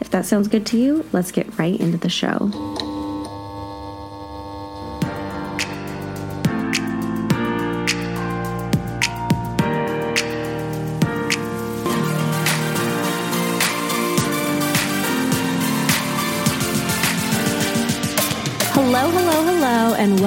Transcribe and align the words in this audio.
If 0.00 0.10
that 0.10 0.26
sounds 0.26 0.48
good 0.48 0.66
to 0.66 0.78
you, 0.78 1.04
let's 1.12 1.32
get 1.32 1.58
right 1.58 1.78
into 1.78 1.98
the 1.98 2.08
show. 2.08 2.85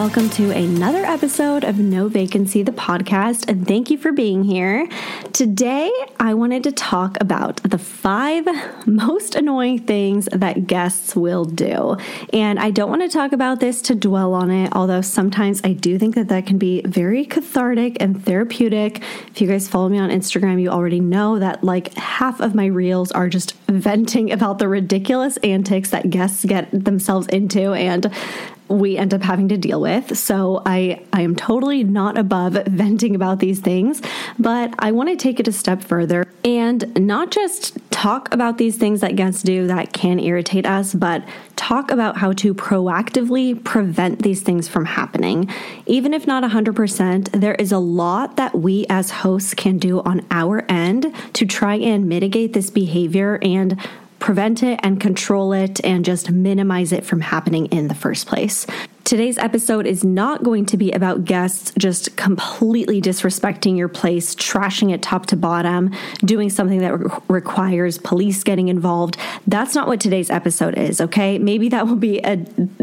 Welcome 0.09 0.27
to 0.31 0.49
another 0.49 1.05
episode 1.05 1.63
of 1.63 1.77
No 1.77 2.07
Vacancy, 2.07 2.63
the 2.63 2.71
podcast. 2.71 3.47
And 3.47 3.67
thank 3.67 3.91
you 3.91 3.97
for 3.99 4.11
being 4.11 4.43
here. 4.43 4.89
Today, 5.33 5.91
I 6.19 6.33
wanted 6.33 6.63
to 6.63 6.71
talk 6.71 7.15
about 7.21 7.57
the 7.57 7.77
five 7.77 8.47
most 8.87 9.35
annoying 9.35 9.85
things 9.85 10.27
that 10.31 10.65
guests 10.65 11.15
will 11.15 11.45
do. 11.45 11.95
And 12.33 12.57
I 12.57 12.71
don't 12.71 12.89
want 12.89 13.03
to 13.03 13.07
talk 13.07 13.33
about 13.33 13.59
this 13.59 13.83
to 13.83 13.93
dwell 13.93 14.33
on 14.33 14.49
it, 14.49 14.73
although 14.73 15.01
sometimes 15.01 15.61
I 15.63 15.73
do 15.73 15.99
think 15.99 16.15
that 16.15 16.29
that 16.29 16.47
can 16.47 16.57
be 16.57 16.81
very 16.87 17.23
cathartic 17.23 17.97
and 17.99 18.25
therapeutic. 18.25 19.03
If 19.27 19.41
you 19.41 19.47
guys 19.47 19.67
follow 19.67 19.89
me 19.89 19.99
on 19.99 20.09
Instagram, 20.09 20.59
you 20.59 20.69
already 20.69 21.01
know 21.01 21.37
that 21.37 21.63
like 21.63 21.93
half 21.93 22.39
of 22.39 22.55
my 22.55 22.65
reels 22.65 23.11
are 23.11 23.29
just 23.29 23.53
venting 23.67 24.31
about 24.31 24.57
the 24.57 24.67
ridiculous 24.67 25.37
antics 25.37 25.91
that 25.91 26.09
guests 26.09 26.45
get 26.45 26.67
themselves 26.71 27.27
into. 27.27 27.73
And 27.73 28.11
we 28.69 28.97
end 28.97 29.13
up 29.13 29.21
having 29.21 29.49
to 29.49 29.57
deal 29.57 29.81
with. 29.81 30.17
So 30.17 30.61
I 30.65 31.03
I 31.11 31.21
am 31.21 31.35
totally 31.35 31.83
not 31.83 32.17
above 32.17 32.53
venting 32.67 33.15
about 33.15 33.39
these 33.39 33.59
things, 33.59 34.01
but 34.37 34.73
I 34.79 34.91
want 34.91 35.09
to 35.09 35.15
take 35.15 35.39
it 35.39 35.47
a 35.47 35.51
step 35.51 35.83
further 35.83 36.25
and 36.43 36.95
not 36.95 37.31
just 37.31 37.77
talk 37.91 38.33
about 38.33 38.57
these 38.57 38.77
things 38.77 39.01
that 39.01 39.15
guests 39.17 39.43
do 39.43 39.67
that 39.67 39.91
can 39.91 40.19
irritate 40.19 40.65
us, 40.65 40.93
but 40.93 41.23
talk 41.57 41.91
about 41.91 42.17
how 42.17 42.31
to 42.31 42.53
proactively 42.53 43.61
prevent 43.63 44.21
these 44.21 44.41
things 44.41 44.67
from 44.67 44.85
happening. 44.85 45.49
Even 45.85 46.13
if 46.13 46.25
not 46.25 46.43
100%, 46.43 47.31
there 47.31 47.55
is 47.55 47.73
a 47.73 47.79
lot 47.79 48.37
that 48.37 48.57
we 48.57 48.85
as 48.89 49.09
hosts 49.09 49.53
can 49.53 49.77
do 49.77 49.99
on 50.01 50.25
our 50.31 50.63
end 50.69 51.13
to 51.33 51.45
try 51.45 51.75
and 51.75 52.07
mitigate 52.07 52.53
this 52.53 52.69
behavior 52.69 53.37
and 53.41 53.77
prevent 54.19 54.63
it 54.63 54.79
and 54.83 54.99
control 54.99 55.53
it 55.53 55.83
and 55.83 56.05
just 56.05 56.29
minimize 56.29 56.91
it 56.91 57.05
from 57.05 57.21
happening 57.21 57.65
in 57.67 57.87
the 57.87 57.95
first 57.95 58.27
place. 58.27 58.67
Today's 59.05 59.39
episode 59.39 59.87
is 59.87 60.03
not 60.03 60.43
going 60.43 60.67
to 60.67 60.77
be 60.77 60.91
about 60.91 61.25
guests 61.25 61.71
just 61.79 62.15
completely 62.15 63.01
disrespecting 63.01 63.75
your 63.75 63.87
place, 63.87 64.35
trashing 64.35 64.93
it 64.93 65.01
top 65.01 65.25
to 65.27 65.35
bottom, 65.35 65.91
doing 66.23 66.51
something 66.51 66.77
that 66.79 66.99
re- 66.99 67.09
requires 67.27 67.97
police 67.97 68.43
getting 68.43 68.67
involved. 68.67 69.17
That's 69.47 69.73
not 69.73 69.87
what 69.87 69.99
today's 69.99 70.29
episode 70.29 70.77
is, 70.77 71.01
okay? 71.01 71.39
Maybe 71.39 71.69
that 71.69 71.87
will 71.87 71.95
be 71.95 72.19
a 72.19 72.37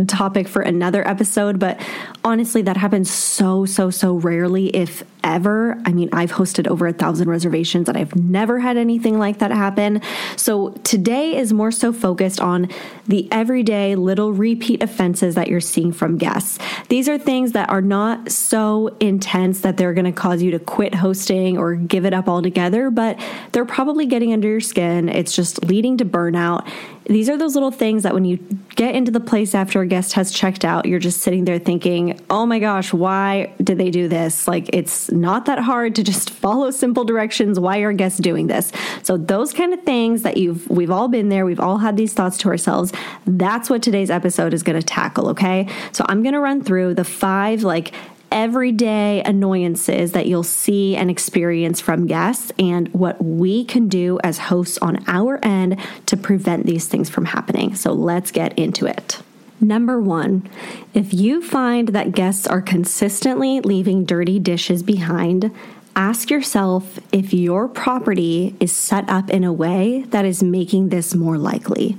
topic 0.06 0.48
for 0.48 0.62
another 0.62 1.06
episode, 1.06 1.60
but 1.60 1.80
honestly, 2.24 2.62
that 2.62 2.76
happens 2.76 3.08
so, 3.08 3.64
so, 3.64 3.90
so 3.90 4.14
rarely, 4.14 4.74
if 4.74 5.04
ever. 5.26 5.80
I 5.84 5.92
mean, 5.92 6.08
I've 6.12 6.32
hosted 6.32 6.66
over 6.68 6.86
a 6.86 6.92
thousand 6.92 7.28
reservations 7.28 7.88
and 7.88 7.98
I've 7.98 8.14
never 8.16 8.58
had 8.58 8.76
anything 8.76 9.18
like 9.18 9.38
that 9.38 9.50
happen. 9.50 10.00
So 10.36 10.70
today 10.84 11.36
is 11.36 11.52
more 11.52 11.72
so 11.72 11.92
focused 11.92 12.40
on 12.40 12.70
the 13.06 13.28
everyday 13.32 13.96
little 13.96 14.32
repeat 14.32 14.82
offenses 14.82 15.34
that 15.34 15.48
you're 15.48 15.60
seeing 15.60 15.92
from 15.92 16.16
guests. 16.16 16.58
These 16.88 17.08
are 17.08 17.18
things 17.18 17.52
that 17.52 17.68
are 17.68 17.82
not 17.82 18.30
so 18.30 18.96
intense 19.00 19.60
that 19.60 19.76
they're 19.76 19.94
going 19.94 20.06
to 20.06 20.12
cause 20.12 20.42
you 20.42 20.50
to 20.52 20.58
quit 20.58 20.94
hosting 20.94 21.58
or 21.58 21.74
give 21.74 22.04
it 22.04 22.14
up 22.14 22.28
altogether, 22.28 22.90
but 22.90 23.18
they're 23.52 23.64
probably 23.64 24.06
getting 24.06 24.32
under 24.32 24.48
your 24.48 24.60
skin. 24.60 25.08
It's 25.08 25.34
just 25.34 25.64
leading 25.64 25.96
to 25.98 26.04
burnout. 26.04 26.68
These 27.08 27.28
are 27.28 27.36
those 27.36 27.54
little 27.54 27.70
things 27.70 28.02
that 28.02 28.14
when 28.14 28.24
you 28.24 28.38
get 28.74 28.94
into 28.94 29.12
the 29.12 29.20
place 29.20 29.54
after 29.54 29.80
a 29.80 29.86
guest 29.86 30.14
has 30.14 30.32
checked 30.32 30.64
out, 30.64 30.86
you're 30.86 30.98
just 30.98 31.20
sitting 31.20 31.44
there 31.44 31.58
thinking, 31.58 32.20
oh 32.30 32.46
my 32.46 32.58
gosh, 32.58 32.92
why 32.92 33.54
did 33.62 33.78
they 33.78 33.90
do 33.90 34.08
this? 34.08 34.48
Like, 34.48 34.68
it's 34.72 35.10
not 35.12 35.46
that 35.46 35.60
hard 35.60 35.94
to 35.96 36.02
just 36.02 36.30
follow 36.46 36.70
simple 36.70 37.04
directions. 37.04 37.60
Why 37.60 37.78
are 37.78 37.92
guests 37.92 38.18
doing 38.18 38.48
this? 38.48 38.72
So, 39.02 39.16
those 39.16 39.52
kind 39.52 39.72
of 39.72 39.82
things 39.84 40.22
that 40.22 40.36
you've, 40.36 40.68
we've 40.68 40.90
all 40.90 41.08
been 41.08 41.28
there, 41.28 41.46
we've 41.46 41.60
all 41.60 41.78
had 41.78 41.96
these 41.96 42.12
thoughts 42.12 42.38
to 42.38 42.48
ourselves. 42.48 42.92
That's 43.26 43.70
what 43.70 43.82
today's 43.82 44.10
episode 44.10 44.52
is 44.52 44.62
going 44.62 44.78
to 44.78 44.86
tackle, 44.86 45.28
okay? 45.28 45.68
So, 45.92 46.04
I'm 46.08 46.22
going 46.22 46.34
to 46.34 46.40
run 46.40 46.62
through 46.62 46.94
the 46.94 47.04
five, 47.04 47.62
like, 47.62 47.92
everyday 48.30 49.22
annoyances 49.22 50.12
that 50.12 50.26
you'll 50.26 50.42
see 50.42 50.96
and 50.96 51.10
experience 51.10 51.80
from 51.80 52.06
guests 52.06 52.52
and 52.58 52.92
what 52.92 53.22
we 53.24 53.64
can 53.64 53.88
do 53.88 54.18
as 54.22 54.38
hosts 54.38 54.78
on 54.78 55.04
our 55.06 55.38
end 55.44 55.78
to 56.06 56.16
prevent 56.16 56.66
these 56.66 56.86
things 56.86 57.08
from 57.08 57.26
happening. 57.26 57.74
So 57.74 57.92
let's 57.92 58.30
get 58.30 58.58
into 58.58 58.86
it. 58.86 59.22
Number 59.60 60.00
one, 60.00 60.48
if 60.92 61.14
you 61.14 61.42
find 61.42 61.88
that 61.88 62.12
guests 62.12 62.46
are 62.46 62.60
consistently 62.60 63.60
leaving 63.60 64.04
dirty 64.04 64.38
dishes 64.38 64.82
behind, 64.82 65.50
ask 65.94 66.28
yourself 66.28 66.98
if 67.10 67.32
your 67.32 67.66
property 67.66 68.54
is 68.60 68.76
set 68.76 69.08
up 69.08 69.30
in 69.30 69.44
a 69.44 69.52
way 69.52 70.02
that 70.08 70.26
is 70.26 70.42
making 70.42 70.90
this 70.90 71.14
more 71.14 71.38
likely. 71.38 71.96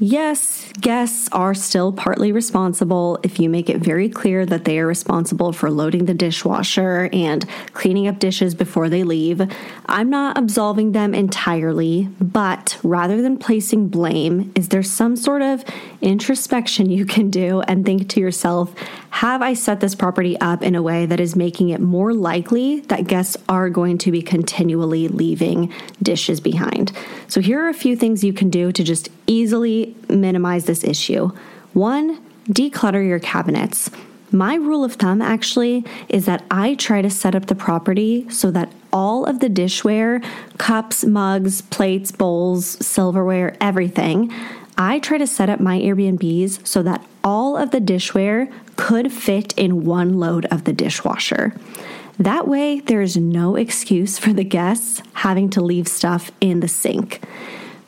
Yes, 0.00 0.72
guests 0.80 1.28
are 1.30 1.54
still 1.54 1.92
partly 1.92 2.32
responsible 2.32 3.20
if 3.22 3.38
you 3.38 3.48
make 3.48 3.70
it 3.70 3.78
very 3.78 4.08
clear 4.08 4.44
that 4.44 4.64
they 4.64 4.80
are 4.80 4.88
responsible 4.88 5.52
for 5.52 5.70
loading 5.70 6.06
the 6.06 6.14
dishwasher 6.14 7.08
and 7.12 7.46
cleaning 7.74 8.08
up 8.08 8.18
dishes 8.18 8.56
before 8.56 8.88
they 8.88 9.04
leave. 9.04 9.40
I'm 9.86 10.10
not 10.10 10.36
absolving 10.36 10.92
them 10.92 11.14
entirely, 11.14 12.08
but 12.20 12.76
rather 12.82 13.22
than 13.22 13.38
placing 13.38 13.86
blame, 13.86 14.50
is 14.56 14.70
there 14.70 14.82
some 14.82 15.14
sort 15.14 15.42
of 15.42 15.64
introspection 16.00 16.90
you 16.90 17.06
can 17.06 17.30
do 17.30 17.60
and 17.62 17.86
think 17.86 18.08
to 18.10 18.20
yourself, 18.20 18.74
have 19.10 19.42
I 19.42 19.54
set 19.54 19.78
this 19.78 19.94
property 19.94 20.36
up 20.40 20.64
in 20.64 20.74
a 20.74 20.82
way 20.82 21.06
that 21.06 21.20
is 21.20 21.36
making 21.36 21.68
it 21.68 21.80
more 21.80 22.12
likely 22.12 22.80
that 22.80 23.06
guests 23.06 23.36
are 23.48 23.70
going 23.70 23.98
to 23.98 24.10
be 24.10 24.22
continually 24.22 25.06
leaving 25.06 25.72
dishes 26.02 26.40
behind? 26.40 26.90
So, 27.28 27.40
here 27.40 27.64
are 27.64 27.68
a 27.68 27.74
few 27.74 27.94
things 27.94 28.24
you 28.24 28.32
can 28.32 28.50
do 28.50 28.72
to 28.72 28.82
just 28.82 29.08
easily 29.26 29.83
minimize 30.08 30.66
this 30.66 30.84
issue. 30.84 31.30
One, 31.72 32.20
declutter 32.48 33.06
your 33.06 33.18
cabinets. 33.18 33.90
My 34.30 34.56
rule 34.56 34.84
of 34.84 34.94
thumb 34.94 35.22
actually 35.22 35.84
is 36.08 36.26
that 36.26 36.44
I 36.50 36.74
try 36.74 37.02
to 37.02 37.10
set 37.10 37.34
up 37.34 37.46
the 37.46 37.54
property 37.54 38.28
so 38.30 38.50
that 38.50 38.72
all 38.92 39.24
of 39.24 39.40
the 39.40 39.48
dishware, 39.48 40.24
cups, 40.58 41.04
mugs, 41.04 41.62
plates, 41.62 42.10
bowls, 42.10 42.66
silverware, 42.84 43.56
everything, 43.60 44.32
I 44.76 44.98
try 44.98 45.18
to 45.18 45.26
set 45.26 45.48
up 45.48 45.60
my 45.60 45.78
Airbnbs 45.78 46.66
so 46.66 46.82
that 46.82 47.06
all 47.22 47.56
of 47.56 47.70
the 47.70 47.80
dishware 47.80 48.52
could 48.76 49.12
fit 49.12 49.56
in 49.56 49.84
one 49.84 50.18
load 50.18 50.46
of 50.46 50.64
the 50.64 50.72
dishwasher. 50.72 51.54
That 52.18 52.46
way, 52.48 52.80
there 52.80 53.02
is 53.02 53.16
no 53.16 53.56
excuse 53.56 54.18
for 54.18 54.32
the 54.32 54.44
guests 54.44 55.02
having 55.14 55.50
to 55.50 55.60
leave 55.60 55.88
stuff 55.88 56.30
in 56.40 56.60
the 56.60 56.68
sink. 56.68 57.20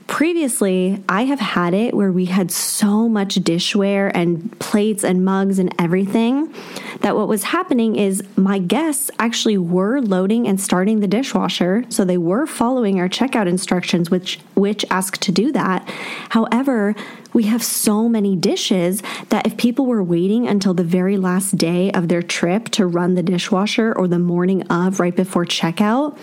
Previously, 0.06 1.03
I 1.09 1.22
have 1.22 1.41
had 1.41 1.75
it 1.75 1.93
where 1.93 2.12
we 2.12 2.27
had 2.27 2.53
so 2.53 3.08
much 3.08 3.35
dishware 3.37 4.12
and 4.14 4.56
plates 4.61 5.03
and 5.03 5.25
mugs 5.25 5.58
and 5.58 5.75
everything 5.81 6.55
that 7.00 7.17
what 7.17 7.26
was 7.26 7.43
happening 7.43 7.97
is 7.97 8.23
my 8.37 8.58
guests 8.61 9.11
actually 9.19 9.58
were 9.58 10.00
loading 10.00 10.47
and 10.47 10.61
starting 10.61 11.00
the 11.00 11.08
dishwasher, 11.08 11.85
so 11.88 12.05
they 12.05 12.19
were 12.19 12.47
following 12.47 13.00
our 13.00 13.08
checkout 13.08 13.49
instructions 13.49 14.08
which 14.11 14.38
which 14.55 14.85
ask 14.91 15.19
to 15.19 15.32
do 15.32 15.50
that. 15.53 15.88
However, 16.31 16.94
we 17.32 17.43
have 17.44 17.62
so 17.62 18.09
many 18.09 18.37
dishes 18.37 19.02
that 19.29 19.47
if 19.47 19.56
people 19.56 19.87
were 19.87 20.02
waiting 20.02 20.47
until 20.47 20.73
the 20.73 20.85
very 20.85 21.17
last 21.17 21.59
day 21.59 21.91
of 21.91 22.09
their 22.09 22.23
trip 22.23 22.70
to 22.70 22.87
run 22.87 23.14
the 23.14 23.23
dishwasher 23.23 23.93
or 23.93 24.09
the 24.09 24.19
morning 24.19 24.62
of 24.69 25.00
right 25.00 25.14
before 25.14 25.44
checkout, 25.44 26.17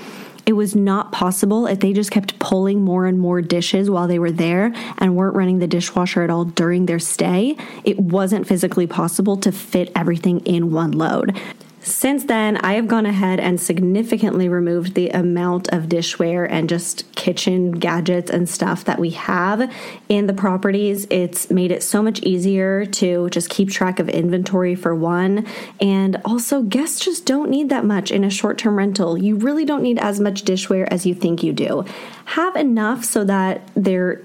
it 0.45 0.53
was 0.53 0.75
not 0.75 1.11
possible 1.11 1.67
if 1.67 1.79
they 1.79 1.93
just 1.93 2.11
kept 2.11 2.37
pulling 2.39 2.81
more 2.81 3.05
and 3.05 3.19
more 3.19 3.41
dishes 3.41 3.89
while 3.89 4.07
they 4.07 4.19
were 4.19 4.31
there 4.31 4.73
and 4.97 5.15
weren't 5.15 5.35
running 5.35 5.59
the 5.59 5.67
dishwasher 5.67 6.23
at 6.23 6.29
all 6.29 6.45
during 6.45 6.85
their 6.85 6.99
stay. 6.99 7.55
It 7.83 7.99
wasn't 7.99 8.47
physically 8.47 8.87
possible 8.87 9.37
to 9.37 9.51
fit 9.51 9.91
everything 9.95 10.39
in 10.41 10.71
one 10.71 10.91
load. 10.91 11.39
Since 11.83 12.23
then, 12.25 12.55
I 12.57 12.73
have 12.73 12.87
gone 12.87 13.05
ahead 13.05 13.41
and 13.41 13.59
significantly 13.59 14.47
removed 14.47 14.93
the 14.93 15.09
amount 15.09 15.67
of 15.73 15.83
dishware 15.83 16.47
and 16.49 16.69
just 16.69 17.13
kitchen 17.13 17.71
gadgets 17.71 18.31
and 18.31 18.47
stuff 18.47 18.85
that 18.85 18.99
we 18.99 19.09
have 19.11 19.69
in 20.07 20.27
the 20.27 20.33
properties. 20.33 21.05
It's 21.09 21.49
made 21.51 21.71
it 21.71 21.83
so 21.83 22.01
much 22.01 22.21
easier 22.21 22.85
to 22.85 23.29
just 23.31 23.49
keep 23.49 23.69
track 23.69 23.99
of 23.99 24.07
inventory 24.07 24.75
for 24.75 24.95
one. 24.95 25.45
And 25.81 26.21
also, 26.23 26.61
guests 26.61 27.03
just 27.03 27.25
don't 27.25 27.49
need 27.49 27.67
that 27.67 27.83
much 27.83 28.11
in 28.11 28.23
a 28.23 28.29
short 28.29 28.57
term 28.57 28.77
rental. 28.77 29.17
You 29.17 29.35
really 29.35 29.65
don't 29.65 29.83
need 29.83 29.99
as 29.99 30.21
much 30.21 30.45
dishware 30.45 30.87
as 30.89 31.05
you 31.05 31.13
think 31.13 31.43
you 31.43 31.51
do. 31.51 31.83
Have 32.25 32.55
enough 32.55 33.03
so 33.03 33.25
that 33.25 33.67
there 33.75 34.21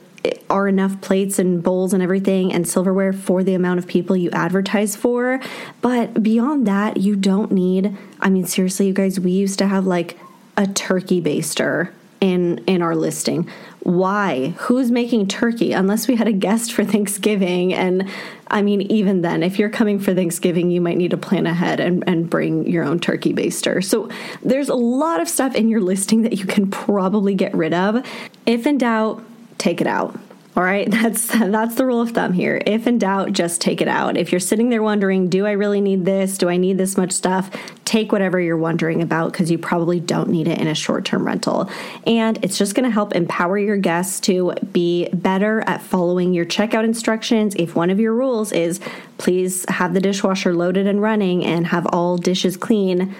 are 0.51 0.69
enough 0.69 1.01
plates 1.01 1.39
and 1.39 1.63
bowls 1.63 1.93
and 1.93 2.03
everything 2.03 2.53
and 2.53 2.67
silverware 2.67 3.13
for 3.13 3.43
the 3.43 3.55
amount 3.55 3.79
of 3.79 3.87
people 3.87 4.17
you 4.17 4.31
advertise 4.31 4.97
for. 4.97 5.41
But 5.81 6.23
beyond 6.23 6.67
that, 6.67 6.99
you 6.99 7.17
don't 7.17 7.53
need, 7.53 7.97
I 8.21 8.31
mean, 8.31 8.47
seriously, 8.47 8.87
you 8.87 8.93
guys, 8.93 9.21
we 9.21 9.31
used 9.31 9.59
to 9.59 9.67
have 9.67 9.87
like 9.87 10.19
a 10.57 10.67
turkey 10.67 11.21
baster 11.21 11.91
in 12.21 12.59
in 12.67 12.83
our 12.83 12.97
listing. 12.97 13.49
Why? 13.81 14.55
Who's 14.59 14.91
making 14.91 15.29
turkey? 15.29 15.73
Unless 15.73 16.09
we 16.09 16.17
had 16.17 16.29
a 16.29 16.33
guest 16.33 16.73
for 16.73 16.85
Thanksgiving. 16.95 17.73
And 17.73 18.09
I 18.49 18.63
mean, 18.63 18.83
even 18.83 19.23
then, 19.23 19.43
if 19.43 19.59
you're 19.59 19.71
coming 19.71 19.99
for 19.99 20.15
Thanksgiving, 20.15 20.71
you 20.71 20.81
might 20.81 20.97
need 20.97 21.13
to 21.13 21.17
plan 21.17 21.47
ahead 21.47 21.81
and, 21.81 22.05
and 22.07 22.29
bring 22.29 22.67
your 22.67 22.85
own 22.85 22.99
turkey 22.99 23.33
baster. 23.33 23.83
So 23.85 24.09
there's 24.43 24.69
a 24.69 24.75
lot 24.75 25.21
of 25.21 25.29
stuff 25.29 25.55
in 25.55 25.69
your 25.69 25.81
listing 25.81 26.23
that 26.23 26.35
you 26.35 26.47
can 26.47 26.71
probably 26.71 27.35
get 27.35 27.55
rid 27.55 27.73
of. 27.73 28.05
If 28.47 28.67
in 28.67 28.79
doubt, 28.79 29.23
take 29.59 29.81
it 29.81 29.87
out. 29.87 30.19
All 30.59 30.65
right, 30.65 30.91
that's 30.91 31.29
that's 31.29 31.77
the 31.77 31.87
rule 31.87 32.01
of 32.01 32.11
thumb 32.11 32.33
here. 32.33 32.61
If 32.67 32.89
in 32.89 32.99
doubt, 32.99 33.33
just 33.33 33.61
take 33.61 33.81
it 33.81 33.87
out. 33.87 34.17
If 34.17 34.33
you're 34.33 34.41
sitting 34.41 34.71
there 34.71 34.83
wondering, 34.83 35.29
do 35.29 35.47
I 35.47 35.53
really 35.53 35.81
need 35.81 36.05
this? 36.05 36.37
Do 36.37 36.49
I 36.49 36.57
need 36.57 36.79
this 36.79 36.97
much 36.97 37.13
stuff? 37.13 37.49
Take 37.85 38.11
whatever 38.11 38.41
you're 38.41 38.57
wondering 38.57 39.01
about 39.01 39.31
because 39.31 39.53
you 39.53 39.59
probably 39.59 40.01
don't 40.01 40.31
need 40.31 40.49
it 40.49 40.59
in 40.59 40.67
a 40.67 40.75
short-term 40.75 41.25
rental. 41.25 41.71
And 42.07 42.45
it's 42.45 42.59
just 42.59 42.75
going 42.75 42.85
to 42.85 42.93
help 42.93 43.15
empower 43.15 43.57
your 43.57 43.77
guests 43.77 44.19
to 44.21 44.53
be 44.73 45.09
better 45.11 45.61
at 45.61 45.81
following 45.81 46.35
your 46.35 46.45
checkout 46.45 46.83
instructions. 46.83 47.55
If 47.55 47.77
one 47.77 47.91
of 47.91 48.01
your 48.01 48.15
rules 48.15 48.51
is 48.51 48.81
please 49.17 49.65
have 49.69 49.95
the 49.95 50.01
dishwasher 50.01 50.55
loaded 50.55 50.89
and 50.89 51.01
running 51.01 51.45
and 51.45 51.69
have 51.69 51.87
all 51.93 52.19
dishes 52.19 52.57
clean, 52.57 53.15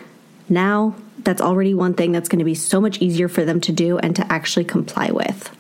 now 0.49 0.97
that's 1.19 1.41
already 1.41 1.75
one 1.75 1.95
thing 1.95 2.11
that's 2.11 2.29
going 2.29 2.41
to 2.41 2.45
be 2.45 2.57
so 2.57 2.81
much 2.81 3.01
easier 3.01 3.29
for 3.29 3.45
them 3.45 3.61
to 3.61 3.73
do 3.73 3.99
and 3.99 4.17
to 4.17 4.33
actually 4.33 4.65
comply 4.65 5.11
with. 5.13 5.55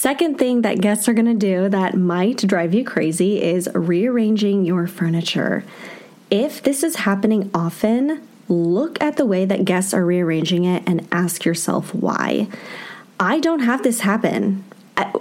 Second 0.00 0.38
thing 0.38 0.62
that 0.62 0.80
guests 0.80 1.08
are 1.08 1.12
going 1.12 1.26
to 1.26 1.34
do 1.34 1.68
that 1.70 1.96
might 1.96 2.46
drive 2.46 2.72
you 2.72 2.84
crazy 2.84 3.42
is 3.42 3.68
rearranging 3.74 4.64
your 4.64 4.86
furniture. 4.86 5.64
If 6.30 6.62
this 6.62 6.84
is 6.84 6.94
happening 6.94 7.50
often, 7.52 8.22
look 8.46 9.02
at 9.02 9.16
the 9.16 9.26
way 9.26 9.44
that 9.44 9.64
guests 9.64 9.92
are 9.92 10.06
rearranging 10.06 10.64
it 10.64 10.84
and 10.86 11.08
ask 11.10 11.44
yourself 11.44 11.92
why. 11.92 12.46
I 13.18 13.40
don't 13.40 13.64
have 13.64 13.82
this 13.82 13.98
happen 13.98 14.62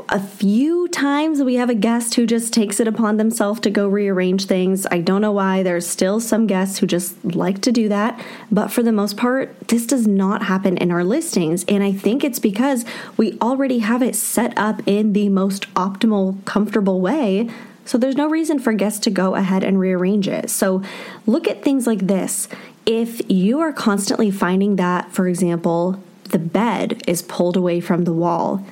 a 0.10 0.20
few 0.20 0.88
times 0.88 1.44
we 1.44 1.56
have 1.56 1.70
a 1.70 1.76
guest 1.76 2.16
who 2.16 2.26
just 2.26 2.52
takes 2.54 2.80
it 2.80 2.88
upon 2.88 3.18
themselves 3.18 3.60
to 3.62 3.70
go 3.70 3.88
rearrange 3.88 4.46
things. 4.46 4.88
I 4.90 5.02
don't 5.02 5.22
know 5.22 5.32
why. 5.32 5.62
There's 5.62 5.88
still 5.88 6.20
some 6.20 6.48
guests 6.48 6.80
who 6.80 6.88
just 6.88 7.24
like 7.24 7.62
to 7.62 7.72
do 7.72 7.88
that. 7.90 8.20
But 8.52 8.70
for 8.72 8.82
the 8.82 8.92
most 8.92 9.18
part, 9.18 9.56
this 9.68 9.86
does 9.86 10.08
not 10.08 10.44
happen 10.44 10.78
in 10.78 10.92
our 10.92 11.04
listings. 11.04 11.64
And 11.68 11.84
I 11.84 11.92
think 11.92 12.24
it's 12.24 12.40
because 12.40 12.86
we 13.18 13.38
already 13.40 13.80
have 13.80 14.02
it 14.02 14.16
set 14.16 14.58
up 14.58 14.82
in 14.88 15.14
the 15.14 15.30
most 15.30 15.72
optimal, 15.76 16.44
comfortable 16.46 17.00
way. 17.00 17.50
So 17.86 17.98
there's 17.98 18.18
no 18.18 18.30
reason 18.30 18.60
for 18.60 18.74
guests 18.74 19.00
to 19.02 19.10
go 19.10 19.36
ahead 19.36 19.64
and 19.64 19.80
rearrange 19.80 20.28
it. 20.28 20.50
So 20.50 20.82
look 21.26 21.48
at 21.48 21.64
things 21.64 21.86
like 21.86 22.08
this. 22.08 22.48
If 22.86 23.22
you 23.30 23.60
are 23.60 23.74
constantly 23.74 24.32
finding 24.32 24.78
that, 24.78 25.12
for 25.12 25.28
example, 25.28 26.02
the 26.30 26.40
bed 26.40 27.04
is 27.08 27.22
pulled 27.22 27.56
away 27.56 27.80
from 27.80 28.04
the 28.04 28.14
wall, 28.14 28.66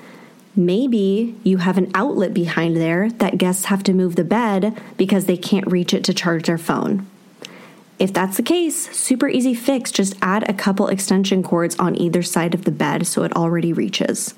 Maybe 0.56 1.36
you 1.44 1.58
have 1.58 1.78
an 1.78 1.92
outlet 1.94 2.34
behind 2.34 2.78
there 2.78 3.10
that 3.10 3.38
guests 3.38 3.66
have 3.66 3.84
to 3.84 3.94
move 3.94 4.16
the 4.16 4.24
bed 4.24 4.82
because 4.96 5.26
they 5.26 5.36
can't 5.36 5.68
reach 5.68 5.94
it 5.94 6.04
to 6.06 6.14
charge 6.14 6.48
their 6.48 6.58
phone. 6.58 7.08
If 7.98 8.14
that's 8.14 8.38
the 8.38 8.44
case, 8.44 8.90
super 8.96 9.28
easy 9.28 9.54
fix. 9.54 9.92
Just 9.92 10.16
add 10.22 10.50
a 10.50 10.54
couple 10.54 10.88
extension 10.88 11.44
cords 11.44 11.78
on 11.78 11.96
either 11.96 12.24
side 12.24 12.54
of 12.54 12.66
the 12.66 12.72
bed 12.72 13.08
so 13.08 13.24
it 13.24 13.36
already 13.36 13.74
reaches. 13.74 14.34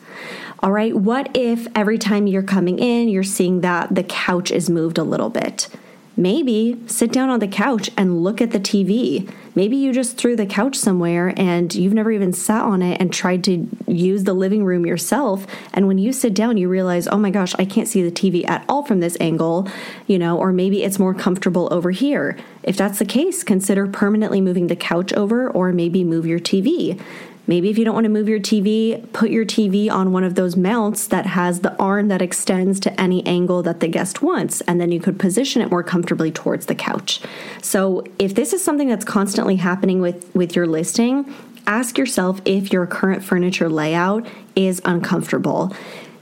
All 0.60 0.72
right, 0.72 0.96
what 0.96 1.30
if 1.36 1.68
every 1.76 1.98
time 1.98 2.28
you're 2.28 2.44
coming 2.44 2.80
in, 2.80 3.10
you're 3.10 3.24
seeing 3.24 3.62
that 3.62 3.94
the 3.94 4.04
couch 4.04 4.52
is 4.52 4.70
moved 4.70 4.98
a 4.98 5.04
little 5.04 5.30
bit? 5.30 5.70
Maybe 6.20 6.82
sit 6.88 7.12
down 7.12 7.30
on 7.30 7.40
the 7.40 7.48
couch 7.48 7.92
and 7.96 8.24
look 8.24 8.42
at 8.42 8.50
the 8.50 8.60
TV. 8.60 9.32
Maybe 9.54 9.78
you 9.78 9.94
just 9.94 10.18
threw 10.18 10.36
the 10.36 10.48
couch 10.48 10.76
somewhere 10.76 11.32
and 11.38 11.74
you've 11.76 11.94
never 11.94 12.12
even 12.12 12.34
sat 12.34 12.64
on 12.64 12.82
it 12.82 13.00
and 13.00 13.14
tried 13.14 13.44
to 13.44 13.68
use 13.86 14.24
the 14.24 14.34
living 14.34 14.66
room 14.66 14.84
yourself. 14.84 15.46
And 15.74 15.88
when 15.88 16.00
you 16.00 16.12
sit 16.12 16.34
down, 16.34 16.58
you 16.58 16.70
realize, 16.70 17.08
oh 17.08 17.18
my 17.18 17.30
gosh, 17.30 17.54
I 17.60 17.66
can't 17.66 17.88
see 17.88 18.02
the 18.02 18.12
TV 18.12 18.50
at 18.50 18.66
all 18.68 18.84
from 18.84 19.00
this 19.00 19.16
angle, 19.20 19.68
you 20.08 20.18
know, 20.18 20.40
or 20.40 20.52
maybe 20.52 20.84
it's 20.84 20.98
more 20.98 21.14
comfortable 21.14 21.68
over 21.72 21.92
here. 21.92 22.36
If 22.64 22.78
that's 22.78 22.98
the 22.98 23.06
case, 23.06 23.44
consider 23.44 23.86
permanently 23.86 24.42
moving 24.42 24.68
the 24.68 24.76
couch 24.76 25.14
over 25.14 25.48
or 25.52 25.72
maybe 25.72 26.04
move 26.04 26.26
your 26.26 26.40
TV. 26.40 27.00
Maybe 27.48 27.70
if 27.70 27.78
you 27.78 27.86
don't 27.86 27.94
want 27.94 28.04
to 28.04 28.10
move 28.10 28.28
your 28.28 28.40
TV, 28.40 29.12
put 29.14 29.32
your 29.32 29.46
TV 29.46 29.90
on 29.90 30.12
one 30.12 30.26
of 30.26 30.36
those 30.36 30.58
mounts 30.58 31.08
that 31.08 31.26
has 31.26 31.62
the 31.62 31.76
arm 31.78 32.10
that 32.10 32.22
extends 32.22 32.80
to 32.82 33.00
any 33.00 33.26
angle 33.26 33.64
that 33.64 33.80
the 33.80 33.88
guest 33.88 34.22
wants, 34.22 34.60
and 34.62 34.82
then 34.82 34.92
you 34.92 35.00
could 35.00 35.18
position 35.18 35.62
it 35.62 35.72
more 35.72 35.84
comfortably 35.84 36.30
towards 36.30 36.66
the 36.66 36.76
couch. 36.76 37.22
So, 37.62 38.04
if 38.20 38.36
this 38.36 38.52
is 38.52 38.64
something 38.64 38.90
that's 38.90 39.06
constantly 39.06 39.56
happening 39.56 40.02
with 40.02 40.30
with 40.36 40.56
your 40.56 40.68
listing, 40.68 41.34
ask 41.66 41.98
yourself 41.98 42.42
if 42.44 42.74
your 42.74 42.86
current 42.86 43.24
furniture 43.24 43.70
layout 43.70 44.28
is 44.56 44.82
uncomfortable 44.84 45.74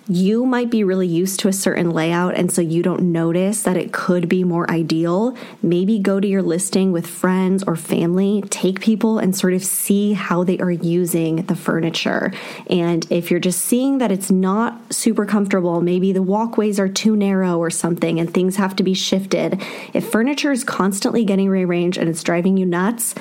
you 0.07 0.45
might 0.45 0.69
be 0.69 0.83
really 0.83 1.07
used 1.07 1.39
to 1.39 1.47
a 1.47 1.53
certain 1.53 1.89
layout 1.89 2.35
and 2.35 2.51
so 2.51 2.61
you 2.61 2.83
don't 2.83 3.01
notice 3.01 3.63
that 3.63 3.75
it 3.75 3.91
could 3.91 4.29
be 4.29 4.43
more 4.43 4.69
ideal. 4.69 5.35
Maybe 5.63 5.97
go 5.97 6.19
to 6.19 6.27
your 6.27 6.43
listing 6.43 6.91
with 6.91 7.07
friends 7.07 7.63
or 7.65 7.75
family, 7.75 8.43
take 8.49 8.81
people 8.81 9.17
and 9.17 9.35
sort 9.35 9.53
of 9.53 9.63
see 9.63 10.13
how 10.13 10.43
they 10.43 10.59
are 10.59 10.71
using 10.71 11.45
the 11.47 11.55
furniture. 11.55 12.31
And 12.69 13.07
if 13.11 13.31
you're 13.31 13.39
just 13.39 13.61
seeing 13.61 13.97
that 13.97 14.11
it's 14.11 14.29
not 14.29 14.93
super 14.93 15.25
comfortable, 15.25 15.81
maybe 15.81 16.11
the 16.11 16.21
walkways 16.21 16.79
are 16.79 16.89
too 16.89 17.15
narrow 17.15 17.57
or 17.57 17.71
something 17.71 18.19
and 18.19 18.31
things 18.31 18.57
have 18.57 18.75
to 18.75 18.83
be 18.83 18.93
shifted. 18.93 19.61
If 19.93 20.11
furniture 20.11 20.51
is 20.51 20.63
constantly 20.63 21.25
getting 21.25 21.49
rearranged 21.49 21.97
and 21.97 22.07
it's 22.07 22.23
driving 22.23 22.57
you 22.57 22.65
nuts, 22.65 23.15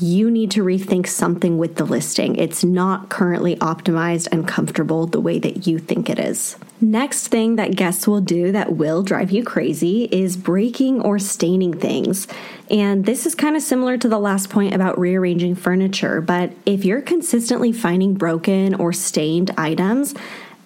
you 0.00 0.30
need 0.30 0.50
to 0.52 0.62
rethink 0.62 1.08
something 1.08 1.58
with 1.58 1.74
the 1.76 1.84
listing. 1.84 2.36
It's 2.36 2.62
not 2.62 3.08
currently 3.08 3.56
optimized 3.56 4.28
and 4.30 4.46
comfortable 4.46 5.06
the 5.06 5.20
way 5.20 5.38
that 5.40 5.66
you 5.66 5.78
think 5.78 6.08
it 6.08 6.18
is. 6.20 6.56
Next 6.80 7.28
thing 7.28 7.56
that 7.56 7.74
guests 7.74 8.06
will 8.06 8.20
do 8.20 8.52
that 8.52 8.76
will 8.76 9.02
drive 9.02 9.32
you 9.32 9.42
crazy 9.42 10.04
is 10.04 10.36
breaking 10.36 11.00
or 11.00 11.18
staining 11.18 11.76
things. 11.76 12.28
And 12.70 13.04
this 13.04 13.26
is 13.26 13.34
kind 13.34 13.56
of 13.56 13.62
similar 13.62 13.98
to 13.98 14.08
the 14.08 14.20
last 14.20 14.50
point 14.50 14.74
about 14.74 14.98
rearranging 14.98 15.56
furniture, 15.56 16.20
but 16.20 16.52
if 16.64 16.84
you're 16.84 17.02
consistently 17.02 17.72
finding 17.72 18.14
broken 18.14 18.74
or 18.76 18.92
stained 18.92 19.50
items, 19.58 20.14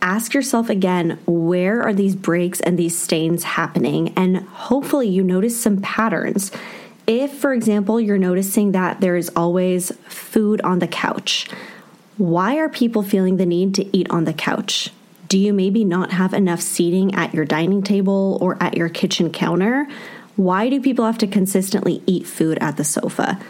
ask 0.03 0.35
yourself 0.35 0.69
again 0.69 1.19
where 1.25 1.83
are 1.83 1.95
these 1.95 2.17
breaks 2.17 2.61
and 2.61 2.79
these 2.79 2.99
stains 2.99 3.45
happening? 3.45 4.12
And 4.15 4.39
hopefully 4.39 5.09
you 5.09 5.23
notice 5.23 5.59
some 5.59 5.81
patterns. 5.81 6.51
If, 7.07 7.33
for 7.33 7.53
example, 7.53 8.01
you're 8.01 8.19
noticing 8.19 8.73
that 8.73 9.01
there 9.01 9.17
is 9.17 9.31
always 9.35 9.91
food 10.09 10.61
on 10.63 10.79
the 10.79 10.87
couch, 10.87 11.49
why 12.17 12.57
are 12.57 12.69
people 12.69 13.03
feeling 13.03 13.37
the 13.37 13.47
need 13.47 13.75
to 13.75 13.97
eat 13.97 14.11
on 14.11 14.25
the 14.25 14.33
couch? 14.33 14.91
Do 15.29 15.39
you 15.39 15.53
maybe 15.53 15.85
not 15.85 16.13
have 16.13 16.35
enough 16.35 16.61
seating 16.61 17.15
at 17.15 17.35
your 17.35 17.45
dining 17.45 17.83
table 17.83 18.39
or 18.41 18.63
at 18.63 18.77
your 18.77 18.89
kitchen 18.89 19.31
counter? 19.31 19.89
Why 20.37 20.69
do 20.69 20.81
people 20.81 21.07
have 21.07 21.19
to 21.19 21.27
consistently 21.27 22.03
eat 22.07 22.27
food 22.27 22.59
at 22.61 22.77
the 22.77 22.85
sofa? 22.85 23.41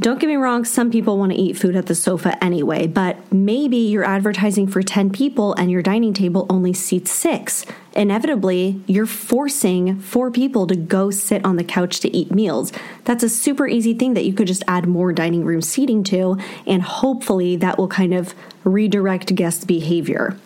Don't 0.00 0.18
get 0.18 0.28
me 0.28 0.36
wrong, 0.36 0.64
some 0.64 0.90
people 0.90 1.18
want 1.18 1.30
to 1.32 1.38
eat 1.38 1.58
food 1.58 1.76
at 1.76 1.84
the 1.84 1.94
sofa 1.94 2.42
anyway, 2.42 2.86
but 2.86 3.30
maybe 3.30 3.76
you're 3.76 4.02
advertising 4.02 4.66
for 4.66 4.82
10 4.82 5.10
people 5.10 5.52
and 5.56 5.70
your 5.70 5.82
dining 5.82 6.14
table 6.14 6.46
only 6.48 6.72
seats 6.72 7.10
six. 7.10 7.66
Inevitably, 7.92 8.80
you're 8.86 9.04
forcing 9.04 10.00
four 10.00 10.30
people 10.30 10.66
to 10.68 10.74
go 10.74 11.10
sit 11.10 11.44
on 11.44 11.56
the 11.56 11.64
couch 11.64 12.00
to 12.00 12.16
eat 12.16 12.30
meals. 12.30 12.72
That's 13.04 13.22
a 13.22 13.28
super 13.28 13.68
easy 13.68 13.92
thing 13.92 14.14
that 14.14 14.24
you 14.24 14.32
could 14.32 14.46
just 14.46 14.62
add 14.66 14.88
more 14.88 15.12
dining 15.12 15.44
room 15.44 15.60
seating 15.60 16.02
to, 16.04 16.38
and 16.66 16.80
hopefully 16.80 17.56
that 17.56 17.76
will 17.76 17.88
kind 17.88 18.14
of 18.14 18.34
redirect 18.64 19.34
guest 19.34 19.66
behavior. 19.66 20.38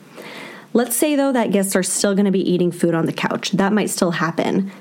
Let's 0.73 0.97
say, 0.97 1.15
though, 1.15 1.31
that 1.31 1.53
guests 1.53 1.77
are 1.77 1.85
still 1.85 2.17
going 2.17 2.25
to 2.25 2.33
be 2.33 2.51
eating 2.51 2.73
food 2.73 2.97
on 2.97 3.07
the 3.07 3.13
couch. 3.13 3.53
That 3.53 3.73
might 3.73 3.91
still 3.91 4.11
happen. 4.11 4.73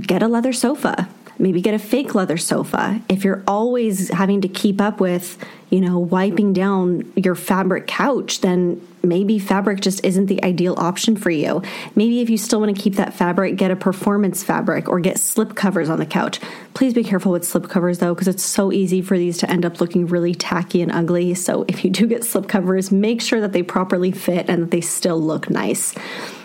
Get 0.00 0.22
a 0.22 0.28
leather 0.28 0.52
sofa 0.52 1.08
maybe 1.38 1.60
get 1.60 1.74
a 1.74 1.78
fake 1.78 2.14
leather 2.14 2.36
sofa. 2.36 3.00
If 3.08 3.24
you're 3.24 3.42
always 3.46 4.08
having 4.10 4.42
to 4.42 4.48
keep 4.48 4.80
up 4.80 5.00
with, 5.00 5.42
you 5.70 5.80
know, 5.80 5.98
wiping 5.98 6.52
down 6.52 7.10
your 7.16 7.34
fabric 7.34 7.86
couch, 7.86 8.40
then 8.40 8.86
maybe 9.02 9.38
fabric 9.38 9.80
just 9.80 10.04
isn't 10.04 10.26
the 10.26 10.42
ideal 10.44 10.74
option 10.76 11.16
for 11.16 11.30
you. 11.30 11.62
Maybe 11.96 12.20
if 12.20 12.30
you 12.30 12.38
still 12.38 12.60
want 12.60 12.76
to 12.76 12.80
keep 12.80 12.96
that 12.96 13.14
fabric, 13.14 13.56
get 13.56 13.70
a 13.70 13.76
performance 13.76 14.42
fabric 14.42 14.88
or 14.88 15.00
get 15.00 15.18
slip 15.18 15.56
covers 15.56 15.88
on 15.88 15.98
the 15.98 16.06
couch. 16.06 16.38
Please 16.74 16.94
be 16.94 17.02
careful 17.02 17.32
with 17.32 17.44
slip 17.44 17.68
covers 17.68 17.98
though, 17.98 18.14
because 18.14 18.28
it's 18.28 18.44
so 18.44 18.70
easy 18.70 19.02
for 19.02 19.18
these 19.18 19.38
to 19.38 19.50
end 19.50 19.64
up 19.64 19.80
looking 19.80 20.06
really 20.06 20.34
tacky 20.34 20.82
and 20.82 20.92
ugly. 20.92 21.34
So 21.34 21.64
if 21.66 21.84
you 21.84 21.90
do 21.90 22.06
get 22.06 22.24
slip 22.24 22.48
covers, 22.48 22.92
make 22.92 23.20
sure 23.20 23.40
that 23.40 23.52
they 23.52 23.62
properly 23.62 24.12
fit 24.12 24.48
and 24.48 24.62
that 24.62 24.70
they 24.70 24.80
still 24.80 25.20
look 25.20 25.50
nice. 25.50 25.94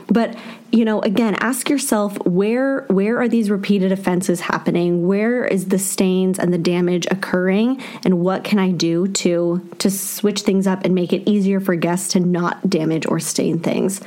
But 0.08 0.38
you 0.72 0.84
know 0.86 1.02
again 1.02 1.36
ask 1.36 1.70
yourself 1.70 2.18
where 2.26 2.82
where 2.88 3.20
are 3.20 3.28
these 3.28 3.50
repeated 3.50 3.92
offenses 3.92 4.42
happening? 4.42 5.08
Where 5.08 5.46
is 5.46 5.68
the 5.68 5.80
stains 5.80 6.40
and 6.40 6.54
the 6.54 6.58
damage 6.58 7.08
occurring? 7.10 7.82
And 8.04 8.20
what 8.20 8.44
can 8.44 8.60
i 8.60 8.72
do 8.72 9.08
to 9.08 9.68
to 9.80 9.90
switch 9.90 10.42
things 10.42 10.68
up 10.68 10.84
and 10.86 10.94
make 10.94 11.14
it 11.14 11.30
easier 11.30 11.60
for 11.60 11.76
guests 11.76 12.10
to 12.14 12.20
not 12.20 12.70
damage 12.70 13.06
or 13.08 13.20
stain 13.20 13.60
things? 13.60 14.02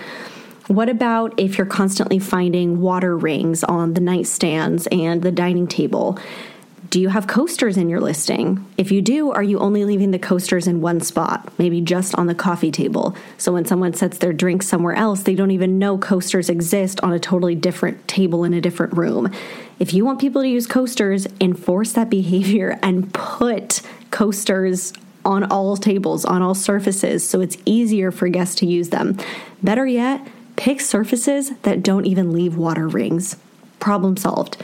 What 0.67 0.89
about 0.89 1.35
if 1.37 1.59
you're 1.59 1.67
constantly 1.67 2.21
finding 2.21 2.81
water 2.81 3.19
rings 3.19 3.65
on 3.65 3.95
the 3.95 4.01
nightstands 4.01 4.87
and 4.97 5.21
the 5.21 5.33
dining 5.33 5.67
table 5.67 6.17
do 6.91 7.01
you 7.01 7.09
have 7.09 7.29
coasters 7.29 7.77
in 7.77 7.89
your 7.89 8.01
listing? 8.01 8.67
If 8.77 8.91
you 8.91 9.01
do, 9.01 9.31
are 9.31 9.45
you 9.45 9.61
only 9.61 9.85
leaving 9.85 10.11
the 10.11 10.19
coasters 10.19 10.67
in 10.67 10.81
one 10.81 11.01
spot, 11.01 11.53
maybe 11.57 11.81
just 11.81 12.17
on 12.17 12.27
the 12.27 12.35
coffee 12.35 12.73
table? 12.73 13.15
So 13.39 13.53
when 13.53 13.65
someone 13.65 13.95
sets 13.95 14.19
their 14.19 14.33
drink 14.33 14.65
somewhere 14.65 14.97
else, 14.97 15.23
they 15.23 15.37
don't 15.37 15.53
even 15.53 15.79
know 15.79 15.99
coasters 15.99 16.51
exist 16.51 17.01
on 17.03 17.13
a 17.13 17.21
totally 17.21 17.55
different 17.55 18.09
table 18.09 18.43
in 18.43 18.53
a 18.53 18.61
different 18.61 18.97
room. 18.97 19.33
If 19.79 19.95
you 19.95 20.05
want 20.05 20.21
people 20.21 20.43
to 20.43 20.49
use 20.49 20.67
coasters, 20.67 21.29
enforce 21.41 21.93
that 21.93 22.11
behavior 22.11 22.77
and 22.83 23.15
put 23.15 23.83
coasters 24.11 24.93
on 25.25 25.45
all 25.45 25.77
tables, 25.77 26.25
on 26.25 26.43
all 26.43 26.57
surfaces, 26.57 27.27
so 27.29 27.41
it's 27.41 27.57
easier 27.65 28.11
for 28.11 28.27
guests 28.29 28.57
to 28.57 28.67
use 28.67 28.89
them. 28.89 29.17
Better 29.63 29.87
yet, 29.87 30.27
pick 30.57 30.81
surfaces 30.81 31.51
that 31.63 31.85
don't 31.85 32.07
even 32.07 32.33
leave 32.33 32.57
water 32.57 32.89
rings. 32.89 33.37
Problem 33.79 34.17
solved. 34.17 34.57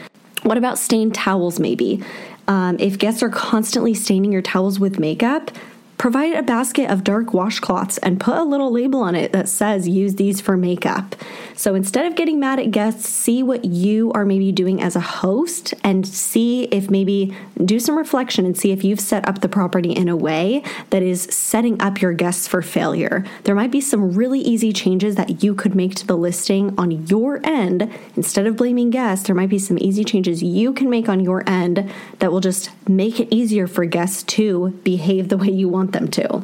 What 0.47 0.57
about 0.57 0.79
stained 0.79 1.13
towels, 1.13 1.59
maybe? 1.59 2.01
Um, 2.47 2.77
if 2.79 2.97
guests 2.97 3.21
are 3.21 3.29
constantly 3.29 3.93
staining 3.93 4.31
your 4.31 4.41
towels 4.41 4.79
with 4.79 4.97
makeup, 4.97 5.51
Provide 5.97 6.33
a 6.33 6.43
basket 6.43 6.91
of 6.91 7.03
dark 7.03 7.29
washcloths 7.29 7.97
and 8.03 8.19
put 8.19 8.37
a 8.37 8.43
little 8.43 8.71
label 8.71 9.01
on 9.01 9.15
it 9.15 9.31
that 9.31 9.49
says 9.49 9.87
use 9.87 10.13
these 10.15 10.39
for 10.39 10.55
makeup. 10.55 11.15
So 11.57 11.73
instead 11.73 12.05
of 12.05 12.15
getting 12.15 12.39
mad 12.39 12.59
at 12.59 12.69
guests, 12.69 13.09
see 13.09 13.41
what 13.41 13.65
you 13.65 14.11
are 14.13 14.25
maybe 14.25 14.51
doing 14.51 14.79
as 14.79 14.95
a 14.95 14.99
host 14.99 15.73
and 15.83 16.07
see 16.07 16.65
if 16.65 16.91
maybe 16.91 17.35
do 17.65 17.79
some 17.79 17.97
reflection 17.97 18.45
and 18.45 18.55
see 18.55 18.71
if 18.71 18.83
you've 18.83 18.99
set 18.99 19.27
up 19.27 19.41
the 19.41 19.49
property 19.49 19.91
in 19.91 20.07
a 20.07 20.15
way 20.15 20.61
that 20.91 21.01
is 21.01 21.23
setting 21.23 21.81
up 21.81 21.99
your 21.99 22.13
guests 22.13 22.47
for 22.47 22.61
failure. 22.61 23.25
There 23.43 23.55
might 23.55 23.71
be 23.71 23.81
some 23.81 24.13
really 24.13 24.39
easy 24.39 24.71
changes 24.71 25.15
that 25.15 25.43
you 25.43 25.55
could 25.55 25.73
make 25.73 25.95
to 25.95 26.05
the 26.05 26.15
listing 26.15 26.75
on 26.77 27.07
your 27.07 27.43
end. 27.43 27.91
Instead 28.15 28.45
of 28.45 28.55
blaming 28.55 28.91
guests, 28.91 29.25
there 29.25 29.35
might 29.35 29.49
be 29.49 29.57
some 29.57 29.79
easy 29.81 30.03
changes 30.03 30.43
you 30.43 30.73
can 30.73 30.91
make 30.91 31.09
on 31.09 31.21
your 31.21 31.43
end 31.49 31.91
that 32.19 32.31
will 32.31 32.39
just 32.39 32.69
make 32.87 33.19
it 33.19 33.33
easier 33.33 33.65
for 33.65 33.83
guests 33.85 34.21
to 34.21 34.79
behave 34.83 35.29
the 35.29 35.37
way 35.37 35.49
you 35.49 35.67
want 35.67 35.91
them 35.91 36.07
to. 36.09 36.43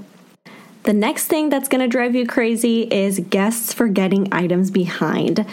The 0.83 0.93
next 0.93 1.27
thing 1.27 1.49
that's 1.49 1.69
to 1.69 1.87
drive 1.87 2.13
you 2.13 2.27
crazy 2.27 2.81
is 2.81 3.19
guests 3.29 3.71
forgetting 3.73 4.27
items 4.33 4.69
behind. 4.69 5.45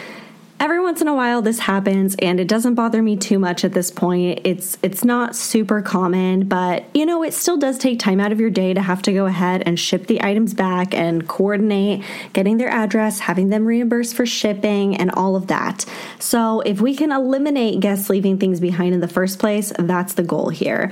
Every 0.59 0.79
once 0.79 1.01
in 1.01 1.07
a 1.07 1.15
while 1.15 1.41
this 1.41 1.57
happens 1.57 2.15
and 2.19 2.39
it 2.39 2.47
doesn't 2.47 2.75
bother 2.75 3.01
me 3.01 3.15
too 3.15 3.39
much 3.39 3.63
at 3.65 3.73
this 3.73 3.89
point. 3.89 4.41
It's 4.43 4.77
it's 4.83 5.03
not 5.03 5.35
super 5.35 5.81
common, 5.81 6.47
but 6.47 6.85
you 6.93 7.05
know, 7.05 7.23
it 7.23 7.33
still 7.33 7.57
does 7.57 7.79
take 7.79 7.97
time 7.97 8.19
out 8.19 8.31
of 8.31 8.39
your 8.39 8.51
day 8.51 8.73
to 8.73 8.81
have 8.81 9.01
to 9.03 9.13
go 9.13 9.25
ahead 9.25 9.63
and 9.65 9.79
ship 9.79 10.05
the 10.05 10.21
items 10.21 10.53
back 10.53 10.93
and 10.93 11.27
coordinate 11.27 12.03
getting 12.33 12.57
their 12.57 12.69
address, 12.69 13.19
having 13.19 13.49
them 13.49 13.65
reimbursed 13.65 14.13
for 14.13 14.27
shipping 14.27 14.95
and 14.97 15.09
all 15.11 15.35
of 15.35 15.47
that. 15.47 15.85
So, 16.19 16.59
if 16.59 16.79
we 16.79 16.95
can 16.95 17.11
eliminate 17.11 17.79
guests 17.79 18.09
leaving 18.09 18.37
things 18.37 18.59
behind 18.59 18.93
in 18.93 18.99
the 18.99 19.07
first 19.07 19.39
place, 19.39 19.73
that's 19.79 20.13
the 20.13 20.23
goal 20.23 20.49
here. 20.49 20.91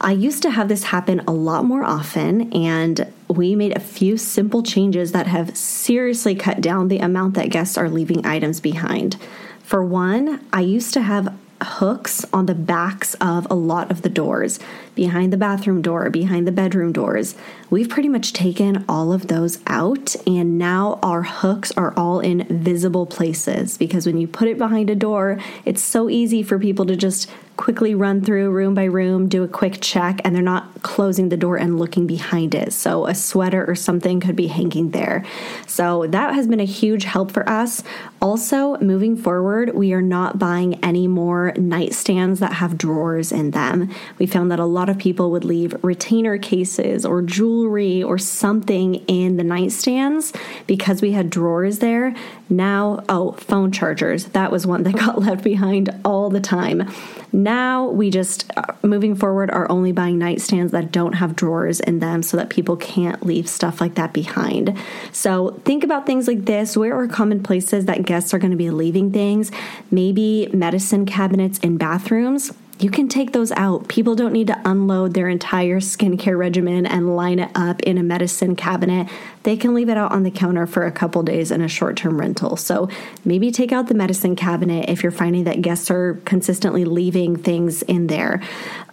I 0.00 0.12
used 0.12 0.42
to 0.42 0.50
have 0.50 0.68
this 0.68 0.84
happen 0.84 1.20
a 1.26 1.32
lot 1.32 1.64
more 1.64 1.82
often, 1.82 2.52
and 2.52 3.12
we 3.28 3.56
made 3.56 3.76
a 3.76 3.80
few 3.80 4.16
simple 4.16 4.62
changes 4.62 5.10
that 5.10 5.26
have 5.26 5.56
seriously 5.56 6.36
cut 6.36 6.60
down 6.60 6.86
the 6.86 6.98
amount 6.98 7.34
that 7.34 7.50
guests 7.50 7.76
are 7.76 7.88
leaving 7.88 8.24
items 8.24 8.60
behind. 8.60 9.16
For 9.62 9.84
one, 9.84 10.46
I 10.52 10.60
used 10.60 10.94
to 10.94 11.02
have 11.02 11.36
hooks 11.60 12.24
on 12.32 12.46
the 12.46 12.54
backs 12.54 13.14
of 13.14 13.48
a 13.50 13.54
lot 13.54 13.90
of 13.90 14.02
the 14.02 14.08
doors 14.08 14.60
behind 14.98 15.32
the 15.32 15.36
bathroom 15.36 15.80
door, 15.80 16.10
behind 16.10 16.44
the 16.44 16.50
bedroom 16.50 16.90
doors. 16.90 17.36
We've 17.70 17.88
pretty 17.88 18.08
much 18.08 18.32
taken 18.32 18.84
all 18.88 19.12
of 19.12 19.28
those 19.28 19.60
out, 19.68 20.16
and 20.26 20.58
now 20.58 20.98
our 21.04 21.22
hooks 21.22 21.70
are 21.76 21.94
all 21.96 22.18
in 22.18 22.44
visible 22.50 23.06
places 23.06 23.78
because 23.78 24.06
when 24.06 24.18
you 24.18 24.26
put 24.26 24.48
it 24.48 24.58
behind 24.58 24.90
a 24.90 24.96
door, 24.96 25.38
it's 25.64 25.82
so 25.82 26.10
easy 26.10 26.42
for 26.42 26.58
people 26.58 26.84
to 26.86 26.96
just 26.96 27.30
quickly 27.58 27.92
run 27.92 28.24
through 28.24 28.50
room 28.50 28.72
by 28.72 28.84
room, 28.84 29.28
do 29.28 29.42
a 29.42 29.48
quick 29.48 29.78
check, 29.80 30.20
and 30.24 30.34
they're 30.34 30.42
not 30.42 30.80
closing 30.82 31.28
the 31.28 31.36
door 31.36 31.56
and 31.56 31.78
looking 31.78 32.06
behind 32.06 32.54
it. 32.54 32.72
So 32.72 33.06
a 33.06 33.14
sweater 33.14 33.66
or 33.66 33.74
something 33.74 34.20
could 34.20 34.36
be 34.36 34.46
hanging 34.46 34.92
there. 34.92 35.24
So 35.66 36.06
that 36.06 36.34
has 36.34 36.46
been 36.46 36.60
a 36.60 36.64
huge 36.64 37.02
help 37.04 37.32
for 37.32 37.46
us. 37.48 37.82
Also, 38.22 38.78
moving 38.78 39.16
forward, 39.16 39.74
we 39.74 39.92
are 39.92 40.00
not 40.00 40.38
buying 40.38 40.82
any 40.84 41.08
more 41.08 41.52
nightstands 41.56 42.38
that 42.38 42.54
have 42.54 42.78
drawers 42.78 43.32
in 43.32 43.50
them. 43.50 43.90
We 44.18 44.26
found 44.26 44.52
that 44.52 44.60
a 44.60 44.64
lot 44.64 44.87
of 44.90 44.98
people 44.98 45.30
would 45.30 45.44
leave 45.44 45.74
retainer 45.82 46.38
cases 46.38 47.04
or 47.04 47.22
jewelry 47.22 48.02
or 48.02 48.18
something 48.18 48.96
in 49.06 49.36
the 49.36 49.42
nightstands 49.42 50.34
because 50.66 51.02
we 51.02 51.12
had 51.12 51.30
drawers 51.30 51.78
there. 51.78 52.14
Now, 52.48 53.04
oh, 53.08 53.32
phone 53.32 53.72
chargers. 53.72 54.26
That 54.26 54.50
was 54.50 54.66
one 54.66 54.82
that 54.84 54.94
got 54.94 55.18
left 55.20 55.44
behind 55.44 55.90
all 56.04 56.30
the 56.30 56.40
time. 56.40 56.90
Now 57.32 57.88
we 57.88 58.10
just, 58.10 58.50
uh, 58.56 58.72
moving 58.82 59.14
forward, 59.14 59.50
are 59.50 59.70
only 59.70 59.92
buying 59.92 60.18
nightstands 60.18 60.70
that 60.70 60.92
don't 60.92 61.14
have 61.14 61.36
drawers 61.36 61.80
in 61.80 61.98
them 61.98 62.22
so 62.22 62.36
that 62.36 62.48
people 62.48 62.76
can't 62.76 63.24
leave 63.24 63.48
stuff 63.48 63.80
like 63.80 63.96
that 63.96 64.12
behind. 64.12 64.76
So 65.12 65.60
think 65.64 65.84
about 65.84 66.06
things 66.06 66.26
like 66.26 66.46
this. 66.46 66.76
Where 66.76 66.98
are 66.98 67.06
common 67.06 67.42
places 67.42 67.84
that 67.84 68.04
guests 68.04 68.32
are 68.32 68.38
going 68.38 68.50
to 68.50 68.56
be 68.56 68.70
leaving 68.70 69.12
things? 69.12 69.50
Maybe 69.90 70.48
medicine 70.52 71.04
cabinets 71.04 71.58
in 71.58 71.76
bathrooms 71.76 72.52
you 72.80 72.90
can 72.90 73.08
take 73.08 73.32
those 73.32 73.50
out. 73.52 73.88
People 73.88 74.14
don't 74.14 74.32
need 74.32 74.46
to 74.46 74.60
unload 74.64 75.14
their 75.14 75.28
entire 75.28 75.80
skincare 75.80 76.38
regimen 76.38 76.86
and 76.86 77.16
line 77.16 77.40
it 77.40 77.50
up 77.54 77.80
in 77.82 77.98
a 77.98 78.02
medicine 78.02 78.54
cabinet. 78.54 79.08
They 79.48 79.56
can 79.56 79.72
leave 79.72 79.88
it 79.88 79.96
out 79.96 80.12
on 80.12 80.24
the 80.24 80.30
counter 80.30 80.66
for 80.66 80.84
a 80.84 80.92
couple 80.92 81.22
days 81.22 81.50
in 81.50 81.62
a 81.62 81.68
short 81.68 81.96
term 81.96 82.20
rental. 82.20 82.58
So 82.58 82.90
maybe 83.24 83.50
take 83.50 83.72
out 83.72 83.86
the 83.88 83.94
medicine 83.94 84.36
cabinet 84.36 84.90
if 84.90 85.02
you're 85.02 85.10
finding 85.10 85.44
that 85.44 85.62
guests 85.62 85.90
are 85.90 86.20
consistently 86.26 86.84
leaving 86.84 87.34
things 87.34 87.80
in 87.80 88.08
there. 88.08 88.42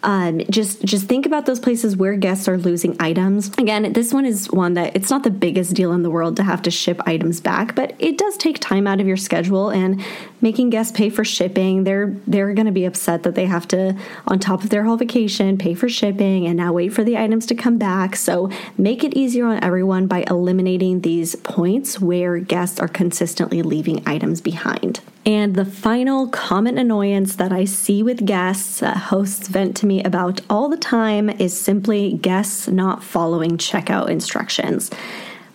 Um, 0.06 0.40
just 0.50 0.86
just 0.86 1.08
think 1.08 1.26
about 1.26 1.46
those 1.46 1.60
places 1.60 1.98
where 1.98 2.16
guests 2.16 2.48
are 2.48 2.58
losing 2.58 2.96
items. 3.02 3.50
Again, 3.58 3.92
this 3.92 4.14
one 4.14 4.26
is 4.26 4.50
one 4.52 4.76
that 4.76 4.96
it's 4.96 5.10
not 5.10 5.24
the 5.24 5.32
biggest 5.32 5.74
deal 5.74 5.92
in 5.92 6.04
the 6.04 6.12
world 6.12 6.38
to 6.38 6.44
have 6.44 6.62
to 6.62 6.72
ship 6.72 7.02
items 7.08 7.42
back, 7.42 7.76
but 7.76 7.96
it 7.98 8.18
does 8.18 8.38
take 8.38 8.60
time 8.60 8.86
out 8.88 9.02
of 9.02 9.08
your 9.08 9.18
schedule 9.18 9.72
and 9.72 10.02
making 10.42 10.70
guests 10.70 10.96
pay 10.96 11.10
for 11.10 11.26
shipping. 11.26 11.86
They're 11.86 12.16
they're 12.28 12.54
going 12.54 12.68
to 12.68 12.72
be 12.72 12.86
upset 12.86 13.24
that 13.24 13.34
they 13.34 13.48
have 13.48 13.68
to 13.70 13.98
on 14.28 14.38
top 14.38 14.64
of 14.64 14.70
their 14.70 14.84
whole 14.84 14.96
vacation 14.96 15.58
pay 15.58 15.74
for 15.74 15.90
shipping 15.90 16.46
and 16.46 16.56
now 16.56 16.72
wait 16.72 16.94
for 16.94 17.04
the 17.04 17.18
items 17.18 17.48
to 17.48 17.56
come 17.56 17.80
back. 17.80 18.16
So 18.16 18.52
make 18.78 19.04
it 19.04 19.16
easier 19.16 19.48
on 19.48 19.64
everyone 19.64 20.06
by 20.06 20.24
eliminating 20.46 21.02
these 21.02 21.36
points 21.38 22.00
where 22.00 22.38
guests 22.38 22.80
are 22.80 22.88
consistently 22.88 23.64
leaving 23.64 24.04
items 24.06 24.42
behind. 24.42 25.00
And 25.26 25.56
the 25.56 25.66
final 25.66 26.28
common 26.28 26.78
annoyance 26.78 27.38
that 27.38 27.52
I 27.52 27.66
see 27.66 28.04
with 28.04 28.28
guests, 28.28 28.80
that 28.82 28.96
hosts 28.96 29.48
vent 29.48 29.76
to 29.78 29.88
me 29.88 30.04
about 30.04 30.42
all 30.48 30.70
the 30.70 30.78
time, 30.78 31.32
is 31.32 31.60
simply 31.60 32.14
guests 32.14 32.68
not 32.68 33.04
following 33.04 33.58
checkout 33.58 34.10
instructions. 34.10 34.92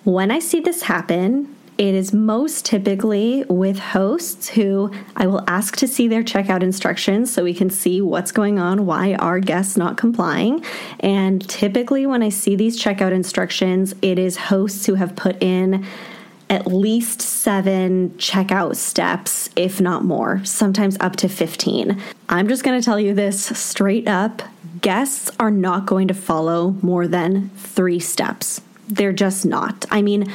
When 0.03 0.33
I 0.33 0.41
see 0.41 0.59
this 0.59 0.83
happen, 0.83 1.55
it 1.81 1.95
is 1.95 2.13
most 2.13 2.67
typically 2.67 3.43
with 3.49 3.79
hosts 3.79 4.51
who 4.51 4.93
I 5.17 5.27
will 5.27 5.43
ask 5.49 5.77
to 5.77 5.89
see 5.89 6.09
their 6.09 6.23
checkout 6.23 6.63
instructions 6.63 7.33
so 7.33 7.43
we 7.43 7.55
can 7.55 7.71
see 7.71 8.03
what's 8.03 8.33
going 8.33 8.59
on, 8.59 8.85
why 8.85 9.15
are 9.15 9.41
guests 9.41 9.79
not 9.79 9.97
complying. 9.97 10.63
And 10.99 11.49
typically, 11.49 12.05
when 12.05 12.23
I 12.23 12.29
see 12.29 12.55
these 12.55 12.79
checkout 12.79 13.13
instructions, 13.13 13.95
it 14.03 14.19
is 14.19 14.37
hosts 14.37 14.85
who 14.85 14.97
have 14.97 15.17
put 15.17 15.43
in 15.43 15.87
at 16.51 16.67
least 16.67 17.23
seven 17.23 18.11
checkout 18.19 18.77
steps, 18.77 19.49
if 19.57 19.81
not 19.81 20.05
more, 20.05 20.45
sometimes 20.45 20.99
up 21.01 21.17
to 21.17 21.31
15. 21.31 21.99
I'm 22.29 22.47
just 22.47 22.63
to 22.79 22.85
tell 22.85 23.01
you 23.01 23.15
this 23.15 23.43
straight 23.59 24.07
up 24.07 24.43
guests 24.83 25.31
are 25.41 25.51
not 25.51 25.87
going 25.87 26.09
to 26.09 26.15
follow 26.15 26.77
more 26.83 27.09
than 27.09 27.49
three 27.57 28.01
steps. 28.01 28.61
They're 28.87 29.15
just 29.15 29.47
not. 29.47 29.87
I 29.91 30.03
mean, 30.03 30.31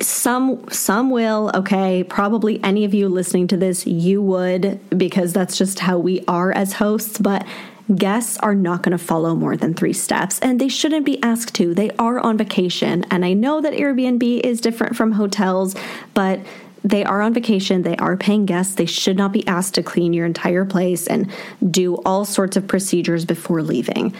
some 0.00 0.68
some 0.70 1.10
will 1.10 1.50
okay? 1.54 2.04
Probably 2.04 2.62
any 2.62 2.84
of 2.84 2.94
you 2.94 3.08
listening 3.08 3.46
to 3.48 3.56
this 3.56 3.86
you 3.86 4.22
would 4.22 4.80
because 4.96 5.32
that's 5.32 5.56
just 5.56 5.80
how 5.80 5.98
we 5.98 6.24
are 6.26 6.52
as 6.52 6.74
hosts. 6.74 7.18
But 7.18 7.46
guests 7.94 8.38
are 8.38 8.54
not 8.54 8.82
going 8.82 8.96
to 8.96 9.04
follow 9.04 9.34
more 9.34 9.56
than 9.56 9.74
three 9.74 9.92
steps 9.92 10.38
and 10.40 10.60
they 10.60 10.68
shouldn't 10.68 11.04
be 11.04 11.20
asked 11.22 11.54
to. 11.56 11.74
They 11.74 11.90
are 11.98 12.20
on 12.20 12.38
vacation 12.38 13.04
and 13.10 13.24
i 13.24 13.32
know 13.32 13.60
that 13.60 13.72
airbnb 13.72 14.40
is 14.42 14.60
different 14.60 14.94
from 14.94 15.10
hotels 15.10 15.74
but 16.14 16.38
they 16.82 17.04
are 17.04 17.20
on 17.20 17.34
vacation, 17.34 17.82
they 17.82 17.96
are 17.96 18.16
paying 18.16 18.46
guests, 18.46 18.74
they 18.74 18.86
should 18.86 19.16
not 19.16 19.32
be 19.32 19.46
asked 19.46 19.74
to 19.74 19.82
clean 19.82 20.12
your 20.12 20.26
entire 20.26 20.64
place 20.64 21.06
and 21.06 21.30
do 21.70 21.96
all 21.96 22.24
sorts 22.24 22.56
of 22.56 22.66
procedures 22.66 23.24
before 23.24 23.62
leaving. 23.62 24.14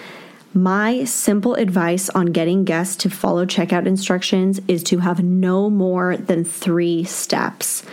My 0.53 1.05
simple 1.05 1.55
advice 1.55 2.11
on 2.11 2.27
getting 2.27 2.65
guests 2.65 2.97
to 2.97 3.11
follow 3.11 3.47
checkout 3.47 3.87
instructions 3.87 4.61
is 4.67 4.83
to 4.85 4.99
have 4.99 5.23
no 5.23 5.71
more 5.71 6.17
than 6.17 6.45
three 6.45 7.05
steps. 7.05 7.85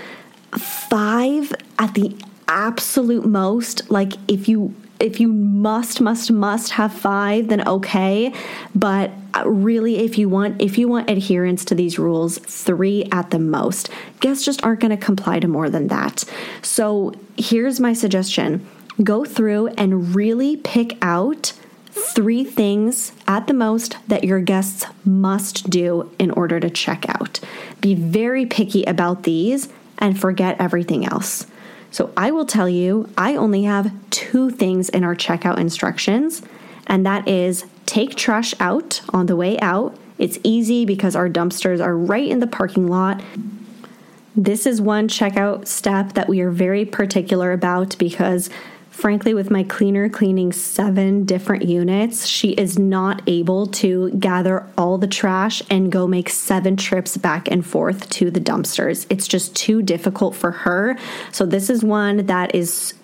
Five 0.58 1.54
at 1.78 1.94
the 1.94 2.18
absolute 2.48 3.26
most, 3.26 3.92
like 3.92 4.14
if 4.28 4.48
you 4.48 4.74
if 5.00 5.20
you 5.20 5.28
must 5.28 6.02
must 6.02 6.32
must 6.32 6.72
have 6.72 6.92
five 6.92 7.50
then 7.50 7.68
okay. 7.68 8.34
But 8.74 9.12
uh, 9.36 9.48
really 9.48 10.00
if 10.00 10.18
you 10.18 10.28
want 10.28 10.60
if 10.60 10.80
you 10.80 10.88
want 10.88 11.12
adherence 11.12 11.64
to 11.66 11.76
these 11.76 12.00
rules 12.00 12.40
3 12.40 13.08
at 13.12 13.30
the 13.30 13.38
most. 13.38 13.92
Guests 14.20 14.44
just 14.44 14.64
aren't 14.64 14.80
going 14.80 14.98
to 14.98 14.98
comply 14.98 15.40
to 15.40 15.48
more 15.48 15.70
than 15.70 15.90
that. 15.90 16.24
So 16.64 17.14
here's 17.38 17.80
my 17.80 17.94
suggestion. 17.94 18.66
Go 19.04 19.26
through 19.26 19.68
and 19.78 20.16
really 20.16 20.58
pick 20.58 20.98
out 21.04 21.54
three 21.98 22.44
things 22.44 23.12
at 23.27 23.48
the 23.48 23.54
most 23.54 23.98
that 24.08 24.24
your 24.24 24.39
guests 24.39 24.86
must 25.06 25.70
do 25.70 26.10
in 26.20 26.32
order 26.32 26.60
to 26.60 26.70
check 26.70 27.08
out 27.10 27.39
be 27.82 27.94
very 27.96 28.46
picky 28.46 28.84
about 28.84 29.24
these 29.24 29.70
and 30.00 30.20
forget 30.20 30.60
everything 30.60 31.06
else 31.06 31.46
so 31.92 32.12
I 32.18 32.32
will 32.32 32.46
tell 32.46 32.70
you, 32.70 33.10
I 33.18 33.36
only 33.36 33.63
have 33.63 33.92
two 34.10 34.51
things 34.51 34.89
in 34.89 35.04
our 35.04 35.16
checkout 35.16 35.58
instructions, 35.58 36.42
and 36.86 37.06
that 37.06 37.27
is 37.27 37.66
take 37.86 38.16
trash 38.16 38.54
out 38.60 39.01
on 39.10 39.27
the 39.27 39.36
way 39.36 39.58
out. 39.60 39.98
It's 40.18 40.39
easy 40.44 40.86
because 40.86 41.16
our 41.16 41.30
dumpsters 41.30 41.84
are 41.84 41.98
right 41.98 42.27
in 42.27 42.39
the 42.39 42.48
parking 42.48 42.88
lot. 42.88 43.22
This 44.36 44.66
is 44.66 44.82
one 44.82 45.08
checkout 45.08 45.68
step 45.68 46.13
that 46.13 46.27
we 46.27 46.42
are 46.42 46.51
very 46.51 46.86
particular 46.86 47.51
about 47.51 47.98
because 47.98 48.50
Frankly, 48.98 49.36
with 49.36 49.51
my 49.51 49.62
cleaner 49.62 50.10
cleaning 50.10 50.51
seven 50.51 51.24
different 51.24 51.66
units, 51.66 52.25
she 52.25 52.54
is 52.54 52.80
not 52.80 53.22
able 53.27 53.68
to 53.68 54.10
gather 54.13 54.66
all 54.75 54.98
the 54.98 55.06
trash 55.06 55.62
and 55.70 55.92
go 55.92 56.08
make 56.08 56.30
seven 56.30 56.75
trips 56.75 57.16
back 57.16 57.48
and 57.48 57.63
forth 57.63 58.10
to 58.10 58.32
the 58.32 58.39
dumpsters. 58.42 59.06
It's 59.12 59.27
just 59.27 59.56
too 59.56 59.84
difficult 59.84 60.34
for 60.36 60.50
her. 60.50 60.98
So, 61.32 61.46
this 61.46 61.70
is 61.70 61.84
one 61.84 62.25
that 62.25 62.56
is 62.56 62.96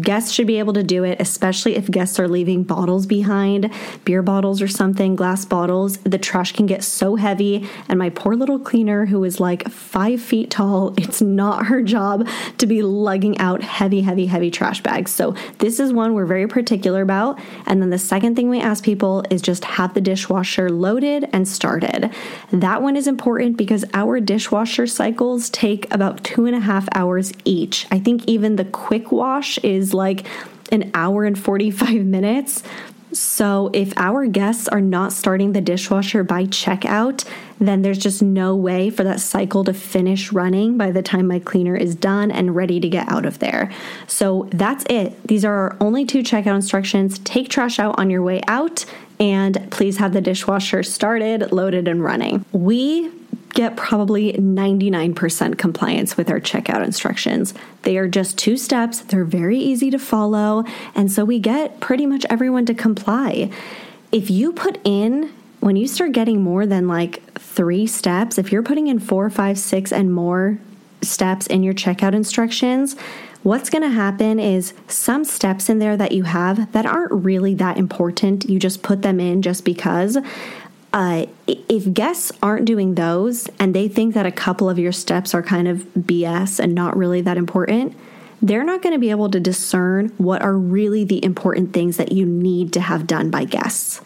guests 0.00 0.32
should 0.32 0.46
be 0.46 0.58
able 0.58 0.72
to 0.74 0.82
do 0.82 1.04
it, 1.04 1.20
especially 1.20 1.76
if 1.76 1.90
guests 1.90 2.18
are 2.18 2.28
leaving 2.28 2.62
bottles 2.62 3.06
behind, 3.06 3.72
beer 4.04 4.22
bottles 4.22 4.62
or 4.62 4.68
something, 4.68 5.16
glass 5.16 5.44
bottles. 5.44 5.98
The 5.98 6.18
trash 6.18 6.52
can 6.52 6.66
get 6.66 6.84
so 6.84 7.16
heavy. 7.16 7.68
And 7.88 7.98
my 7.98 8.10
poor 8.10 8.34
little 8.34 8.58
cleaner, 8.58 9.06
who 9.06 9.24
is 9.24 9.40
like 9.40 9.68
five 9.70 10.20
feet 10.20 10.50
tall, 10.50 10.94
it's 10.96 11.20
not 11.20 11.66
her 11.66 11.82
job 11.82 12.28
to 12.58 12.66
be 12.66 12.82
lugging 12.82 13.38
out 13.38 13.62
heavy, 13.62 14.02
heavy, 14.02 14.26
heavy 14.26 14.50
trash 14.50 14.82
bags. 14.82 15.10
So 15.10 15.34
this 15.58 15.80
is 15.80 15.92
one 15.92 16.14
we're 16.14 16.26
very 16.26 16.46
particular 16.46 17.02
about. 17.02 17.40
And 17.66 17.82
then 17.82 17.90
the 17.90 17.98
second 17.98 18.36
thing 18.36 18.48
we 18.48 18.60
ask 18.60 18.84
people 18.84 19.24
is 19.30 19.42
just 19.42 19.64
have 19.64 19.94
the 19.94 20.00
dishwasher 20.00 20.70
loaded 20.70 21.28
and 21.32 21.46
started. 21.46 22.12
That 22.52 22.82
one 22.82 22.96
is 22.96 23.06
important 23.06 23.56
because 23.56 23.84
our 23.94 24.20
dishwasher 24.20 24.86
cycles 24.86 25.50
take 25.50 25.92
about 25.92 26.22
two 26.22 26.46
and 26.46 26.54
a 26.54 26.60
half 26.60 26.88
hours 26.94 27.32
each. 27.44 27.86
I 27.90 27.98
think 27.98 28.24
even 28.26 28.56
the 28.56 28.64
quick 28.64 29.10
wash 29.10 29.58
is 29.58 29.71
is 29.72 29.94
like 29.94 30.26
an 30.70 30.90
hour 30.94 31.24
and 31.24 31.38
45 31.38 32.04
minutes. 32.04 32.62
So, 33.12 33.70
if 33.74 33.92
our 33.98 34.26
guests 34.26 34.68
are 34.68 34.80
not 34.80 35.12
starting 35.12 35.52
the 35.52 35.60
dishwasher 35.60 36.24
by 36.24 36.46
checkout, 36.46 37.28
then 37.60 37.82
there's 37.82 37.98
just 37.98 38.22
no 38.22 38.56
way 38.56 38.88
for 38.88 39.04
that 39.04 39.20
cycle 39.20 39.64
to 39.64 39.74
finish 39.74 40.32
running 40.32 40.78
by 40.78 40.92
the 40.92 41.02
time 41.02 41.26
my 41.26 41.38
cleaner 41.38 41.76
is 41.76 41.94
done 41.94 42.30
and 42.30 42.56
ready 42.56 42.80
to 42.80 42.88
get 42.88 43.10
out 43.10 43.26
of 43.26 43.38
there. 43.38 43.70
So, 44.06 44.48
that's 44.50 44.86
it. 44.88 45.22
These 45.28 45.44
are 45.44 45.52
our 45.52 45.76
only 45.78 46.06
two 46.06 46.22
checkout 46.22 46.54
instructions. 46.54 47.18
Take 47.18 47.50
trash 47.50 47.78
out 47.78 47.98
on 47.98 48.08
your 48.08 48.22
way 48.22 48.40
out, 48.48 48.86
and 49.20 49.70
please 49.70 49.98
have 49.98 50.14
the 50.14 50.22
dishwasher 50.22 50.82
started, 50.82 51.52
loaded, 51.52 51.88
and 51.88 52.02
running. 52.02 52.46
We 52.52 53.10
get 53.54 53.76
probably 53.76 54.32
99% 54.34 55.58
compliance 55.58 56.16
with 56.16 56.30
our 56.30 56.40
checkout 56.40 56.84
instructions. 56.84 57.54
They 57.82 57.98
are 57.98 58.08
just 58.08 58.38
two 58.38 58.56
steps, 58.56 59.00
they're 59.00 59.24
very 59.24 59.58
easy 59.58 59.90
to 59.90 59.98
follow, 59.98 60.64
and 60.94 61.10
so 61.10 61.24
we 61.24 61.38
get 61.38 61.80
pretty 61.80 62.06
much 62.06 62.24
everyone 62.30 62.66
to 62.66 62.74
comply. 62.74 63.50
If 64.10 64.30
you 64.30 64.52
put 64.52 64.78
in, 64.84 65.32
when 65.60 65.76
you 65.76 65.86
start 65.86 66.12
getting 66.12 66.42
more 66.42 66.66
than 66.66 66.88
like 66.88 67.22
three 67.38 67.86
steps, 67.86 68.38
if 68.38 68.50
you're 68.50 68.62
putting 68.62 68.88
in 68.88 68.98
four, 68.98 69.30
five, 69.30 69.58
six, 69.58 69.92
and 69.92 70.12
more 70.12 70.58
steps 71.02 71.46
in 71.46 71.62
your 71.62 71.74
checkout 71.74 72.14
instructions, 72.14 72.96
what's 73.42 73.70
going 73.70 73.82
to 73.82 73.88
happen 73.88 74.38
is 74.38 74.72
some 74.88 75.24
steps 75.24 75.68
in 75.68 75.78
there 75.78 75.96
that 75.96 76.12
you 76.12 76.24
have 76.24 76.70
that 76.72 76.86
aren't 76.86 77.12
really 77.12 77.54
that 77.54 77.76
important, 77.76 78.48
you 78.48 78.58
just 78.58 78.82
put 78.82 79.02
them 79.02 79.20
in 79.20 79.42
just 79.42 79.64
because 79.64 80.18
uh, 80.92 81.26
if 81.46 81.92
guests 81.92 82.32
aren't 82.42 82.66
doing 82.66 82.94
those 82.94 83.48
and 83.58 83.74
they 83.74 83.88
think 83.88 84.14
that 84.14 84.26
a 84.26 84.32
couple 84.32 84.68
of 84.68 84.78
your 84.78 84.92
steps 84.92 85.34
are 85.34 85.42
kind 85.42 85.66
of 85.66 85.86
BS 85.94 86.60
and 86.60 86.74
not 86.74 86.96
really 86.96 87.22
that 87.22 87.38
important, 87.38 87.96
they're 88.42 88.64
not 88.64 88.82
going 88.82 88.92
to 88.92 88.98
be 88.98 89.10
able 89.10 89.30
to 89.30 89.40
discern 89.40 90.08
what 90.18 90.42
are 90.42 90.56
really 90.56 91.04
the 91.04 91.24
important 91.24 91.72
things 91.72 91.96
that 91.96 92.12
you 92.12 92.26
need 92.26 92.72
to 92.74 92.80
have 92.80 93.06
done 93.06 93.30
by 93.30 93.44
guests. 93.44 94.00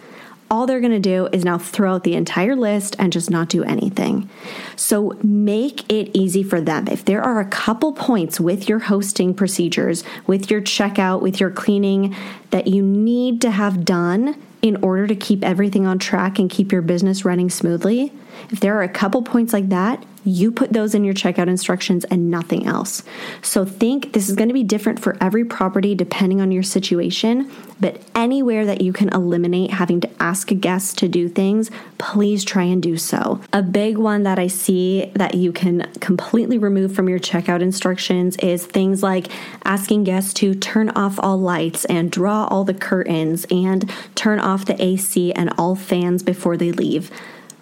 All 0.49 0.67
they're 0.67 0.81
going 0.81 0.93
to 0.93 1.01
do 1.01 1.29
is 1.33 1.45
now 1.45 1.59
throw 1.59 1.95
out 1.95 2.05
the 2.05 2.15
entire 2.15 2.55
list 2.55 2.95
and 3.01 3.13
just 3.13 3.31
not 3.31 3.49
do 3.49 3.65
anything. 3.65 4.31
So 4.77 5.19
make 5.25 5.91
it 5.91 6.17
easy 6.17 6.45
for 6.45 6.61
them. 6.61 6.87
If 6.87 7.05
there 7.05 7.21
are 7.21 7.41
a 7.41 7.47
couple 7.47 7.93
points 7.95 8.39
with 8.39 8.69
your 8.69 8.79
hosting 8.79 9.35
procedures, 9.35 10.05
with 10.29 10.49
your 10.49 10.61
checkout, 10.61 11.21
with 11.21 11.41
your 11.41 11.51
cleaning 11.51 12.15
that 12.51 12.69
you 12.69 12.81
need 12.83 13.41
to 13.41 13.51
have 13.51 13.85
done, 13.85 14.41
in 14.67 14.77
order 14.83 15.07
to 15.07 15.15
keep 15.15 15.45
everything 15.45 15.87
on 15.87 15.99
track 15.99 16.39
and 16.39 16.51
keep 16.51 16.73
your 16.73 16.83
business 16.83 17.25
running 17.25 17.51
smoothly, 17.51 18.13
if 18.51 18.61
there 18.61 18.77
are 18.79 18.83
a 18.83 18.89
couple 18.89 19.23
points 19.23 19.53
like 19.53 19.69
that, 19.71 20.05
you 20.27 20.51
put 20.51 20.73
those 20.73 20.95
in 20.95 21.05
your 21.05 21.15
checkout 21.15 21.47
instructions 21.47 22.05
and 22.07 22.31
nothing 22.31 22.67
else. 22.67 23.05
So 23.43 23.65
think 23.65 24.13
this 24.13 24.29
is 24.29 24.35
going 24.35 24.49
to 24.49 24.55
be 24.55 24.65
different 24.65 24.99
for 24.99 25.17
every 25.21 25.45
property 25.45 25.95
depending 25.95 26.41
on 26.41 26.51
your 26.51 26.65
situation, 26.65 27.51
but 27.79 28.03
anywhere 28.15 28.67
that 28.67 28.81
you 28.81 28.93
can 28.93 29.09
eliminate 29.11 29.71
having 29.71 30.01
to 30.01 30.11
ask 30.21 30.49
guests 30.49 30.95
to 30.95 31.09
do 31.09 31.29
things, 31.29 31.71
please 31.99 32.45
try 32.45 32.65
and 32.65 32.83
do 32.83 32.97
so. 32.97 33.41
A 33.53 33.63
big 33.63 33.99
one 33.99 34.25
that 34.25 34.39
I 34.39 34.49
see 34.49 35.13
that 35.15 35.37
you 35.37 35.53
can 35.53 35.83
completely 36.01 36.59
remove 36.59 36.93
from 36.93 37.09
your 37.09 37.21
checkout 37.21 37.63
instructions 37.63 38.37
is 38.39 38.67
things 38.67 39.05
like 39.05 39.29
asking 39.65 40.05
guests 40.05 40.35
to 40.35 40.55
turn 40.57 40.91
off 40.91 41.21
all 41.21 41.39
lights 41.39 41.85
and 41.85 42.11
draw 42.11 42.47
all 42.47 42.65
the 42.65 42.75
curtains 42.75 43.47
and 43.49 43.89
turn 44.17 44.41
off 44.41 44.65
the 44.65 44.83
AC 44.83 45.33
and 45.35 45.53
all 45.57 45.77
fans 45.77 46.25
before 46.25 46.57
they 46.57 46.73
leave. 46.73 47.13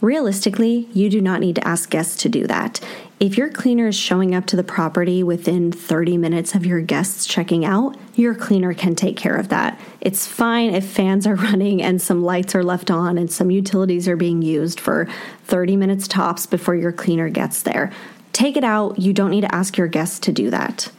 Realistically, 0.04 0.86
you 0.92 1.08
do 1.08 1.22
not 1.22 1.40
need 1.40 1.54
to 1.54 1.66
ask 1.66 1.88
guests 1.88 2.18
to 2.18 2.28
do 2.28 2.46
that. 2.46 2.78
If 3.20 3.38
your 3.38 3.48
cleaner 3.48 3.86
is 3.86 3.96
showing 3.96 4.34
up 4.34 4.44
to 4.48 4.54
the 4.54 4.62
property 4.62 5.22
within 5.22 5.72
30 5.72 6.18
minutes 6.18 6.54
of 6.54 6.66
your 6.66 6.82
guests 6.82 7.24
checking 7.24 7.64
out, 7.64 7.96
your 8.14 8.34
cleaner 8.34 8.74
can 8.74 8.94
take 8.96 9.16
care 9.16 9.34
of 9.34 9.48
that. 9.48 9.80
It's 10.02 10.26
fine 10.26 10.74
if 10.74 10.84
fans 10.84 11.26
are 11.26 11.34
running 11.48 11.82
and 11.82 12.02
some 12.02 12.22
lights 12.22 12.54
are 12.54 12.62
left 12.62 12.90
on 12.90 13.16
and 13.16 13.32
some 13.32 13.50
utilities 13.50 14.06
are 14.06 14.14
being 14.14 14.42
used 14.42 14.78
for 14.78 15.08
30 15.44 15.78
minutes 15.78 16.06
tops 16.06 16.44
before 16.44 16.74
your 16.74 16.92
cleaner 16.92 17.30
gets 17.30 17.62
there. 17.62 17.90
Take 18.34 18.58
it 18.58 18.64
out. 18.64 18.98
You 18.98 19.14
don't 19.14 19.30
need 19.30 19.40
to 19.40 19.54
ask 19.54 19.78
your 19.78 19.88
guests 19.88 20.18
to 20.18 20.32
do 20.32 20.50
that. 20.50 20.92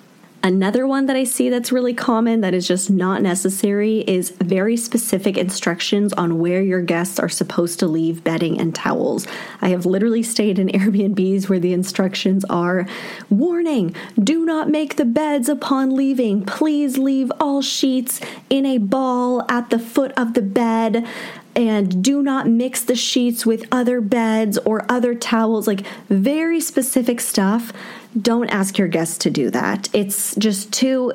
Another 0.45 0.85
one 0.85 1.07
that 1.07 1.15
I 1.15 1.23
see 1.23 1.49
that's 1.49 1.71
really 1.71 1.95
common 1.95 2.41
that 2.41 2.53
is 2.53 2.67
just 2.67 2.91
not 2.91 3.23
necessary 3.23 4.01
is 4.01 4.29
very 4.29 4.77
specific 4.77 5.39
instructions 5.39 6.13
on 6.13 6.37
where 6.37 6.61
your 6.61 6.81
guests 6.83 7.17
are 7.17 7.27
supposed 7.27 7.79
to 7.79 7.87
leave 7.87 8.23
bedding 8.23 8.61
and 8.61 8.75
towels. 8.75 9.25
I 9.59 9.69
have 9.69 9.87
literally 9.87 10.21
stayed 10.21 10.59
in 10.59 10.67
Airbnbs 10.75 11.49
where 11.49 11.59
the 11.59 11.73
instructions 11.73 12.45
are 12.45 12.85
Warning, 13.31 13.95
do 14.23 14.45
not 14.45 14.69
make 14.69 14.97
the 14.97 15.05
beds 15.05 15.49
upon 15.49 15.95
leaving. 15.95 16.45
Please 16.45 16.99
leave 16.99 17.31
all 17.39 17.63
sheets 17.63 18.21
in 18.47 18.67
a 18.67 18.77
ball 18.77 19.43
at 19.49 19.71
the 19.71 19.79
foot 19.79 20.11
of 20.11 20.35
the 20.35 20.43
bed 20.43 21.07
and 21.55 22.03
do 22.03 22.21
not 22.21 22.47
mix 22.47 22.83
the 22.83 22.95
sheets 22.95 23.45
with 23.45 23.65
other 23.71 24.01
beds 24.01 24.57
or 24.59 24.85
other 24.89 25.15
towels, 25.15 25.67
like 25.67 25.85
very 26.09 26.59
specific 26.59 27.21
stuff. 27.21 27.71
Don't 28.19 28.49
ask 28.49 28.77
your 28.77 28.87
guests 28.87 29.17
to 29.19 29.29
do 29.29 29.49
that. 29.51 29.89
It's 29.93 30.35
just 30.35 30.71
too 30.73 31.13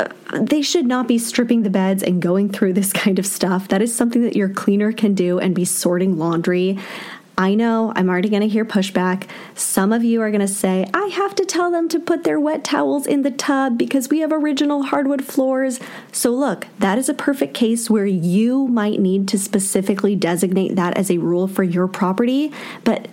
uh, 0.00 0.08
they 0.32 0.62
should 0.62 0.86
not 0.86 1.06
be 1.06 1.18
stripping 1.18 1.62
the 1.62 1.70
beds 1.70 2.02
and 2.02 2.22
going 2.22 2.48
through 2.50 2.72
this 2.72 2.92
kind 3.02 3.18
of 3.18 3.26
stuff. 3.26 3.68
That 3.68 3.82
is 3.82 3.94
something 3.94 4.22
that 4.22 4.36
your 4.36 4.48
cleaner 4.48 4.92
can 4.92 5.14
do 5.14 5.38
and 5.38 5.54
be 5.54 5.64
sorting 5.64 6.18
laundry. 6.18 6.78
I 7.42 7.56
know 7.56 7.92
I'm 7.96 8.08
already 8.08 8.28
going 8.28 8.42
to 8.42 8.48
hear 8.48 8.64
pushback. 8.64 9.26
Some 9.56 9.92
of 9.92 10.04
you 10.04 10.22
are 10.22 10.30
going 10.30 10.42
to 10.42 10.46
say, 10.46 10.86
I 10.94 11.06
have 11.06 11.34
to 11.34 11.44
tell 11.44 11.72
them 11.72 11.88
to 11.88 11.98
put 11.98 12.22
their 12.22 12.38
wet 12.38 12.62
towels 12.62 13.04
in 13.04 13.22
the 13.22 13.32
tub 13.32 13.76
because 13.76 14.08
we 14.08 14.20
have 14.20 14.30
original 14.30 14.84
hardwood 14.84 15.24
floors. 15.24 15.80
So, 16.12 16.30
look, 16.30 16.68
that 16.78 16.98
is 16.98 17.08
a 17.08 17.14
perfect 17.14 17.52
case 17.52 17.90
where 17.90 18.06
you 18.06 18.68
might 18.68 19.00
need 19.00 19.26
to 19.26 19.38
specifically 19.40 20.14
designate 20.14 20.76
that 20.76 20.96
as 20.96 21.10
a 21.10 21.18
rule 21.18 21.48
for 21.48 21.64
your 21.64 21.88
property. 21.88 22.52
But 22.84 23.08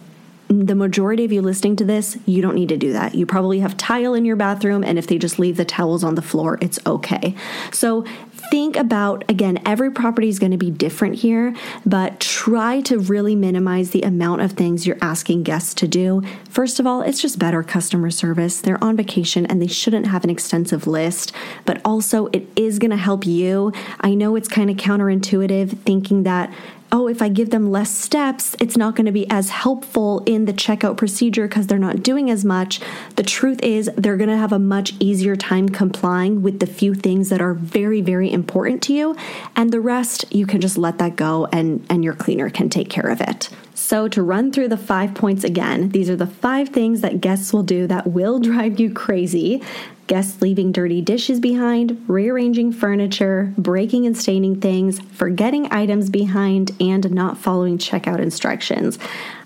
the 0.47 0.75
majority 0.75 1.25
of 1.25 1.31
you 1.31 1.41
listening 1.41 1.75
to 1.77 1.85
this, 1.85 2.17
you 2.27 2.43
don't 2.43 2.55
need 2.55 2.69
to 2.69 2.77
do 2.77 2.93
that. 2.93 3.15
You 3.15 3.25
probably 3.25 3.59
have 3.61 3.77
tile 3.77 4.13
in 4.15 4.25
your 4.25 4.35
bathroom, 4.35 4.83
and 4.83 4.99
if 4.99 5.07
they 5.07 5.17
just 5.17 5.39
leave 5.39 5.57
the 5.57 5.65
towels 5.65 6.03
on 6.03 6.13
the 6.13 6.23
floor, 6.23 6.57
it's 6.59 6.79
okay. 6.85 7.35
So 7.71 8.05
think 8.49 8.75
about 8.75 9.23
again, 9.29 9.59
every 9.65 9.91
property 9.91 10.29
is 10.29 10.39
going 10.39 10.51
to 10.51 10.57
be 10.57 10.71
different 10.71 11.15
here, 11.15 11.55
but 11.85 12.19
try 12.19 12.81
to 12.81 12.99
really 12.99 13.35
minimize 13.35 13.91
the 13.91 14.01
amount 14.01 14.41
of 14.41 14.53
things 14.53 14.85
you're 14.85 14.97
asking 15.01 15.43
guests 15.43 15.73
to 15.75 15.87
do. 15.87 16.21
First 16.49 16.79
of 16.79 16.87
all, 16.87 17.01
it's 17.01 17.21
just 17.21 17.39
better 17.39 17.63
customer 17.63 18.09
service. 18.09 18.61
They're 18.61 18.83
on 18.83 18.95
vacation 18.95 19.45
and 19.45 19.61
they 19.61 19.67
shouldn't 19.67 20.07
have 20.07 20.23
an 20.23 20.29
extensive 20.29 20.87
list, 20.87 21.31
but 21.65 21.81
also 21.85 22.27
it 22.27 22.47
is 22.55 22.79
going 22.79 22.91
to 22.91 22.97
help 22.97 23.25
you. 23.25 23.71
I 24.01 24.13
know 24.13 24.35
it's 24.35 24.47
kind 24.47 24.69
of 24.69 24.77
counterintuitive 24.77 25.79
thinking 25.79 26.23
that 26.23 26.51
oh, 26.91 27.07
if 27.07 27.21
I 27.21 27.29
give 27.29 27.49
them 27.49 27.71
less 27.71 27.95
steps, 27.95 28.55
it's 28.59 28.77
not 28.77 28.95
going 28.95 29.05
to 29.05 29.11
be 29.11 29.29
as 29.29 29.49
helpful 29.49 30.23
in 30.25 30.45
the 30.45 30.53
checkout 30.53 30.97
procedure 30.97 31.47
because 31.47 31.67
they're 31.67 31.77
not 31.77 32.03
doing 32.03 32.29
as 32.29 32.43
much. 32.43 32.79
The 33.15 33.23
truth 33.23 33.61
is, 33.61 33.89
they're 33.95 34.17
going 34.17 34.29
to 34.29 34.37
have 34.37 34.51
a 34.51 34.59
much 34.59 34.93
easier 34.99 35.35
time 35.35 35.69
complying 35.69 36.41
with 36.41 36.59
the 36.59 36.67
few 36.67 36.93
things 36.93 37.29
that 37.29 37.41
are 37.41 37.53
very, 37.53 38.01
very 38.01 38.31
important 38.31 38.81
to 38.83 38.93
you. 38.93 39.15
And 39.55 39.71
the 39.71 39.79
rest, 39.79 40.25
you 40.33 40.45
can 40.45 40.61
just 40.61 40.77
let 40.77 40.97
that 40.97 41.15
go 41.15 41.47
and, 41.51 41.85
and 41.89 42.03
your 42.03 42.13
cleaner 42.13 42.49
can 42.49 42.69
take 42.69 42.89
care 42.89 43.09
of 43.09 43.21
it. 43.21 43.49
So, 43.75 44.07
to 44.09 44.21
run 44.21 44.51
through 44.51 44.67
the 44.67 44.77
five 44.77 45.15
points 45.15 45.43
again, 45.43 45.89
these 45.89 46.09
are 46.09 46.15
the 46.15 46.27
five 46.27 46.69
things 46.69 47.01
that 47.01 47.21
guests 47.21 47.53
will 47.53 47.63
do 47.63 47.87
that 47.87 48.07
will 48.07 48.39
drive 48.39 48.79
you 48.79 48.93
crazy 48.93 49.63
guests 50.09 50.41
leaving 50.41 50.71
dirty 50.71 51.01
dishes 51.01 51.39
behind, 51.39 52.03
rearranging 52.07 52.73
furniture, 52.73 53.53
breaking 53.57 54.07
and 54.07 54.17
staining 54.17 54.59
things, 54.59 54.99
forgetting 55.13 55.71
items 55.71 56.09
behind, 56.09 56.71
and 56.81 57.09
not 57.11 57.37
following 57.37 57.77
checkout 57.77 58.19
instructions. 58.19 58.97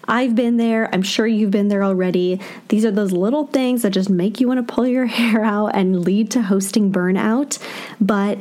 I've 0.07 0.35
been 0.35 0.55
there. 0.57 0.89
I'm 0.93 1.01
sure 1.01 1.27
you've 1.27 1.51
been 1.51 1.67
there 1.67 1.83
already. 1.83 2.39
These 2.69 2.85
are 2.85 2.91
those 2.91 3.11
little 3.11 3.45
things 3.47 3.81
that 3.81 3.91
just 3.91 4.09
make 4.09 4.39
you 4.39 4.47
want 4.47 4.65
to 4.65 4.73
pull 4.73 4.87
your 4.87 5.05
hair 5.19 5.43
out 5.43 5.75
and 5.75 6.03
lead 6.03 6.31
to 6.31 6.41
hosting 6.41 6.91
burnout. 6.91 7.59
But 7.99 8.39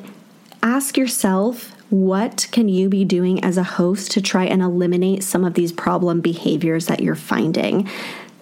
ask 0.62 0.96
yourself 0.96 1.74
what 1.90 2.48
can 2.52 2.70
you 2.70 2.88
be 2.88 3.04
doing 3.04 3.44
as 3.44 3.58
a 3.58 3.62
host 3.62 4.12
to 4.12 4.22
try 4.22 4.46
and 4.46 4.62
eliminate 4.62 5.22
some 5.22 5.44
of 5.44 5.52
these 5.52 5.72
problem 5.72 6.22
behaviors 6.22 6.86
that 6.86 7.00
you're 7.00 7.14
finding? 7.14 7.86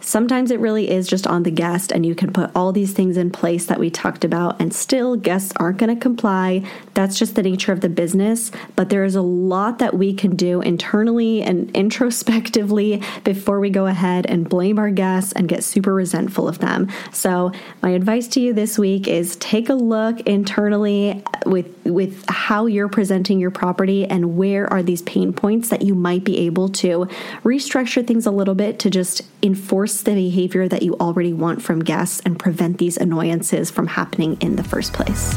Sometimes 0.00 0.50
it 0.50 0.60
really 0.60 0.90
is 0.90 1.06
just 1.06 1.26
on 1.26 1.42
the 1.42 1.50
guest, 1.50 1.92
and 1.92 2.06
you 2.06 2.14
can 2.14 2.32
put 2.32 2.50
all 2.54 2.72
these 2.72 2.92
things 2.92 3.16
in 3.16 3.30
place 3.30 3.66
that 3.66 3.78
we 3.78 3.90
talked 3.90 4.24
about, 4.24 4.60
and 4.60 4.72
still 4.72 5.16
guests 5.16 5.52
aren't 5.56 5.78
going 5.78 5.94
to 5.94 6.00
comply. 6.00 6.62
That's 6.94 7.18
just 7.18 7.34
the 7.34 7.42
nature 7.42 7.72
of 7.72 7.80
the 7.80 7.88
business. 7.88 8.50
But 8.76 8.88
there 8.88 9.04
is 9.04 9.14
a 9.14 9.22
lot 9.22 9.78
that 9.78 9.94
we 9.94 10.14
can 10.14 10.36
do 10.36 10.60
internally 10.62 11.42
and 11.42 11.70
introspectively 11.76 13.02
before 13.24 13.60
we 13.60 13.70
go 13.70 13.86
ahead 13.86 14.26
and 14.26 14.48
blame 14.48 14.78
our 14.78 14.90
guests 14.90 15.32
and 15.32 15.48
get 15.48 15.64
super 15.64 15.92
resentful 15.92 16.48
of 16.48 16.58
them. 16.58 16.88
So, 17.12 17.52
my 17.82 17.90
advice 17.90 18.28
to 18.28 18.40
you 18.40 18.52
this 18.52 18.78
week 18.78 19.06
is 19.06 19.36
take 19.36 19.68
a 19.68 19.74
look 19.74 20.20
internally 20.20 21.22
with, 21.44 21.74
with 21.84 22.24
how 22.28 22.66
you're 22.66 22.88
presenting 22.88 23.38
your 23.38 23.50
property 23.50 24.06
and 24.06 24.36
where 24.36 24.70
are 24.72 24.82
these 24.82 25.02
pain 25.02 25.32
points 25.32 25.68
that 25.68 25.82
you 25.82 25.94
might 25.94 26.24
be 26.24 26.38
able 26.38 26.68
to 26.68 27.06
restructure 27.44 28.06
things 28.06 28.26
a 28.26 28.30
little 28.30 28.54
bit 28.54 28.78
to 28.80 28.90
just 28.90 29.22
enforce 29.42 29.89
the 29.98 30.14
behavior 30.14 30.68
that 30.68 30.82
you 30.82 30.94
already 30.94 31.32
want 31.32 31.62
from 31.62 31.80
guests 31.80 32.20
and 32.24 32.38
prevent 32.38 32.78
these 32.78 32.96
annoyances 32.96 33.70
from 33.70 33.86
happening 33.86 34.36
in 34.40 34.56
the 34.56 34.64
first 34.64 34.92
place. 34.92 35.34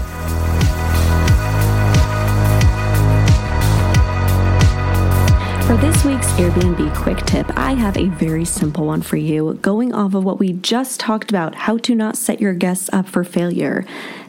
For 5.68 5.78
this 5.78 6.06
week's 6.06 6.28
Airbnb 6.34 6.96
quick 6.96 7.26
tip, 7.26 7.50
I 7.58 7.74
have 7.74 7.98
a 7.98 8.08
very 8.10 8.46
simple 8.46 8.86
one 8.86 9.02
for 9.02 9.18
you, 9.18 9.56
going 9.62 9.94
off 9.94 10.14
of 10.14 10.24
what 10.24 10.38
we 10.38 10.54
just 10.54 11.00
talked 11.00 11.32
about 11.32 11.56
how 11.56 11.78
to 11.80 11.96
not 11.96 12.16
set 12.16 12.40
your 12.40 12.54
guests 12.54 12.90
up 12.94 13.08
for 13.08 13.24
failure. 13.24 13.86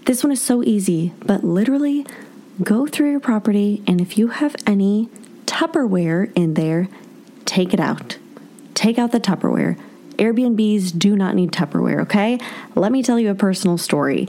This 0.06 0.24
one 0.24 0.32
is 0.32 0.40
so 0.40 0.62
easy, 0.62 1.12
but 1.26 1.44
literally 1.44 2.06
go 2.62 2.86
through 2.86 3.10
your 3.10 3.20
property, 3.20 3.82
and 3.86 4.00
if 4.00 4.16
you 4.16 4.28
have 4.28 4.56
any 4.66 5.10
Tupperware 5.44 6.32
in 6.34 6.54
there, 6.54 6.88
take 7.44 7.74
it 7.74 7.80
out. 7.80 8.16
Take 8.74 8.98
out 8.98 9.12
the 9.12 9.20
Tupperware. 9.20 9.78
Airbnbs 10.16 10.98
do 10.98 11.16
not 11.16 11.34
need 11.34 11.52
Tupperware, 11.52 12.00
okay? 12.02 12.38
Let 12.74 12.92
me 12.92 13.02
tell 13.02 13.18
you 13.18 13.30
a 13.30 13.34
personal 13.34 13.78
story. 13.78 14.28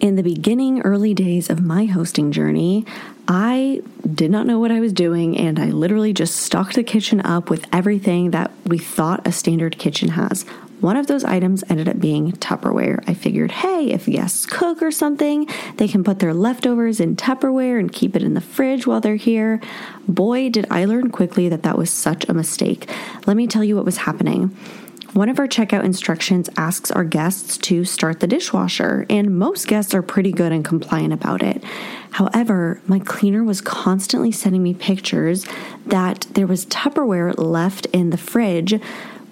In 0.00 0.16
the 0.16 0.22
beginning, 0.22 0.80
early 0.80 1.12
days 1.12 1.50
of 1.50 1.60
my 1.60 1.84
hosting 1.84 2.32
journey, 2.32 2.86
I 3.28 3.82
did 4.14 4.30
not 4.30 4.46
know 4.46 4.58
what 4.58 4.70
I 4.70 4.80
was 4.80 4.94
doing, 4.94 5.36
and 5.36 5.58
I 5.58 5.66
literally 5.66 6.14
just 6.14 6.36
stocked 6.36 6.74
the 6.74 6.82
kitchen 6.82 7.20
up 7.20 7.50
with 7.50 7.66
everything 7.72 8.30
that 8.30 8.50
we 8.64 8.78
thought 8.78 9.26
a 9.26 9.32
standard 9.32 9.78
kitchen 9.78 10.08
has. 10.08 10.46
One 10.80 10.96
of 10.96 11.06
those 11.06 11.24
items 11.24 11.62
ended 11.68 11.90
up 11.90 12.00
being 12.00 12.32
Tupperware. 12.32 13.04
I 13.06 13.12
figured, 13.12 13.50
hey, 13.50 13.90
if 13.90 14.06
guests 14.06 14.46
cook 14.46 14.80
or 14.80 14.90
something, 14.90 15.46
they 15.76 15.86
can 15.86 16.02
put 16.02 16.20
their 16.20 16.32
leftovers 16.32 17.00
in 17.00 17.16
Tupperware 17.16 17.78
and 17.78 17.92
keep 17.92 18.16
it 18.16 18.22
in 18.22 18.32
the 18.32 18.40
fridge 18.40 18.86
while 18.86 19.02
they're 19.02 19.16
here. 19.16 19.60
Boy, 20.08 20.48
did 20.48 20.66
I 20.70 20.86
learn 20.86 21.10
quickly 21.10 21.50
that 21.50 21.62
that 21.64 21.76
was 21.76 21.90
such 21.90 22.26
a 22.30 22.34
mistake. 22.34 22.90
Let 23.26 23.36
me 23.36 23.46
tell 23.46 23.62
you 23.62 23.76
what 23.76 23.84
was 23.84 23.98
happening. 23.98 24.56
One 25.12 25.28
of 25.28 25.40
our 25.40 25.48
checkout 25.48 25.82
instructions 25.82 26.48
asks 26.56 26.92
our 26.92 27.02
guests 27.02 27.58
to 27.58 27.84
start 27.84 28.20
the 28.20 28.28
dishwasher, 28.28 29.06
and 29.10 29.36
most 29.36 29.66
guests 29.66 29.92
are 29.92 30.02
pretty 30.02 30.30
good 30.30 30.52
and 30.52 30.64
compliant 30.64 31.12
about 31.12 31.42
it. 31.42 31.64
However, 32.12 32.80
my 32.86 33.00
cleaner 33.00 33.42
was 33.42 33.60
constantly 33.60 34.30
sending 34.30 34.62
me 34.62 34.72
pictures 34.72 35.46
that 35.84 36.28
there 36.34 36.46
was 36.46 36.64
Tupperware 36.66 37.36
left 37.36 37.86
in 37.86 38.10
the 38.10 38.16
fridge 38.16 38.80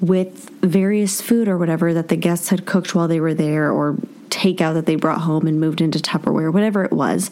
with 0.01 0.51
various 0.63 1.21
food 1.21 1.47
or 1.47 1.57
whatever 1.57 1.95
that 1.95 2.09
the 2.09 2.17
guests 2.17 2.49
had 2.49 2.67
cooked 2.67 2.97
while 2.97 3.07
they 3.07 3.21
were 3.21 3.35
there 3.35 3.71
or 3.71 3.95
takeout 4.31 4.75
that 4.75 4.87
they 4.87 4.97
brought 4.97 5.21
home 5.21 5.47
and 5.47 5.61
moved 5.61 5.81
into 5.81 6.01
Tupperware, 6.01 6.53
whatever 6.53 6.85
it 6.85 6.93
was. 6.93 7.31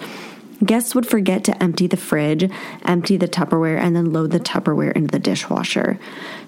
Guests 0.64 0.95
would 0.95 1.07
forget 1.07 1.45
to 1.45 1.62
empty 1.62 1.87
the 1.87 1.97
fridge, 1.97 2.51
empty 2.85 3.16
the 3.16 3.29
Tupperware, 3.29 3.79
and 3.79 3.95
then 3.95 4.12
load 4.12 4.31
the 4.31 4.40
Tupperware 4.40 4.92
into 4.92 5.12
the 5.12 5.19
dishwasher. 5.19 5.99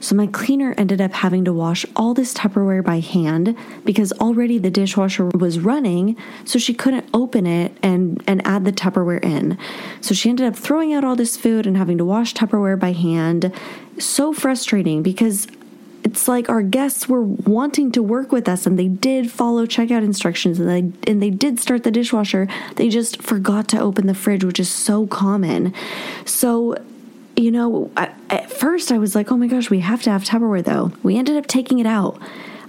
So 0.00 0.14
my 0.14 0.26
cleaner 0.26 0.74
ended 0.78 1.00
up 1.00 1.12
having 1.12 1.44
to 1.44 1.52
wash 1.52 1.84
all 1.94 2.14
this 2.14 2.32
Tupperware 2.32 2.82
by 2.82 3.00
hand 3.00 3.56
because 3.84 4.12
already 4.12 4.58
the 4.58 4.70
dishwasher 4.70 5.26
was 5.26 5.58
running, 5.58 6.16
so 6.44 6.58
she 6.58 6.72
couldn't 6.72 7.08
open 7.12 7.46
it 7.46 7.76
and, 7.82 8.22
and 8.26 8.46
add 8.46 8.64
the 8.64 8.72
Tupperware 8.72 9.22
in. 9.22 9.58
So 10.00 10.14
she 10.14 10.30
ended 10.30 10.46
up 10.46 10.56
throwing 10.56 10.94
out 10.94 11.04
all 11.04 11.16
this 11.16 11.36
food 11.36 11.66
and 11.66 11.76
having 11.76 11.98
to 11.98 12.04
wash 12.04 12.32
Tupperware 12.32 12.78
by 12.78 12.92
hand. 12.92 13.52
So 13.98 14.32
frustrating 14.32 15.02
because 15.02 15.48
it's 16.08 16.26
like 16.26 16.48
our 16.48 16.62
guests 16.62 17.06
were 17.06 17.22
wanting 17.22 17.92
to 17.92 18.02
work 18.02 18.32
with 18.32 18.48
us 18.48 18.66
and 18.66 18.78
they 18.78 18.88
did 18.88 19.30
follow 19.30 19.66
checkout 19.66 20.02
instructions 20.02 20.58
and 20.58 20.66
they 20.66 21.10
and 21.10 21.22
they 21.22 21.28
did 21.28 21.60
start 21.60 21.84
the 21.84 21.90
dishwasher. 21.90 22.48
They 22.76 22.88
just 22.88 23.20
forgot 23.20 23.68
to 23.68 23.80
open 23.80 24.06
the 24.06 24.14
fridge 24.14 24.42
which 24.42 24.58
is 24.58 24.70
so 24.70 25.06
common. 25.06 25.74
So 26.24 26.76
you 27.36 27.50
know 27.50 27.90
I, 27.96 28.10
at 28.30 28.50
first 28.50 28.90
i 28.90 28.98
was 28.98 29.14
like 29.14 29.30
oh 29.30 29.36
my 29.36 29.46
gosh 29.46 29.70
we 29.70 29.78
have 29.78 30.02
to 30.04 30.10
have 30.10 30.24
tupperware 30.24 30.64
though. 30.64 30.92
We 31.02 31.18
ended 31.18 31.36
up 31.36 31.46
taking 31.46 31.78
it 31.78 31.86
out. 31.86 32.18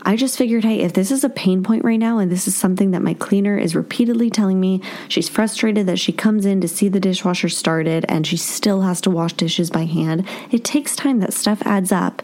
I 0.04 0.16
just 0.16 0.38
figured, 0.38 0.64
hey, 0.64 0.80
if 0.80 0.94
this 0.94 1.12
is 1.12 1.26
a 1.26 1.30
pain 1.30 1.62
point 1.62 1.84
right 1.84 2.00
now, 2.00 2.20
and 2.20 2.32
this 2.32 2.48
is 2.48 2.56
something 2.56 2.92
that 2.92 3.02
my 3.02 3.14
cleaner 3.16 3.58
is 3.58 3.76
repeatedly 3.76 4.30
telling 4.30 4.58
me, 4.58 4.82
she's 5.10 5.28
frustrated 5.28 5.88
that 5.88 6.00
she 6.00 6.14
comes 6.14 6.46
in 6.46 6.62
to 6.62 6.70
see 6.70 6.88
the 6.88 7.02
dishwasher 7.02 7.50
started 7.50 8.06
and 8.08 8.26
she 8.26 8.38
still 8.38 8.82
has 8.82 9.02
to 9.02 9.10
wash 9.10 9.34
dishes 9.34 9.70
by 9.70 9.84
hand. 9.84 10.26
It 10.52 10.64
takes 10.64 10.96
time, 10.96 11.20
that 11.20 11.34
stuff 11.34 11.62
adds 11.66 11.92
up 11.92 12.22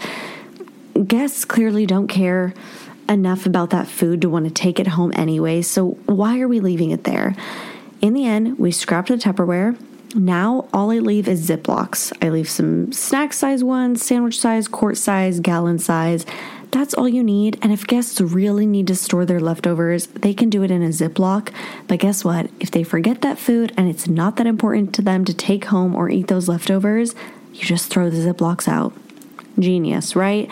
guests 1.04 1.46
clearly 1.46 1.86
don't 1.86 2.08
care 2.08 2.54
enough 3.10 3.46
about 3.46 3.70
that 3.72 3.88
food 3.88 4.22
to 4.22 4.30
want 4.30 4.46
to 4.46 4.52
take 4.52 4.80
it 4.80 4.88
home 4.88 5.12
anyway, 5.16 5.62
so 5.62 5.92
why 6.06 6.40
are 6.40 6.48
we 6.48 6.60
leaving 6.60 6.92
it 6.92 7.04
there? 7.04 7.36
In 8.02 8.14
the 8.14 8.26
end, 8.26 8.58
we 8.60 8.72
scrapped 8.72 9.10
the 9.10 9.16
Tupperware. 9.16 9.80
Now, 10.16 10.68
all 10.74 10.92
I 10.92 11.00
leave 11.00 11.28
is 11.28 11.50
Ziplocs. 11.50 12.14
I 12.22 12.30
leave 12.30 12.50
some 12.50 12.92
snack 12.94 13.34
size 13.34 13.64
ones, 13.64 14.06
sandwich 14.06 14.40
size, 14.40 14.68
quart 14.68 14.98
size, 14.98 15.40
gallon 15.40 15.78
size. 15.78 16.26
That's 16.72 16.94
all 16.94 17.08
you 17.08 17.24
need. 17.24 17.60
And 17.62 17.72
if 17.72 17.86
guests 17.86 18.20
really 18.22 18.66
need 18.66 18.88
to 18.88 18.96
store 18.96 19.26
their 19.26 19.40
leftovers, 19.40 20.08
they 20.08 20.34
can 20.34 20.50
do 20.50 20.64
it 20.64 20.72
in 20.72 20.84
a 20.84 20.90
Ziploc. 20.90 21.54
But 21.88 22.00
guess 22.00 22.24
what? 22.24 22.50
If 22.60 22.72
they 22.72 22.84
forget 22.84 23.22
that 23.22 23.40
food 23.40 23.74
and 23.78 23.90
it's 23.90 24.08
not 24.08 24.38
that 24.38 24.48
important 24.48 24.94
to 24.96 25.02
them 25.02 25.26
to 25.26 25.34
take 25.34 25.66
home 25.66 25.96
or 25.96 26.10
eat 26.10 26.28
those 26.28 26.48
leftovers, 26.48 27.14
you 27.54 27.66
just 27.66 27.90
throw 27.90 28.10
the 28.10 28.18
Ziplocs 28.18 28.68
out. 28.68 28.94
Genius, 29.60 30.16
right? 30.16 30.50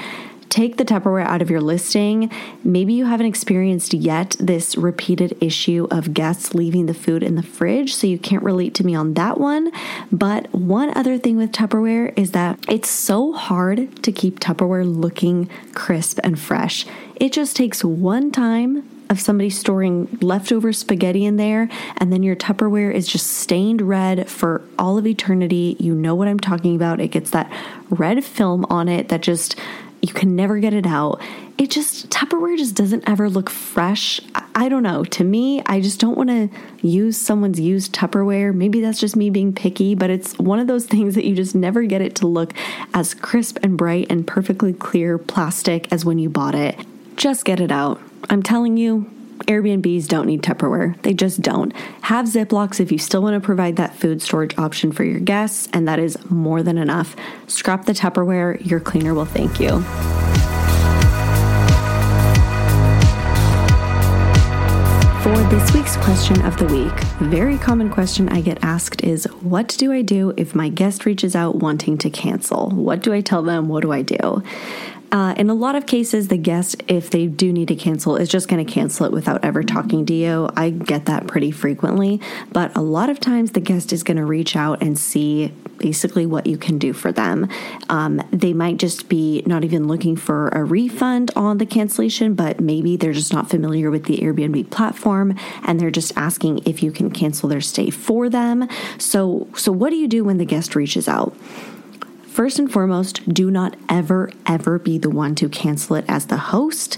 Take 0.54 0.78
the 0.78 0.86
Tupperware 0.86 1.26
out 1.26 1.42
of 1.42 1.50
your 1.50 1.62
listing. 1.62 2.32
Maybe 2.64 2.94
you 2.94 3.06
haven't 3.06 3.26
experienced 3.26 3.92
yet 3.92 4.36
this 4.40 4.78
repeated 4.78 5.36
issue 5.42 5.88
of 5.90 6.14
guests 6.14 6.54
leaving 6.54 6.86
the 6.86 6.94
food 6.94 7.24
in 7.24 7.34
the 7.34 7.42
fridge, 7.42 7.96
so 7.96 8.06
you 8.06 8.20
can't 8.20 8.44
relate 8.44 8.76
to 8.76 8.86
me 8.86 8.94
on 8.94 9.16
that 9.16 9.40
one. 9.40 9.72
But 10.12 10.54
one 10.54 10.96
other 10.96 11.18
thing 11.18 11.38
with 11.38 11.52
Tupperware 11.52 12.14
is 12.16 12.34
that 12.34 12.60
it's 12.70 12.90
so 12.90 13.34
hard 13.34 14.04
to 14.04 14.12
keep 14.12 14.40
Tupperware 14.40 14.86
looking 14.86 15.50
crisp 15.74 16.20
and 16.24 16.40
fresh. 16.40 16.86
It 17.16 17.34
just 17.34 17.56
takes 17.56 17.84
one 17.84 18.32
time 18.32 18.88
of 19.10 19.20
somebody 19.20 19.50
storing 19.50 20.18
leftover 20.22 20.72
spaghetti 20.72 21.26
in 21.26 21.38
there, 21.38 21.68
and 21.98 22.14
then 22.14 22.22
your 22.22 22.36
Tupperware 22.36 22.94
is 22.94 23.08
just 23.08 23.28
stained 23.28 23.82
red 23.82 24.30
for 24.30 24.62
all 24.78 25.00
of 25.00 25.08
eternity. 25.08 25.76
You 25.80 25.96
know 25.96 26.14
what 26.14 26.28
I'm 26.28 26.40
talking 26.40 26.76
about. 26.76 27.00
It 27.00 27.10
gets 27.10 27.32
that 27.32 27.52
red 27.90 28.24
film 28.24 28.66
on 28.70 28.88
it 28.88 29.10
that 29.10 29.22
just 29.22 29.56
you 30.04 30.14
can 30.14 30.36
never 30.36 30.60
get 30.60 30.74
it 30.74 30.86
out. 30.86 31.22
It 31.58 31.72
just, 31.72 32.10
Tupperware 32.10 32.58
just 32.58 32.76
doesn't 32.76 33.08
ever 33.08 33.30
look 33.30 33.50
fresh. 33.50 34.20
I, 34.54 34.68
don't 34.68 34.84
know. 34.84 35.06
To 35.06 35.24
me, 35.24 35.64
I 35.66 35.80
just 35.80 36.00
don't 36.00 36.18
want 36.18 36.30
to 36.30 36.50
use 36.86 37.16
someone's 37.16 37.58
used 37.58 37.96
Tupperware. 37.96 38.54
Maybe 38.54 38.82
that's 38.82 39.00
just 39.00 39.16
me 39.16 39.30
being 39.30 39.54
picky, 39.54 39.96
but 39.96 40.10
it's 40.10 40.38
one 40.38 40.60
of 40.60 40.68
those 40.68 40.86
things 40.94 41.16
that 41.16 41.24
you 41.24 41.36
just 41.36 41.56
never 41.56 41.84
get 41.84 42.02
it 42.02 42.16
to 42.16 42.28
look 42.28 42.54
as 42.94 43.14
crisp 43.14 43.60
and 43.64 43.78
bright 43.78 44.08
and 44.10 44.28
perfectly 44.28 44.74
clear 44.74 45.18
plastic 45.18 45.92
as 45.92 46.04
when 46.04 46.20
you 46.20 46.30
bought 46.30 46.54
it. 46.54 46.76
Just 47.16 47.46
get 47.46 47.62
it 47.62 47.72
out. 47.72 48.02
I'm 48.30 48.44
telling 48.44 48.76
you, 48.76 49.10
Airbnbs 49.46 50.08
don't 50.08 50.28
need 50.28 50.42
Tupperware. 50.42 51.02
They 51.02 51.14
just 51.14 51.42
don't. 51.42 51.74
Have 52.02 52.26
Ziplocs 52.26 52.80
if 52.80 52.92
you 52.92 52.98
still 52.98 53.22
want 53.22 53.36
to 53.36 53.46
provide 53.46 53.76
that 53.78 53.96
food 53.96 54.22
storage 54.22 54.58
option 54.58 54.92
for 54.92 55.04
your 55.04 55.20
guests, 55.20 55.70
and 55.74 55.88
that 55.88 56.00
is 56.00 56.18
more 56.30 56.64
than 56.64 56.78
enough. 56.78 57.16
Scrap 57.48 57.86
the 57.86 57.94
Tupperware, 57.94 58.66
your 58.66 58.80
cleaner 58.80 59.14
will 59.14 59.26
thank 59.26 59.60
you. 59.60 59.84
For 65.24 65.38
this 65.50 65.74
week's 65.74 65.96
question 65.96 66.42
of 66.42 66.58
the 66.58 66.66
week, 66.66 67.00
very 67.30 67.58
common 67.58 67.90
question 67.90 68.28
I 68.28 68.42
get 68.42 68.62
asked 68.62 69.06
is 69.06 69.24
What 69.40 69.70
do 69.70 69.94
I 69.94 70.02
do 70.02 70.34
if 70.36 70.54
my 70.54 70.68
guest 70.68 71.06
reaches 71.06 71.34
out 71.34 71.56
wanting 71.56 71.98
to 72.00 72.10
cancel? 72.10 72.70
What 72.72 73.02
do 73.02 73.14
I 73.14 73.22
tell 73.22 73.42
them? 73.42 73.70
What 73.70 73.84
do 73.84 73.94
I 73.94 74.02
do? 74.02 74.44
Uh, 75.14 75.36
in 75.38 75.48
a 75.48 75.54
lot 75.54 75.76
of 75.76 75.86
cases, 75.86 76.30
the 76.30 76.38
guest, 76.38 76.82
if 76.88 77.12
they 77.12 77.28
do 77.28 77.54
need 77.54 77.68
to 77.68 77.76
cancel, 77.76 78.16
is 78.16 78.28
just 78.28 78.48
going 78.48 78.66
to 78.66 78.70
cancel 78.70 79.06
it 79.06 79.12
without 79.12 79.46
ever 79.46 79.62
talking 79.62 80.08
to 80.08 80.14
you. 80.14 80.50
I 80.58 80.72
get 80.72 81.06
that 81.06 81.28
pretty 81.28 81.52
frequently, 81.52 82.20
but 82.52 82.76
a 82.76 82.82
lot 82.82 83.12
of 83.12 83.20
times 83.20 83.52
the 83.52 83.60
guest 83.60 83.94
is 83.94 84.02
going 84.02 84.18
to 84.18 84.26
reach 84.26 84.56
out 84.56 84.82
and 84.82 84.98
see 84.98 85.54
basically 85.78 86.26
what 86.26 86.48
you 86.48 86.58
can 86.58 86.80
do 86.80 86.94
for 86.94 87.12
them. 87.12 87.48
Um, 87.90 88.24
they 88.32 88.54
might 88.54 88.78
just 88.78 89.08
be 89.08 89.44
not 89.46 89.64
even 89.64 89.88
looking 89.88 90.16
for 90.16 90.48
a 90.50 90.64
refund 90.64 91.30
on 91.36 91.60
the 91.60 91.68
cancellation, 91.68 92.34
but 92.34 92.60
maybe 92.60 92.98
they're 92.98 93.14
just 93.14 93.34
not 93.34 93.52
familiar 93.52 93.92
with 93.92 94.06
the 94.06 94.18
Airbnb 94.18 94.72
platform 94.72 95.38
and 95.64 95.80
they're 95.80 95.92
just 95.92 96.18
asking 96.18 96.62
if 96.66 96.82
you 96.82 96.92
can 96.92 97.12
cancel 97.12 97.50
their 97.50 97.62
stay 97.62 97.92
for 97.92 98.30
them. 98.30 98.68
So, 98.98 99.48
so 99.56 99.72
what 99.72 99.92
do 99.92 99.96
you 99.96 100.08
do 100.08 100.24
when 100.24 100.40
the 100.40 100.46
guest 100.46 100.76
reaches 100.76 101.08
out? 101.08 101.36
First 102.34 102.58
and 102.58 102.72
foremost, 102.72 103.32
do 103.32 103.52
not 103.52 103.78
ever, 103.88 104.32
ever 104.48 104.80
be 104.80 104.98
the 104.98 105.12
one 105.12 105.36
to 105.36 105.48
cancel 105.48 105.98
it 105.98 106.06
as 106.08 106.26
the 106.26 106.38
host. 106.38 106.98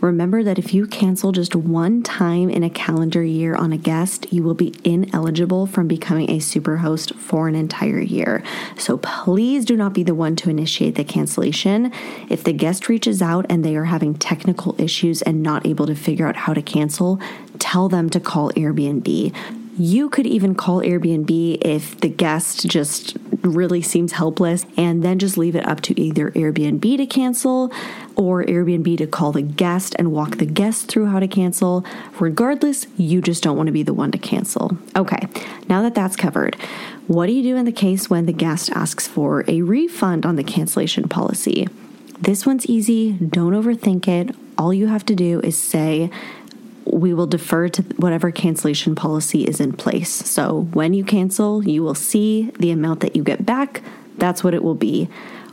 Remember 0.00 0.44
that 0.44 0.60
if 0.60 0.72
you 0.72 0.86
cancel 0.86 1.32
just 1.32 1.56
one 1.56 2.04
time 2.04 2.48
in 2.48 2.62
a 2.62 2.70
calendar 2.70 3.24
year 3.24 3.56
on 3.56 3.72
a 3.72 3.78
guest, 3.78 4.32
you 4.32 4.44
will 4.44 4.54
be 4.54 4.72
ineligible 4.84 5.66
from 5.66 5.88
becoming 5.88 6.30
a 6.30 6.38
superhost 6.38 7.16
for 7.16 7.48
an 7.48 7.56
entire 7.56 7.98
year. 7.98 8.44
So 8.78 8.98
please 8.98 9.64
do 9.64 9.74
not 9.76 9.92
be 9.92 10.04
the 10.04 10.14
one 10.14 10.36
to 10.36 10.50
initiate 10.50 10.94
the 10.94 11.02
cancellation. 11.02 11.90
If 12.30 12.44
the 12.44 12.52
guest 12.52 12.88
reaches 12.88 13.20
out 13.20 13.44
and 13.50 13.64
they 13.64 13.74
are 13.74 13.86
having 13.86 14.14
technical 14.14 14.80
issues 14.80 15.20
and 15.20 15.42
not 15.42 15.66
able 15.66 15.88
to 15.88 15.96
figure 15.96 16.28
out 16.28 16.36
how 16.36 16.54
to 16.54 16.62
cancel, 16.62 17.20
tell 17.58 17.88
them 17.88 18.08
to 18.10 18.20
call 18.20 18.52
Airbnb. 18.52 19.34
You 19.78 20.08
could 20.08 20.26
even 20.26 20.54
call 20.54 20.80
Airbnb 20.80 21.58
if 21.60 22.00
the 22.00 22.08
guest 22.08 22.66
just 22.66 23.18
really 23.48 23.82
seems 23.82 24.12
helpless 24.12 24.64
and 24.76 25.02
then 25.02 25.18
just 25.18 25.36
leave 25.36 25.56
it 25.56 25.66
up 25.66 25.80
to 25.82 26.00
either 26.00 26.30
Airbnb 26.32 26.96
to 26.96 27.06
cancel 27.06 27.72
or 28.16 28.44
Airbnb 28.44 28.98
to 28.98 29.06
call 29.06 29.32
the 29.32 29.42
guest 29.42 29.94
and 29.98 30.12
walk 30.12 30.38
the 30.38 30.46
guest 30.46 30.88
through 30.88 31.06
how 31.06 31.20
to 31.20 31.28
cancel. 31.28 31.84
Regardless, 32.18 32.86
you 32.96 33.20
just 33.20 33.42
don't 33.42 33.56
want 33.56 33.66
to 33.66 33.72
be 33.72 33.82
the 33.82 33.94
one 33.94 34.10
to 34.12 34.18
cancel. 34.18 34.76
Okay, 34.96 35.28
now 35.68 35.82
that 35.82 35.94
that's 35.94 36.16
covered, 36.16 36.56
what 37.06 37.26
do 37.26 37.32
you 37.32 37.42
do 37.42 37.56
in 37.56 37.64
the 37.64 37.72
case 37.72 38.10
when 38.10 38.26
the 38.26 38.32
guest 38.32 38.70
asks 38.70 39.06
for 39.06 39.44
a 39.48 39.62
refund 39.62 40.26
on 40.26 40.36
the 40.36 40.44
cancellation 40.44 41.08
policy? 41.08 41.68
This 42.18 42.46
one's 42.46 42.66
easy. 42.66 43.12
Don't 43.12 43.52
overthink 43.52 44.08
it. 44.08 44.34
All 44.56 44.72
you 44.72 44.86
have 44.86 45.04
to 45.06 45.14
do 45.14 45.40
is 45.40 45.56
say, 45.56 46.10
we 46.92 47.14
will 47.14 47.26
defer 47.26 47.68
to 47.68 47.82
whatever 47.96 48.30
cancellation 48.30 48.94
policy 48.94 49.44
is 49.44 49.60
in 49.60 49.72
place. 49.72 50.10
So 50.10 50.68
when 50.72 50.94
you 50.94 51.04
cancel, 51.04 51.66
you 51.66 51.82
will 51.82 51.94
see 51.94 52.50
the 52.58 52.70
amount 52.70 53.00
that 53.00 53.16
you 53.16 53.22
get 53.22 53.44
back. 53.44 53.82
That's 54.18 54.42
what 54.42 54.54
it 54.54 54.62
will 54.62 54.74
be. 54.74 55.08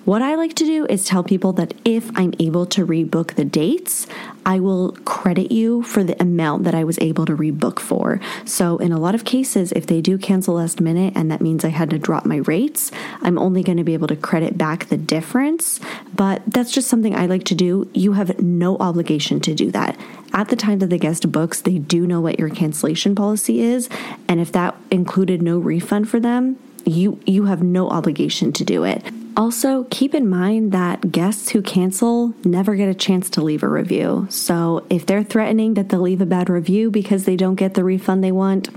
What 0.05 0.21
I 0.21 0.35
like 0.35 0.53
to 0.55 0.65
do 0.65 0.85
is 0.87 1.05
tell 1.05 1.23
people 1.23 1.53
that 1.53 1.73
if 1.85 2.11
I'm 2.17 2.33
able 2.37 2.65
to 2.65 2.85
rebook 2.85 3.35
the 3.35 3.45
dates, 3.45 4.05
I 4.45 4.59
will 4.59 4.91
credit 5.05 5.49
you 5.49 5.81
for 5.81 6.03
the 6.03 6.21
amount 6.21 6.65
that 6.65 6.75
I 6.75 6.83
was 6.83 6.99
able 6.99 7.25
to 7.25 7.33
rebook 7.33 7.79
for. 7.79 8.19
So, 8.43 8.77
in 8.79 8.91
a 8.91 8.99
lot 8.99 9.15
of 9.15 9.23
cases, 9.23 9.71
if 9.71 9.87
they 9.87 10.01
do 10.01 10.17
cancel 10.17 10.55
last 10.55 10.81
minute 10.81 11.13
and 11.15 11.31
that 11.31 11.39
means 11.39 11.63
I 11.63 11.69
had 11.69 11.89
to 11.91 11.99
drop 11.99 12.25
my 12.25 12.37
rates, 12.37 12.91
I'm 13.21 13.37
only 13.37 13.63
going 13.63 13.77
to 13.77 13.85
be 13.85 13.93
able 13.93 14.09
to 14.09 14.17
credit 14.17 14.57
back 14.57 14.89
the 14.89 14.97
difference. 14.97 15.79
But 16.13 16.41
that's 16.47 16.73
just 16.73 16.89
something 16.89 17.15
I 17.15 17.27
like 17.27 17.45
to 17.45 17.55
do. 17.55 17.89
You 17.93 18.11
have 18.11 18.41
no 18.41 18.75
obligation 18.79 19.39
to 19.39 19.55
do 19.55 19.71
that. 19.71 19.97
At 20.33 20.49
the 20.49 20.57
time 20.57 20.79
that 20.79 20.89
the 20.89 20.97
guest 20.97 21.31
books, 21.31 21.61
they 21.61 21.77
do 21.77 22.05
know 22.05 22.19
what 22.19 22.39
your 22.39 22.49
cancellation 22.49 23.15
policy 23.15 23.61
is. 23.61 23.87
And 24.27 24.41
if 24.41 24.51
that 24.51 24.75
included 24.91 25.41
no 25.41 25.59
refund 25.59 26.09
for 26.09 26.19
them, 26.19 26.57
you 26.85 27.19
you 27.25 27.45
have 27.45 27.63
no 27.63 27.89
obligation 27.89 28.51
to 28.53 28.63
do 28.63 28.83
it. 28.83 29.03
Also, 29.35 29.85
keep 29.85 30.13
in 30.13 30.29
mind 30.29 30.71
that 30.73 31.11
guests 31.11 31.49
who 31.49 31.61
cancel 31.61 32.35
never 32.45 32.75
get 32.75 32.87
a 32.87 32.93
chance 32.93 33.31
to 33.31 33.41
leave 33.41 33.63
a 33.63 33.67
review. 33.67 34.27
So, 34.29 34.85
if 34.89 35.05
they're 35.05 35.23
threatening 35.23 35.73
that 35.73 35.89
they'll 35.89 36.01
leave 36.01 36.21
a 36.21 36.25
bad 36.25 36.49
review 36.49 36.91
because 36.91 37.25
they 37.25 37.35
don't 37.35 37.55
get 37.55 37.73
the 37.73 37.83
refund 37.83 38.23
they 38.23 38.31
want, 38.31 38.69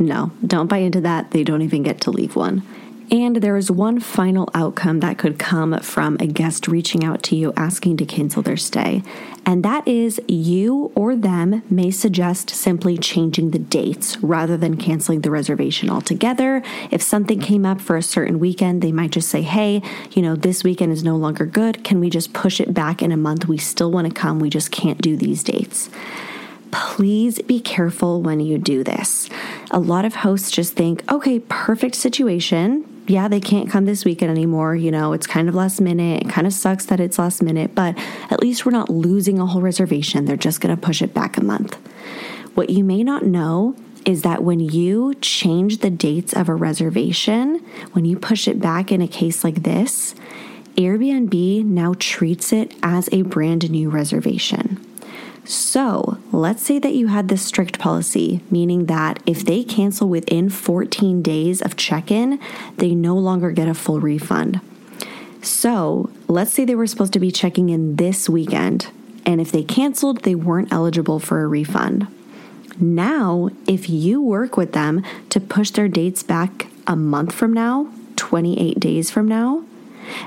no, 0.00 0.32
don't 0.44 0.66
buy 0.66 0.78
into 0.78 1.02
that. 1.02 1.30
They 1.30 1.44
don't 1.44 1.62
even 1.62 1.84
get 1.84 2.00
to 2.02 2.10
leave 2.10 2.34
one. 2.34 2.62
And 3.10 3.36
there 3.36 3.56
is 3.56 3.72
one 3.72 3.98
final 3.98 4.48
outcome 4.54 5.00
that 5.00 5.18
could 5.18 5.36
come 5.36 5.80
from 5.80 6.16
a 6.20 6.26
guest 6.26 6.68
reaching 6.68 7.04
out 7.04 7.24
to 7.24 7.36
you 7.36 7.52
asking 7.56 7.96
to 7.96 8.04
cancel 8.04 8.40
their 8.40 8.56
stay. 8.56 9.02
And 9.44 9.64
that 9.64 9.88
is 9.88 10.20
you 10.28 10.92
or 10.94 11.16
them 11.16 11.62
may 11.68 11.90
suggest 11.90 12.50
simply 12.50 12.96
changing 12.96 13.50
the 13.50 13.58
dates 13.58 14.16
rather 14.22 14.56
than 14.56 14.76
canceling 14.76 15.22
the 15.22 15.30
reservation 15.32 15.90
altogether. 15.90 16.62
If 16.92 17.02
something 17.02 17.40
came 17.40 17.66
up 17.66 17.80
for 17.80 17.96
a 17.96 18.02
certain 18.02 18.38
weekend, 18.38 18.80
they 18.80 18.92
might 18.92 19.10
just 19.10 19.28
say, 19.28 19.42
hey, 19.42 19.82
you 20.12 20.22
know, 20.22 20.36
this 20.36 20.62
weekend 20.62 20.92
is 20.92 21.02
no 21.02 21.16
longer 21.16 21.46
good. 21.46 21.82
Can 21.82 21.98
we 21.98 22.10
just 22.10 22.32
push 22.32 22.60
it 22.60 22.72
back 22.72 23.02
in 23.02 23.10
a 23.10 23.16
month? 23.16 23.48
We 23.48 23.58
still 23.58 23.90
want 23.90 24.06
to 24.06 24.14
come. 24.14 24.38
We 24.38 24.50
just 24.50 24.70
can't 24.70 25.02
do 25.02 25.16
these 25.16 25.42
dates 25.42 25.90
please 26.72 27.42
be 27.42 27.58
careful 27.58 28.22
when 28.22 28.38
you 28.38 28.56
do 28.56 28.84
this. 28.84 29.28
A 29.72 29.80
lot 29.80 30.04
of 30.04 30.14
hosts 30.14 30.52
just 30.52 30.74
think, 30.74 31.02
okay, 31.10 31.40
perfect 31.40 31.96
situation 31.96 32.86
yeah, 33.10 33.26
they 33.26 33.40
can't 33.40 33.68
come 33.68 33.86
this 33.86 34.04
weekend 34.04 34.30
anymore. 34.30 34.76
You 34.76 34.92
know, 34.92 35.12
it's 35.12 35.26
kind 35.26 35.48
of 35.48 35.54
last 35.54 35.80
minute. 35.80 36.22
It 36.22 36.30
kind 36.30 36.46
of 36.46 36.52
sucks 36.52 36.86
that 36.86 37.00
it's 37.00 37.18
last 37.18 37.42
minute, 37.42 37.74
but 37.74 37.98
at 38.30 38.40
least 38.40 38.64
we're 38.64 38.72
not 38.72 38.88
losing 38.88 39.40
a 39.40 39.46
whole 39.46 39.60
reservation. 39.60 40.26
They're 40.26 40.36
just 40.36 40.60
going 40.60 40.74
to 40.74 40.80
push 40.80 41.02
it 41.02 41.12
back 41.12 41.36
a 41.36 41.42
month. 41.42 41.74
What 42.54 42.70
you 42.70 42.84
may 42.84 43.02
not 43.02 43.24
know 43.26 43.74
is 44.06 44.22
that 44.22 44.44
when 44.44 44.60
you 44.60 45.14
change 45.14 45.78
the 45.78 45.90
dates 45.90 46.32
of 46.32 46.48
a 46.48 46.54
reservation, 46.54 47.56
when 47.92 48.04
you 48.04 48.16
push 48.16 48.46
it 48.46 48.60
back 48.60 48.92
in 48.92 49.02
a 49.02 49.08
case 49.08 49.42
like 49.42 49.64
this, 49.64 50.14
Airbnb 50.76 51.64
now 51.64 51.94
treats 51.98 52.52
it 52.52 52.74
as 52.82 53.08
a 53.12 53.22
brand 53.22 53.68
new 53.70 53.90
reservation. 53.90 54.86
So 55.44 56.18
let's 56.32 56.62
say 56.62 56.78
that 56.78 56.94
you 56.94 57.08
had 57.08 57.28
this 57.28 57.42
strict 57.42 57.78
policy, 57.78 58.42
meaning 58.50 58.86
that 58.86 59.22
if 59.26 59.44
they 59.44 59.64
cancel 59.64 60.08
within 60.08 60.48
14 60.48 61.22
days 61.22 61.60
of 61.60 61.76
check 61.76 62.10
in, 62.10 62.38
they 62.76 62.94
no 62.94 63.16
longer 63.16 63.50
get 63.50 63.68
a 63.68 63.74
full 63.74 64.00
refund. 64.00 64.60
So 65.42 66.10
let's 66.28 66.52
say 66.52 66.64
they 66.64 66.74
were 66.74 66.86
supposed 66.86 67.14
to 67.14 67.18
be 67.18 67.30
checking 67.30 67.70
in 67.70 67.96
this 67.96 68.28
weekend, 68.28 68.88
and 69.24 69.40
if 69.40 69.50
they 69.50 69.62
canceled, 69.62 70.22
they 70.22 70.34
weren't 70.34 70.72
eligible 70.72 71.18
for 71.18 71.42
a 71.42 71.48
refund. 71.48 72.06
Now, 72.78 73.50
if 73.66 73.90
you 73.90 74.22
work 74.22 74.56
with 74.56 74.72
them 74.72 75.02
to 75.30 75.40
push 75.40 75.70
their 75.70 75.88
dates 75.88 76.22
back 76.22 76.66
a 76.86 76.96
month 76.96 77.34
from 77.34 77.52
now, 77.52 77.92
28 78.16 78.78
days 78.78 79.10
from 79.10 79.26
now, 79.28 79.64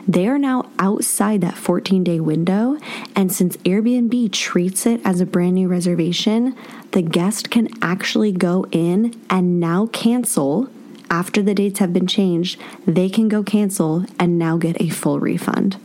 they 0.08 0.28
are 0.28 0.38
now 0.38 0.70
outside 0.80 1.42
that 1.42 1.58
14 1.58 2.04
day 2.04 2.20
window, 2.20 2.78
and 3.16 3.32
since 3.32 3.58
Airbnb 3.58 4.32
treats 4.32 4.86
it 4.86 5.02
as 5.06 5.22
a 5.22 5.26
brand 5.26 5.56
new 5.56 5.68
reservation, 5.68 6.56
the 6.92 7.02
guest 7.02 7.50
can 7.50 7.70
actually 7.82 8.32
go 8.32 8.66
in 8.72 9.20
and 9.30 9.60
now 9.60 9.88
cancel. 9.88 10.70
After 11.10 11.42
the 11.42 11.54
dates 11.54 11.80
have 11.80 11.94
been 11.94 12.08
changed, 12.08 12.60
they 12.88 13.10
can 13.10 13.28
go 13.28 13.44
cancel 13.44 14.06
and 14.18 14.40
now 14.40 14.58
get 14.58 14.82
a 14.82 14.90
full 14.90 15.20
refund. 15.20 15.78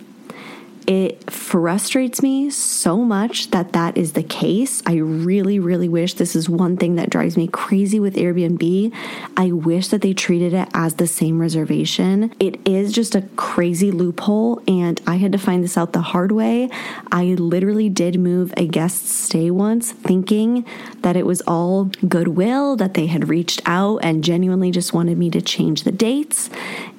It 0.88 1.30
frustrates 1.30 2.22
me 2.22 2.48
so 2.48 2.96
much 2.96 3.50
that 3.50 3.74
that 3.74 3.98
is 3.98 4.14
the 4.14 4.22
case. 4.22 4.82
I 4.86 4.94
really, 4.94 5.58
really 5.58 5.88
wish 5.88 6.14
this 6.14 6.34
is 6.34 6.48
one 6.48 6.78
thing 6.78 6.94
that 6.94 7.10
drives 7.10 7.36
me 7.36 7.46
crazy 7.46 8.00
with 8.00 8.14
Airbnb. 8.14 8.94
I 9.36 9.52
wish 9.52 9.88
that 9.88 10.00
they 10.00 10.14
treated 10.14 10.54
it 10.54 10.66
as 10.72 10.94
the 10.94 11.06
same 11.06 11.42
reservation. 11.42 12.32
It 12.40 12.58
is 12.66 12.92
just 12.92 13.14
a 13.14 13.20
crazy 13.36 13.90
loophole, 13.90 14.62
and 14.66 14.98
I 15.06 15.16
had 15.16 15.32
to 15.32 15.38
find 15.38 15.62
this 15.62 15.76
out 15.76 15.92
the 15.92 16.00
hard 16.00 16.32
way. 16.32 16.70
I 17.12 17.34
literally 17.34 17.90
did 17.90 18.18
move 18.18 18.54
a 18.56 18.66
guest's 18.66 19.12
stay 19.12 19.50
once 19.50 19.92
thinking 19.92 20.64
that 21.02 21.16
it 21.16 21.26
was 21.26 21.42
all 21.42 21.90
goodwill, 22.08 22.76
that 22.76 22.94
they 22.94 23.08
had 23.08 23.28
reached 23.28 23.60
out 23.66 23.98
and 23.98 24.24
genuinely 24.24 24.70
just 24.70 24.94
wanted 24.94 25.18
me 25.18 25.28
to 25.32 25.42
change 25.42 25.82
the 25.82 25.92
dates. 25.92 26.48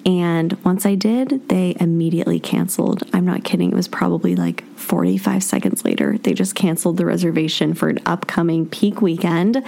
And 0.10 0.54
once 0.64 0.88
I 0.88 0.96
did, 0.96 1.50
they 1.50 1.76
immediately 1.80 2.40
canceled. 2.40 3.04
I'm 3.14 3.26
not 3.26 3.44
kidding. 3.44 3.72
It 3.72 3.76
was 3.76 3.88
probably 3.88 4.36
like 4.36 4.64
45 4.80 5.44
seconds 5.44 5.86
later. 5.86 6.18
They 6.18 6.34
just 6.34 6.56
canceled 6.56 6.98
the 6.98 7.06
reservation 7.06 7.74
for 7.74 7.90
an 7.90 8.00
upcoming 8.06 8.68
peak 8.68 9.02
weekend. 9.02 9.64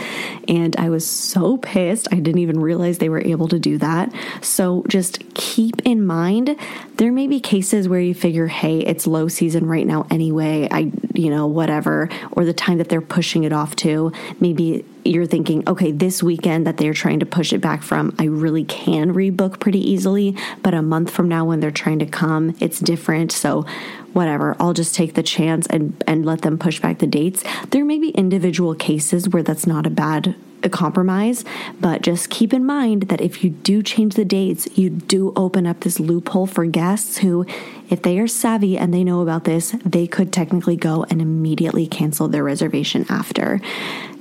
And 0.47 0.75
I 0.77 0.89
was 0.89 1.07
so 1.07 1.57
pissed. 1.57 2.07
I 2.11 2.15
didn't 2.15 2.41
even 2.41 2.59
realize 2.59 2.97
they 2.97 3.09
were 3.09 3.21
able 3.21 3.47
to 3.49 3.59
do 3.59 3.77
that. 3.79 4.11
So 4.41 4.83
just 4.87 5.33
keep 5.33 5.81
in 5.85 6.05
mind 6.05 6.57
there 7.01 7.11
may 7.11 7.25
be 7.25 7.39
cases 7.39 7.89
where 7.89 7.99
you 7.99 8.13
figure, 8.13 8.45
hey, 8.45 8.77
it's 8.81 9.07
low 9.07 9.27
season 9.27 9.65
right 9.65 9.87
now 9.87 10.05
anyway. 10.11 10.67
I, 10.69 10.91
you 11.15 11.31
know, 11.31 11.47
whatever, 11.47 12.09
or 12.33 12.45
the 12.45 12.53
time 12.53 12.77
that 12.77 12.89
they're 12.89 13.01
pushing 13.01 13.43
it 13.43 13.51
off 13.51 13.75
to. 13.77 14.11
Maybe 14.39 14.85
you're 15.03 15.25
thinking, 15.25 15.67
okay, 15.67 15.91
this 15.91 16.21
weekend 16.21 16.67
that 16.67 16.77
they're 16.77 16.93
trying 16.93 17.19
to 17.21 17.25
push 17.25 17.53
it 17.53 17.57
back 17.57 17.81
from, 17.81 18.15
I 18.19 18.25
really 18.25 18.65
can 18.65 19.15
rebook 19.15 19.59
pretty 19.59 19.79
easily. 19.79 20.37
But 20.61 20.75
a 20.75 20.83
month 20.83 21.09
from 21.09 21.27
now, 21.27 21.43
when 21.43 21.59
they're 21.59 21.71
trying 21.71 21.97
to 21.99 22.05
come, 22.05 22.55
it's 22.59 22.79
different. 22.79 23.31
So, 23.31 23.65
whatever, 24.13 24.55
I'll 24.59 24.73
just 24.73 24.95
take 24.95 25.15
the 25.15 25.23
chance 25.23 25.67
and, 25.67 26.01
and 26.07 26.25
let 26.25 26.41
them 26.41 26.57
push 26.57 26.79
back 26.79 26.99
the 26.99 27.07
dates. 27.07 27.43
There 27.69 27.85
may 27.85 27.99
be 27.99 28.09
individual 28.09 28.75
cases 28.75 29.29
where 29.29 29.43
that's 29.43 29.67
not 29.67 29.85
a 29.85 29.89
bad 29.89 30.35
a 30.63 30.69
compromise, 30.69 31.43
but 31.79 32.01
just 32.01 32.29
keep 32.29 32.53
in 32.53 32.65
mind 32.65 33.03
that 33.03 33.21
if 33.21 33.43
you 33.43 33.49
do 33.49 33.81
change 33.81 34.15
the 34.15 34.25
dates, 34.25 34.67
you 34.77 34.89
do 34.89 35.33
open 35.35 35.65
up 35.65 35.79
this 35.81 35.99
loophole 35.99 36.47
for 36.47 36.65
guests 36.65 37.17
who, 37.17 37.45
if 37.89 38.01
they 38.01 38.19
are 38.19 38.27
savvy 38.27 38.77
and 38.77 38.93
they 38.93 39.03
know 39.03 39.21
about 39.21 39.45
this, 39.45 39.71
they 39.85 40.07
could 40.07 40.31
technically 40.31 40.75
go 40.75 41.03
and 41.09 41.21
immediately 41.21 41.87
cancel 41.87 42.27
their 42.27 42.43
reservation 42.43 43.05
after. 43.09 43.59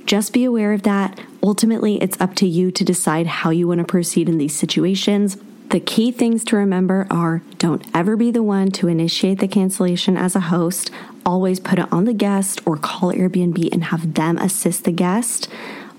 Just 0.05 0.33
be 0.33 0.43
aware 0.43 0.73
of 0.73 0.83
that. 0.83 1.19
Ultimately, 1.43 2.01
it's 2.01 2.19
up 2.19 2.35
to 2.35 2.47
you 2.47 2.71
to 2.71 2.83
decide 2.83 3.27
how 3.27 3.49
you 3.49 3.67
want 3.67 3.79
to 3.79 3.85
proceed 3.85 4.27
in 4.27 4.37
these 4.37 4.55
situations. 4.55 5.37
The 5.71 5.79
key 5.79 6.11
things 6.11 6.43
to 6.45 6.57
remember 6.57 7.07
are 7.09 7.41
don't 7.57 7.85
ever 7.93 8.17
be 8.17 8.29
the 8.29 8.43
one 8.43 8.71
to 8.71 8.89
initiate 8.89 9.39
the 9.39 9.47
cancellation 9.47 10.17
as 10.17 10.35
a 10.35 10.41
host. 10.41 10.91
Always 11.25 11.61
put 11.61 11.79
it 11.79 11.87
on 11.93 12.03
the 12.03 12.13
guest 12.13 12.59
or 12.65 12.75
call 12.75 13.13
Airbnb 13.13 13.71
and 13.71 13.85
have 13.85 14.15
them 14.15 14.37
assist 14.37 14.83
the 14.83 14.91
guest. 14.91 15.47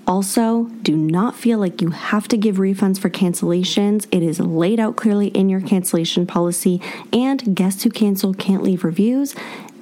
Also, 0.05 0.65
do 0.83 0.95
not 0.95 1.35
feel 1.35 1.57
like 1.57 1.81
you 1.81 1.89
have 1.89 2.27
to 2.27 2.37
give 2.37 2.57
refunds 2.57 2.99
for 2.99 3.09
cancellations. 3.09 4.05
It 4.11 4.21
is 4.21 4.39
laid 4.39 4.79
out 4.79 4.95
clearly 4.95 5.29
in 5.29 5.49
your 5.49 5.61
cancellation 5.61 6.27
policy, 6.27 6.79
and 7.11 7.55
guests 7.55 7.81
who 7.83 7.89
cancel 7.89 8.35
can't 8.35 8.61
leave 8.61 8.83
reviews. 8.83 9.33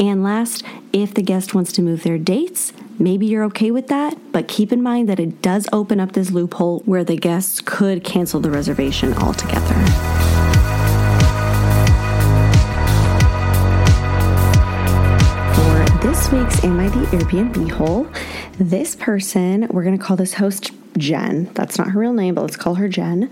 And 0.02 0.24
last, 0.24 0.64
if 0.92 1.14
the 1.14 1.22
guest 1.22 1.54
wants 1.54 1.72
to 1.74 1.84
move 1.84 2.02
their 2.02 2.18
dates, 2.18 2.74
maybe 2.98 3.28
you're 3.28 3.44
okay 3.44 3.70
with 3.70 3.90
that, 3.90 4.18
but 4.32 4.48
keep 4.48 4.72
in 4.72 4.82
mind 4.82 5.08
that 5.10 5.20
it 5.20 5.44
does 5.44 5.68
open 5.72 6.00
up 6.00 6.14
this 6.14 6.32
loophole 6.32 6.80
where 6.86 7.04
the 7.04 7.16
guests 7.16 7.62
could 7.64 8.04
cancel 8.04 8.40
the 8.40 8.50
reservation 8.50 9.14
altogether. 9.14 9.76
For 15.54 15.86
this 16.02 16.32
week's 16.32 16.64
Am 16.64 16.80
I 16.80 16.90
the 16.90 17.06
Airbnb 17.16 17.70
hole? 17.70 18.08
This 18.58 18.96
person, 18.96 19.68
we're 19.68 19.84
going 19.84 20.00
to 20.00 20.04
call 20.04 20.18
this 20.18 20.34
host 20.34 20.72
Jen. 20.98 21.52
That's 21.54 21.78
not 21.78 21.92
her 21.92 22.00
real 22.00 22.14
name, 22.14 22.34
but 22.34 22.42
let's 22.42 22.58
call 22.58 22.74
her 22.74 22.88
Jen. 22.88 23.30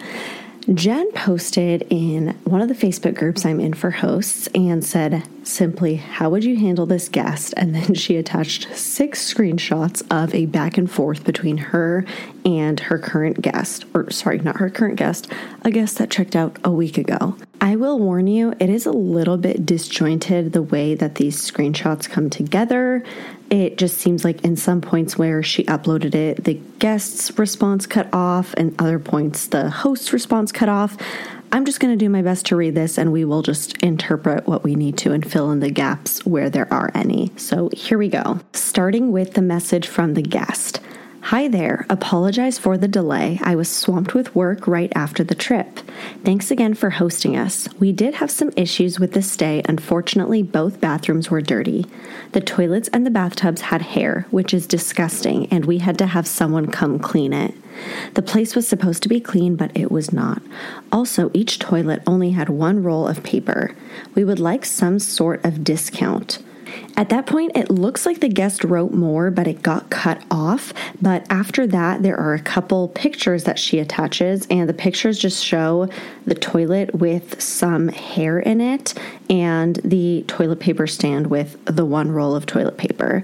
Jen 0.74 1.12
posted 1.14 1.88
in 1.90 2.38
one 2.44 2.62
of 2.62 2.68
the 2.68 2.76
Facebook 2.76 3.16
groups 3.16 3.44
I'm 3.44 3.60
in 3.60 3.74
for 3.74 3.90
hosts 3.90 4.48
and 4.54 4.86
said 4.86 5.24
simply, 5.44 5.96
How 5.96 6.30
would 6.30 6.44
you 6.44 6.58
handle 6.58 6.86
this 6.86 7.10
guest? 7.10 7.56
And 7.58 7.74
then 7.74 7.96
she 7.96 8.18
attached 8.18 8.68
six 8.78 9.34
screenshots 9.34 10.04
of 10.12 10.36
a 10.36 10.46
back 10.46 10.78
and 10.78 10.90
forth 10.90 11.24
between 11.24 11.58
her 11.58 12.06
and 12.46 12.80
her 12.82 13.00
current 13.00 13.42
guest, 13.42 13.86
or 13.96 14.12
sorry, 14.12 14.38
not 14.40 14.58
her 14.58 14.70
current 14.70 14.98
guest, 14.98 15.28
a 15.64 15.72
guest 15.72 15.98
that 15.98 16.12
checked 16.12 16.36
out 16.36 16.60
a 16.64 16.70
week 16.70 17.00
ago. 17.00 17.36
I 17.60 17.76
will 17.76 17.98
warn 17.98 18.28
you, 18.28 18.54
it 18.60 18.70
is 18.70 18.86
a 18.86 18.92
little 18.92 19.38
bit 19.38 19.66
disjointed 19.66 20.54
the 20.54 20.62
way 20.62 20.94
that 20.94 21.16
these 21.16 21.36
screenshots 21.36 22.08
come 22.08 22.30
together. 22.30 23.04
It 23.50 23.78
just 23.78 23.98
seems 23.98 24.24
like 24.24 24.44
in 24.44 24.56
some 24.56 24.80
points 24.80 25.18
where 25.18 25.42
she 25.42 25.64
uploaded 25.64 26.14
it, 26.14 26.44
the 26.44 26.62
guest's 26.78 27.38
response 27.40 27.88
cut 27.88 28.08
off, 28.14 28.54
and 28.56 28.80
other 28.80 29.00
points, 29.00 29.48
the 29.48 29.70
host's 29.70 30.14
response 30.14 30.52
cut 30.52 30.70
off. 30.70 30.98
I'm 31.52 31.66
just 31.66 31.80
going 31.80 31.92
to 31.92 31.98
do 31.98 32.10
my 32.10 32.22
best 32.22 32.46
to 32.48 32.56
read 32.56 32.76
this 32.76 33.00
and 33.00 33.12
we 33.12 33.26
will 33.26 33.42
just 33.42 33.76
interpret 33.78 34.46
what 34.46 34.64
we 34.64 34.76
need 34.76 35.00
to 35.00 35.14
and 35.14 35.30
fill 35.30 35.50
in 35.50 35.62
the 35.62 35.72
gaps 35.72 36.24
where 36.24 36.48
there 36.48 36.72
are 36.72 36.92
any. 36.94 37.32
So 37.38 37.72
here 37.74 37.98
we 37.98 38.08
go. 38.08 38.40
Starting 38.54 39.12
with 39.12 39.34
the 39.34 39.42
message 39.42 39.88
from 39.88 40.14
the 40.14 40.22
guest. 40.22 40.80
Hi 41.22 41.48
there. 41.48 41.86
Apologize 41.90 42.58
for 42.58 42.76
the 42.76 42.88
delay. 42.88 43.40
I 43.44 43.54
was 43.56 43.70
swamped 43.70 44.16
with 44.16 44.34
work 44.34 44.66
right 44.66 44.92
after 44.96 45.24
the 45.24 45.36
trip. 45.36 45.80
Thanks 46.24 46.50
again 46.50 46.74
for 46.74 46.90
hosting 46.90 47.38
us. 47.38 47.68
We 47.78 47.92
did 47.92 48.16
have 48.16 48.32
some 48.32 48.52
issues 48.56 49.00
with 49.00 49.14
the 49.14 49.22
stay. 49.22 49.62
Unfortunately, 49.70 50.42
both 50.42 50.82
bathrooms 50.82 51.30
were 51.30 51.42
dirty. 51.42 51.86
The 52.32 52.42
toilets 52.42 52.90
and 52.94 53.06
the 53.06 53.12
bathtubs 53.12 53.62
had 53.62 53.82
hair, 53.82 54.26
which 54.32 54.56
is 54.56 54.66
disgusting, 54.66 55.46
and 55.48 55.66
we 55.66 55.80
had 55.80 56.00
to 56.00 56.08
have 56.08 56.26
someone 56.26 56.72
come 56.72 56.98
clean 56.98 57.34
it. 57.34 57.54
The 58.16 58.24
place 58.24 58.56
was 58.56 58.68
supposed 58.68 59.04
to 59.04 59.10
be 59.10 59.20
clean, 59.20 59.56
but 59.56 59.72
it 59.76 59.92
was 59.92 60.12
not. 60.12 60.42
Also, 60.92 61.30
each 61.34 61.60
toilet 61.60 62.02
only 62.08 62.32
had 62.32 62.50
one 62.50 62.82
roll 62.82 63.08
of 63.08 63.24
paper. 63.24 63.76
We 64.16 64.24
would 64.24 64.40
like 64.40 64.66
some 64.66 64.98
sort 64.98 65.46
of 65.46 65.64
discount. 65.64 66.40
At 66.98 67.10
that 67.10 67.26
point, 67.26 67.54
it 67.56 67.70
looks 67.70 68.06
like 68.06 68.20
the 68.20 68.28
guest 68.28 68.63
wrote 68.63 68.92
more, 68.92 69.32
but 69.32 69.48
it 69.48 69.62
got 69.62 69.89
cut 69.89 70.22
off. 70.30 70.74
But 71.02 71.26
after 71.30 71.65
that, 71.68 72.04
there 72.04 72.18
are 72.18 72.34
a 72.34 72.42
couple 72.42 72.89
pictures 72.89 73.46
that 73.46 73.58
she 73.58 73.80
attaches, 73.80 74.46
and 74.50 74.68
the 74.68 74.74
pictures 74.74 75.18
just 75.18 75.44
show 75.44 75.88
the 76.26 76.36
toilet 76.36 76.94
with 76.96 77.42
some 77.42 77.88
hair 77.88 78.39
in 78.39 78.62
it 78.62 78.94
and 79.30 79.78
the 79.78 80.24
toilet 80.28 80.60
paper 80.60 80.88
stand 80.88 81.28
with 81.28 81.63
the 81.65 81.86
one 81.86 82.12
roll 82.12 82.36
of 82.36 82.46
toilet 82.46 82.78
paper. 82.78 83.24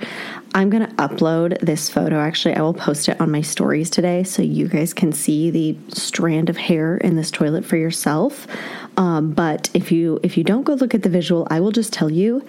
I'm 0.54 0.70
going 0.70 0.88
to 0.88 0.96
upload 0.96 1.60
this 1.60 1.89
photo. 1.89 2.18
Actually, 2.18 2.56
I 2.56 2.62
will 2.62 2.74
post 2.74 3.10
it 3.10 3.20
on 3.20 3.30
my 3.30 3.41
stories 3.41 3.89
today 3.89 4.24
so 4.24 4.41
you 4.41 4.70
guys 4.70 4.94
can 4.94 5.12
see 5.12 5.50
the 5.52 5.76
strand 5.89 6.50
of 6.50 6.56
hair 6.56 6.96
in 6.98 7.18
this 7.18 7.30
toilet 7.30 7.65
for 7.65 7.76
yourself. 7.76 8.48
Um, 8.96 9.32
but 9.32 9.70
if 9.74 9.91
you 9.91 10.20
if 10.24 10.38
you 10.38 10.46
don't 10.46 10.63
go 10.63 10.76
look 10.76 10.96
at 10.96 11.04
the 11.04 11.10
visual, 11.10 11.46
I 11.50 11.60
will 11.60 11.72
just 11.72 11.91
tell 11.91 12.10
you 12.10 12.46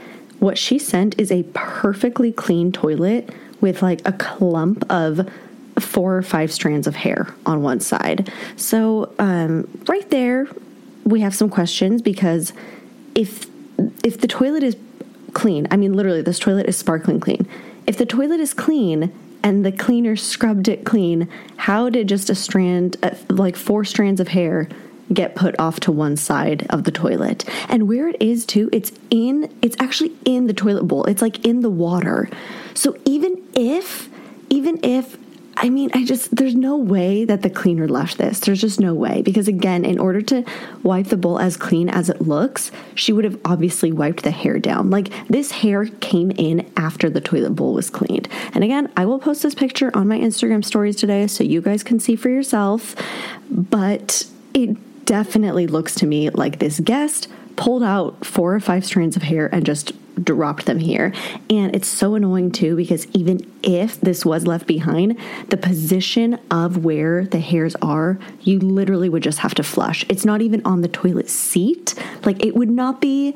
what 0.47 0.57
she 0.57 0.79
sent 0.79 1.19
is 1.19 1.33
a 1.33 1.43
perfectly 1.55 2.31
clean 2.31 2.71
toilet 2.71 3.29
with 3.61 3.83
like 3.83 4.01
a 4.07 4.13
clump 4.13 4.89
of 4.89 5.29
four 5.81 6.17
or 6.17 6.23
five 6.23 6.53
strands 6.53 6.87
of 6.87 6.95
hair 6.95 7.35
on 7.45 7.63
one 7.63 7.81
side. 7.81 8.33
So, 8.55 9.13
um, 9.19 9.67
right 9.89 10.09
there, 10.11 10.47
we 11.03 11.21
have 11.21 11.35
some 11.35 11.51
questions 11.51 12.01
because 12.01 12.53
if 13.17 13.47
if 14.05 14.21
the 14.21 14.29
toilet 14.29 14.63
is 14.63 14.77
clean, 15.33 15.67
I 15.73 15.77
mean, 15.77 15.95
literally, 15.95 16.23
this 16.23 16.39
toilet 16.39 16.67
is 16.67 16.77
sparkling 16.77 17.19
clean. 17.19 17.49
If 17.89 17.99
the 17.99 18.07
toilet 18.07 18.39
is 18.39 18.55
clean 18.55 19.13
and 19.43 19.67
the 19.67 19.73
cleaner 19.73 20.15
scrubbed 20.15 20.69
it 20.69 20.85
clean, 20.85 21.29
how 21.57 21.91
did 21.91 22.09
just 22.09 22.31
a 22.31 22.37
strand, 22.37 22.97
uh, 23.03 23.17
like 23.29 23.57
four 23.57 23.85
strands 23.85 24.21
of 24.21 24.29
hair, 24.29 24.69
get 25.12 25.35
put 25.35 25.59
off 25.59 25.81
to 25.81 25.92
one 25.92 26.16
side 26.16 26.66
of 26.71 26.85
the 26.85 26.90
toilet. 26.90 27.45
And 27.69 27.88
where 27.88 28.09
it 28.09 28.21
is 28.21 28.45
too, 28.45 28.69
it's 28.73 28.92
in 29.11 29.55
it's 29.62 29.77
actually 29.79 30.12
in 30.25 30.47
the 30.47 30.55
toilet 30.55 30.85
bowl. 30.85 31.05
It's 31.05 31.23
like 31.23 31.45
in 31.45 31.61
the 31.61 31.71
water. 31.71 32.29
So 32.75 32.97
even 33.05 33.42
if 33.55 34.09
even 34.51 34.79
if 34.83 35.16
I 35.59 35.71
mean, 35.71 35.90
I 35.95 36.05
just, 36.05 36.37
there's 36.37 36.55
no 36.55 36.77
way 36.77 37.25
that 37.25 37.40
the 37.40 37.49
cleaner 37.49 37.88
left 37.88 38.19
this. 38.19 38.40
There's 38.40 38.61
just 38.61 38.79
no 38.79 38.92
way. 38.92 39.23
Because 39.23 39.49
again, 39.49 39.87
in 39.87 39.99
order 39.99 40.21
to 40.21 40.45
wipe 40.83 41.07
the 41.07 41.16
bowl 41.16 41.38
as 41.38 41.57
clean 41.57 41.88
as 41.88 42.11
it 42.11 42.21
looks, 42.21 42.71
she 42.95 43.11
would 43.11 43.25
have 43.25 43.40
obviously 43.42 43.90
wiped 43.90 44.23
the 44.23 44.31
hair 44.31 44.59
down. 44.59 44.90
Like 44.90 45.11
this 45.29 45.51
hair 45.51 45.87
came 45.87 46.31
in 46.33 46.71
after 46.77 47.09
the 47.09 47.23
toilet 47.23 47.57
bowl 47.57 47.73
was 47.73 47.88
cleaned. 47.88 48.29
And 48.53 48.64
again, 48.64 48.92
I 48.99 49.07
will 49.07 49.19
post 49.19 49.42
this 49.42 49.55
picture 49.55 49.90
on 49.95 50.09
my 50.09 50.19
Instagram 50.19 50.62
stories 50.62 50.97
today 50.97 51.27
so 51.27 51.42
you 51.42 51.62
guys 51.62 51.83
can 51.83 52.01
see 52.01 52.16
for 52.16 52.29
yourself. 52.29 52.95
But 53.51 54.27
it 54.53 54.77
definitely 55.07 55.66
looks 55.66 55.95
to 55.97 56.07
me 56.07 56.29
like 56.31 56.59
this 56.59 56.81
guest 56.81 57.29
pulled 57.57 57.83
out 57.83 58.25
four 58.25 58.55
or 58.55 58.61
five 58.61 58.85
strands 58.85 59.16
of 59.16 59.23
hair 59.23 59.49
and 59.53 59.64
just 59.64 59.92
dropped 60.23 60.66
them 60.66 60.79
here. 60.79 61.12
And 61.51 61.75
it's 61.75 61.88
so 61.88 62.14
annoying 62.14 62.53
too 62.53 62.77
because 62.77 63.07
even 63.12 63.51
if 63.62 64.01
this 64.01 64.25
was 64.25 64.47
left 64.47 64.66
behind, 64.66 65.19
the 65.49 65.57
position 65.57 66.38
of 66.51 66.85
where 66.85 67.25
the 67.27 67.40
hairs 67.40 67.75
are, 67.77 68.19
you 68.42 68.59
literally 68.59 69.09
would 69.09 69.23
just 69.23 69.38
have 69.38 69.55
to 69.55 69.62
flush. 69.62 70.05
It's 70.09 70.25
not 70.25 70.42
even 70.42 70.64
on 70.64 70.83
the 70.83 70.88
toilet 70.88 71.29
seat. 71.29 71.95
Like 72.25 72.45
it 72.45 72.55
would 72.55 72.71
not 72.71 73.01
be 73.01 73.35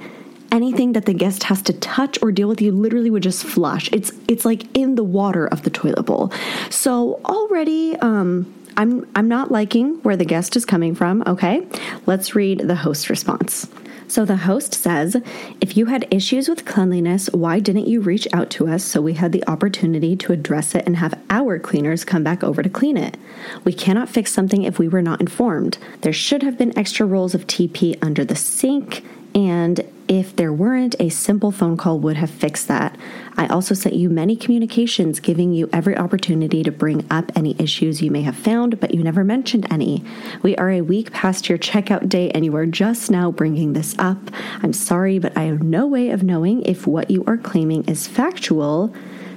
anything 0.53 0.93
that 0.95 1.07
the 1.07 1.15
guest 1.15 1.45
has 1.45 1.63
to 1.63 1.73
touch 1.73 2.19
or 2.23 2.33
deal 2.33 2.49
with, 2.49 2.61
you 2.61 2.73
literally 2.73 3.11
would 3.11 3.23
just 3.23 3.45
flush. 3.45 3.89
It's 3.93 4.13
it's 4.29 4.45
like 4.45 4.65
in 4.77 4.97
the 4.97 5.05
water 5.05 5.47
of 5.47 5.63
the 5.63 5.71
toilet 5.71 6.03
bowl. 6.03 6.33
So 6.71 7.21
already, 7.25 7.97
um, 7.97 8.53
I'm 8.81 9.07
I'm 9.15 9.29
not 9.29 9.51
liking 9.51 9.97
where 10.05 10.17
the 10.17 10.25
guest 10.25 10.57
is 10.57 10.65
coming 10.65 10.95
from. 10.95 11.23
Okay, 11.27 11.67
let's 12.07 12.35
read 12.35 12.61
the 12.61 12.77
host 12.77 13.11
response. 13.11 13.69
So 14.09 14.25
the 14.25 14.39
host 14.39 14.73
says, 14.73 15.17
If 15.61 15.77
you 15.77 15.85
had 15.85 16.09
issues 16.11 16.49
with 16.49 16.65
cleanliness, 16.65 17.29
why 17.29 17.61
didn't 17.61 17.89
you 17.89 18.01
reach 18.01 18.27
out 18.33 18.49
to 18.53 18.69
us 18.69 18.83
so 18.83 19.03
we 19.03 19.13
had 19.13 19.33
the 19.33 19.47
opportunity 19.47 20.17
to 20.17 20.33
address 20.33 20.75
it 20.75 20.85
and 20.87 20.97
have 20.97 21.21
our 21.29 21.59
cleaners 21.59 22.07
come 22.07 22.25
back 22.25 22.43
over 22.43 22.63
to 22.63 22.71
clean 22.71 22.97
it? 22.97 23.19
We 23.65 23.75
cannot 23.75 24.09
fix 24.09 24.33
something 24.33 24.63
if 24.63 24.79
we 24.79 24.89
were 24.89 25.03
not 25.03 25.21
informed. 25.21 25.77
There 26.01 26.15
should 26.15 26.43
have 26.43 26.57
been 26.57 26.77
extra 26.79 27.05
rolls 27.05 27.35
of 27.35 27.47
TP 27.47 27.99
under 28.03 28.25
the 28.25 28.35
sink 28.35 29.05
and 29.35 29.81
if 30.11 30.35
there 30.35 30.53
weren't, 30.53 30.97
a 30.99 31.09
simple 31.09 31.53
phone 31.53 31.77
call 31.77 32.01
would 32.01 32.17
have 32.17 32.31
fixed 32.31 32.67
that. 32.67 32.99
I 33.37 33.47
also 33.47 33.77
sent 33.77 33.95
you 33.95 34.11
many 34.11 34.35
communications 34.35 35.21
giving 35.21 35.53
you 35.53 35.71
every 35.73 35.97
opportunity 35.97 36.65
to 36.65 36.73
bring 36.73 37.07
up 37.13 37.31
any 37.37 37.55
issues 37.61 38.03
you 38.03 38.11
may 38.11 38.23
have 38.23 38.35
found, 38.35 38.81
but 38.81 38.93
you 38.93 39.05
never 39.05 39.23
mentioned 39.23 39.69
any. 39.71 40.03
We 40.43 40.57
are 40.57 40.69
a 40.69 40.81
week 40.81 41.13
past 41.13 41.49
your 41.49 41.59
checkout 41.59 42.09
date 42.09 42.33
and 42.35 42.45
you 42.45 42.57
are 42.57 42.67
just 42.67 43.09
now 43.09 43.31
bringing 43.31 43.73
this 43.73 43.95
up. 44.01 44.19
I'm 44.65 44.73
sorry, 44.73 45.21
but 45.21 45.37
I 45.37 45.45
have 45.45 45.63
no 45.63 45.87
way 45.87 46.11
of 46.11 46.25
knowing 46.25 46.63
if 46.65 46.89
what 46.89 47.09
you 47.09 47.23
are 47.29 47.37
claiming 47.37 47.85
is 47.85 48.09
factual 48.09 48.93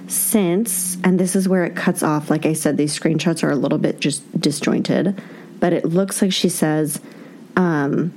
since, 0.08 0.98
and 1.04 1.20
this 1.20 1.36
is 1.36 1.48
where 1.48 1.66
it 1.66 1.76
cuts 1.76 2.02
off. 2.02 2.32
Like 2.32 2.48
I 2.48 2.54
said, 2.54 2.78
these 2.78 3.00
screenshots 3.00 3.44
are 3.44 3.52
a 3.52 3.56
little 3.56 3.78
bit 3.78 4.00
just 4.00 4.24
disjointed, 4.42 5.22
but 5.60 5.72
it 5.72 5.86
looks 5.86 6.20
like 6.20 6.34
she 6.34 6.50
says, 6.50 7.00
um, 7.56 8.12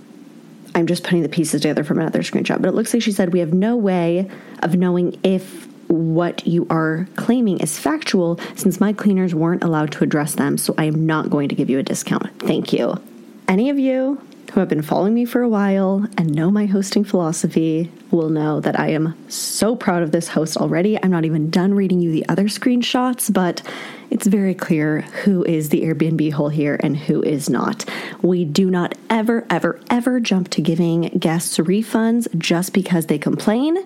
I'm 0.76 0.86
just 0.86 1.04
putting 1.04 1.22
the 1.22 1.30
pieces 1.30 1.62
together 1.62 1.82
from 1.84 1.98
another 1.98 2.20
screenshot, 2.20 2.60
but 2.60 2.68
it 2.68 2.74
looks 2.74 2.92
like 2.92 3.02
she 3.02 3.10
said 3.10 3.32
we 3.32 3.38
have 3.38 3.54
no 3.54 3.76
way 3.76 4.28
of 4.62 4.74
knowing 4.76 5.18
if 5.22 5.66
what 5.88 6.46
you 6.46 6.66
are 6.68 7.08
claiming 7.16 7.60
is 7.60 7.78
factual 7.78 8.38
since 8.56 8.78
my 8.78 8.92
cleaners 8.92 9.34
weren't 9.34 9.64
allowed 9.64 9.90
to 9.92 10.04
address 10.04 10.34
them, 10.34 10.58
so 10.58 10.74
I 10.76 10.84
am 10.84 11.06
not 11.06 11.30
going 11.30 11.48
to 11.48 11.54
give 11.54 11.70
you 11.70 11.78
a 11.78 11.82
discount. 11.82 12.28
Thank 12.40 12.74
you. 12.74 13.00
Any 13.48 13.70
of 13.70 13.78
you 13.78 14.20
who 14.50 14.60
have 14.60 14.68
been 14.68 14.82
following 14.82 15.14
me 15.14 15.24
for 15.24 15.42
a 15.42 15.48
while 15.48 16.06
and 16.16 16.34
know 16.34 16.50
my 16.50 16.66
hosting 16.66 17.04
philosophy 17.04 17.90
will 18.10 18.28
know 18.28 18.60
that 18.60 18.78
I 18.78 18.88
am 18.88 19.14
so 19.28 19.76
proud 19.76 20.02
of 20.02 20.12
this 20.12 20.28
host 20.28 20.56
already. 20.56 20.98
I'm 21.02 21.10
not 21.10 21.24
even 21.24 21.50
done 21.50 21.74
reading 21.74 22.00
you 22.00 22.12
the 22.12 22.28
other 22.28 22.44
screenshots, 22.44 23.32
but 23.32 23.62
it's 24.10 24.26
very 24.26 24.54
clear 24.54 25.00
who 25.00 25.44
is 25.44 25.68
the 25.68 25.82
Airbnb 25.82 26.32
hole 26.32 26.48
here 26.48 26.78
and 26.82 26.96
who 26.96 27.22
is 27.22 27.50
not. 27.50 27.84
We 28.22 28.44
do 28.44 28.70
not 28.70 28.94
ever, 29.10 29.46
ever, 29.50 29.80
ever 29.90 30.20
jump 30.20 30.48
to 30.50 30.62
giving 30.62 31.02
guests 31.18 31.58
refunds 31.58 32.26
just 32.38 32.72
because 32.72 33.06
they 33.06 33.18
complain. 33.18 33.76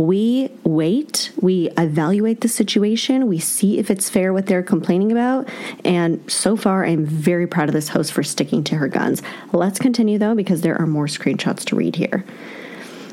We 0.00 0.50
wait, 0.64 1.30
we 1.42 1.68
evaluate 1.76 2.40
the 2.40 2.48
situation, 2.48 3.26
we 3.26 3.38
see 3.38 3.78
if 3.78 3.90
it's 3.90 4.08
fair 4.08 4.32
what 4.32 4.46
they're 4.46 4.62
complaining 4.62 5.12
about. 5.12 5.46
And 5.84 6.18
so 6.30 6.56
far, 6.56 6.86
I'm 6.86 7.04
very 7.04 7.46
proud 7.46 7.68
of 7.68 7.74
this 7.74 7.90
host 7.90 8.14
for 8.14 8.22
sticking 8.22 8.64
to 8.64 8.76
her 8.76 8.88
guns. 8.88 9.22
Let's 9.52 9.78
continue 9.78 10.16
though, 10.16 10.34
because 10.34 10.62
there 10.62 10.80
are 10.80 10.86
more 10.86 11.04
screenshots 11.04 11.66
to 11.66 11.76
read 11.76 11.96
here. 11.96 12.24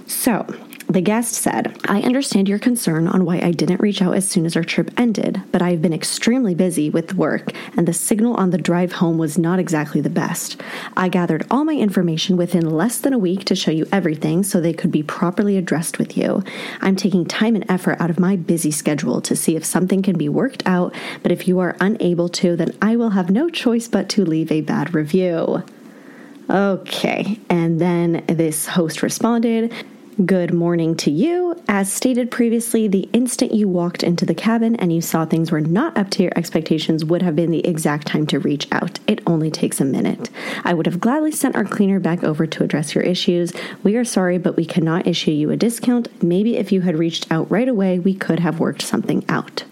So, 0.06 0.46
the 0.90 1.02
guest 1.02 1.34
said, 1.34 1.78
I 1.86 2.02
understand 2.02 2.48
your 2.48 2.60
concern 2.60 3.08
on 3.08 3.26
why 3.26 3.40
I 3.40 3.52
didn't 3.52 3.82
reach 3.82 4.02
out 4.02 4.16
as 4.16 4.28
soon 4.28 4.46
as 4.46 4.56
our 4.56 4.64
trip 4.64 4.90
ended, 4.98 5.42
but 5.52 5.62
I've 5.62 5.82
been 5.82 5.94
extremely 5.94 6.56
busy 6.56 6.90
with 6.90 7.14
work, 7.14 7.52
and 7.76 7.86
the 7.86 7.94
signal 7.94 8.36
on 8.36 8.52
the 8.52 8.58
drive 8.58 8.94
home 8.94 9.18
was 9.18 9.38
not 9.38 9.60
exactly 9.60 10.00
the 10.00 10.10
best. 10.10 10.62
I 10.96 11.10
gathered 11.10 11.46
all 11.52 11.66
my 11.66 11.74
information 11.74 12.38
within 12.38 12.70
less 12.70 13.00
than 13.00 13.12
a 13.12 13.18
week 13.18 13.44
to 13.46 13.56
show 13.56 13.72
you 13.72 13.86
everything 13.92 14.44
so 14.44 14.62
they 14.62 14.74
could 14.74 14.92
be 14.92 15.04
properly 15.04 15.58
addressed 15.58 16.00
with 16.00 16.16
you. 16.16 16.42
I'm 16.80 16.96
taking 16.96 17.26
time 17.26 17.56
and 17.56 17.70
effort 17.70 18.00
out 18.00 18.10
of 18.10 18.20
my 18.20 18.38
busy 18.38 18.72
schedule 18.72 19.20
to 19.22 19.36
see 19.36 19.58
if 19.58 19.66
something 19.66 20.02
can 20.02 20.18
be 20.18 20.30
worked 20.30 20.64
out, 20.66 20.96
but 21.22 21.34
if 21.34 21.50
you 21.50 21.60
are 21.60 21.76
unable 21.82 22.30
to, 22.30 22.56
then 22.56 22.72
I 22.82 22.96
will 22.96 23.10
have 23.10 23.30
no 23.30 23.50
choice 23.50 23.90
but 23.90 24.08
to 24.10 24.24
leave 24.24 24.54
a 24.54 24.62
bad 24.62 24.94
review. 24.94 25.64
Okay, 26.50 27.42
and 27.50 27.82
then 27.82 28.24
this 28.28 28.68
host 28.68 29.04
responded, 29.04 29.74
Good 30.26 30.52
morning 30.52 30.96
to 30.96 31.12
you. 31.12 31.62
As 31.68 31.94
stated 31.94 32.32
previously, 32.32 32.88
the 32.88 33.08
instant 33.14 33.54
you 33.54 33.68
walked 33.68 34.02
into 34.02 34.26
the 34.26 34.34
cabin 34.34 34.76
and 34.78 34.92
you 34.92 35.00
saw 35.00 35.26
things 35.26 35.52
were 35.52 35.62
not 35.62 35.96
up 35.96 36.10
to 36.12 36.24
your 36.24 36.32
expectations 36.36 37.06
would 37.06 37.22
have 37.22 37.36
been 37.36 37.52
the 37.52 37.66
exact 37.68 38.08
time 38.08 38.26
to 38.28 38.40
reach 38.40 38.68
out. 38.72 39.00
It 39.06 39.22
only 39.28 39.52
takes 39.52 39.80
a 39.80 39.86
minute. 39.86 40.32
I 40.64 40.74
would 40.74 40.88
have 40.88 41.00
gladly 41.00 41.32
sent 41.32 41.56
our 41.56 41.66
cleaner 41.66 42.00
back 42.00 42.24
over 42.24 42.48
to 42.48 42.64
address 42.64 42.96
your 42.96 43.04
issues. 43.04 43.54
We 43.84 43.96
are 43.96 44.04
sorry, 44.04 44.40
but 44.40 44.58
we 44.58 44.66
cannot 44.66 45.06
issue 45.06 45.30
you 45.30 45.52
a 45.52 45.56
discount. 45.56 46.24
Maybe 46.24 46.58
if 46.58 46.72
you 46.72 46.82
had 46.82 46.98
reached 46.98 47.32
out 47.32 47.52
right 47.52 47.68
away, 47.68 48.00
we 48.00 48.16
could 48.16 48.40
have 48.40 48.60
worked 48.60 48.82
something 48.82 49.24
out. 49.30 49.66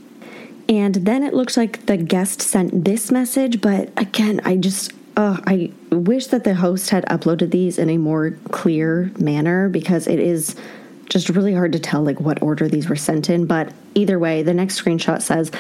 And 0.70 0.94
then 0.94 1.24
it 1.24 1.34
looks 1.34 1.58
like 1.58 1.88
the 1.88 1.98
guest 1.98 2.40
sent 2.40 2.86
this 2.86 3.12
message, 3.12 3.62
but 3.62 3.90
again, 3.98 4.42
I 4.46 4.58
just 4.58 4.92
uh, 5.18 5.38
I 5.46 5.72
wish 5.92 6.28
that 6.28 6.44
the 6.44 6.56
host 6.56 6.90
had 6.90 7.06
uploaded 7.06 7.52
these 7.52 7.78
in 7.78 7.90
a 7.90 7.98
more 7.98 8.32
clear 8.52 9.12
manner 9.18 9.70
because 9.70 10.08
it 10.08 10.20
is 10.20 10.56
just 11.10 11.30
really 11.30 11.54
hard 11.54 11.72
to 11.72 11.80
tell 11.80 12.04
like 12.04 12.20
what 12.20 12.42
order 12.42 12.68
these 12.68 12.90
were 12.90 12.96
sent 12.96 13.30
in. 13.30 13.46
But 13.46 13.72
either 13.94 14.20
way, 14.20 14.44
the 14.44 14.54
next 14.54 14.82
screenshot 14.82 15.22
says 15.22 15.52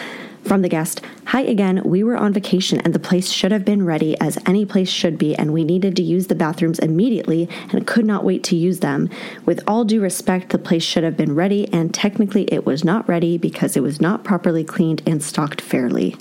from 0.43 0.61
the 0.61 0.69
guest, 0.69 1.01
Hi 1.27 1.41
again, 1.41 1.81
we 1.83 2.03
were 2.03 2.17
on 2.17 2.33
vacation 2.33 2.79
and 2.81 2.93
the 2.93 2.99
place 2.99 3.29
should 3.29 3.51
have 3.51 3.65
been 3.65 3.85
ready 3.85 4.19
as 4.19 4.37
any 4.45 4.65
place 4.65 4.89
should 4.89 5.17
be, 5.17 5.35
and 5.35 5.53
we 5.53 5.63
needed 5.63 5.95
to 5.95 6.03
use 6.03 6.27
the 6.27 6.35
bathrooms 6.35 6.79
immediately 6.79 7.49
and 7.71 7.87
could 7.87 8.05
not 8.05 8.23
wait 8.23 8.43
to 8.45 8.55
use 8.55 8.79
them. 8.79 9.09
With 9.45 9.63
all 9.67 9.85
due 9.85 10.01
respect, 10.01 10.49
the 10.49 10.59
place 10.59 10.83
should 10.83 11.03
have 11.03 11.17
been 11.17 11.33
ready, 11.33 11.71
and 11.73 11.93
technically 11.93 12.43
it 12.45 12.65
was 12.65 12.83
not 12.83 13.07
ready 13.07 13.37
because 13.37 13.75
it 13.75 13.83
was 13.83 13.99
not 13.99 14.23
properly 14.23 14.63
cleaned 14.63 15.01
and 15.07 15.23
stocked 15.23 15.61
fairly. 15.61 16.15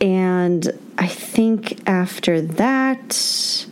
And 0.00 0.78
I 0.98 1.06
think 1.06 1.88
after 1.88 2.40
that, 2.40 3.66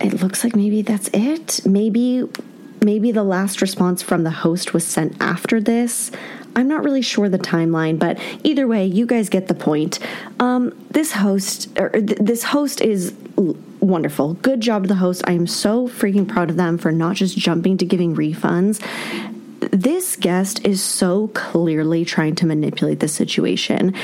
it 0.00 0.22
looks 0.22 0.44
like 0.44 0.54
maybe 0.56 0.82
that's 0.82 1.08
it. 1.12 1.60
Maybe 1.66 2.24
maybe 2.80 3.10
the 3.10 3.24
last 3.24 3.60
response 3.60 4.02
from 4.02 4.22
the 4.22 4.30
host 4.30 4.72
was 4.72 4.86
sent 4.86 5.16
after 5.20 5.60
this. 5.60 6.10
I'm 6.54 6.68
not 6.68 6.84
really 6.84 7.02
sure 7.02 7.28
the 7.28 7.38
timeline, 7.38 7.98
but 7.98 8.18
either 8.44 8.66
way, 8.66 8.84
you 8.86 9.06
guys 9.06 9.28
get 9.28 9.48
the 9.48 9.54
point. 9.54 9.98
Um, 10.40 10.86
this 10.90 11.12
host 11.12 11.68
or 11.78 11.90
th- 11.90 12.18
this 12.20 12.44
host 12.44 12.80
is 12.80 13.12
wonderful. 13.80 14.34
Good 14.34 14.60
job 14.60 14.82
to 14.84 14.88
the 14.88 14.96
host. 14.96 15.22
I 15.26 15.32
am 15.32 15.46
so 15.46 15.88
freaking 15.88 16.26
proud 16.26 16.50
of 16.50 16.56
them 16.56 16.78
for 16.78 16.92
not 16.92 17.16
just 17.16 17.36
jumping 17.36 17.78
to 17.78 17.84
giving 17.84 18.16
refunds 18.16 18.82
this 19.72 20.16
guest 20.16 20.64
is 20.64 20.82
so 20.82 21.28
clearly 21.28 22.04
trying 22.04 22.34
to 22.36 22.46
manipulate 22.46 23.00
the 23.00 23.08
situation. 23.08 23.94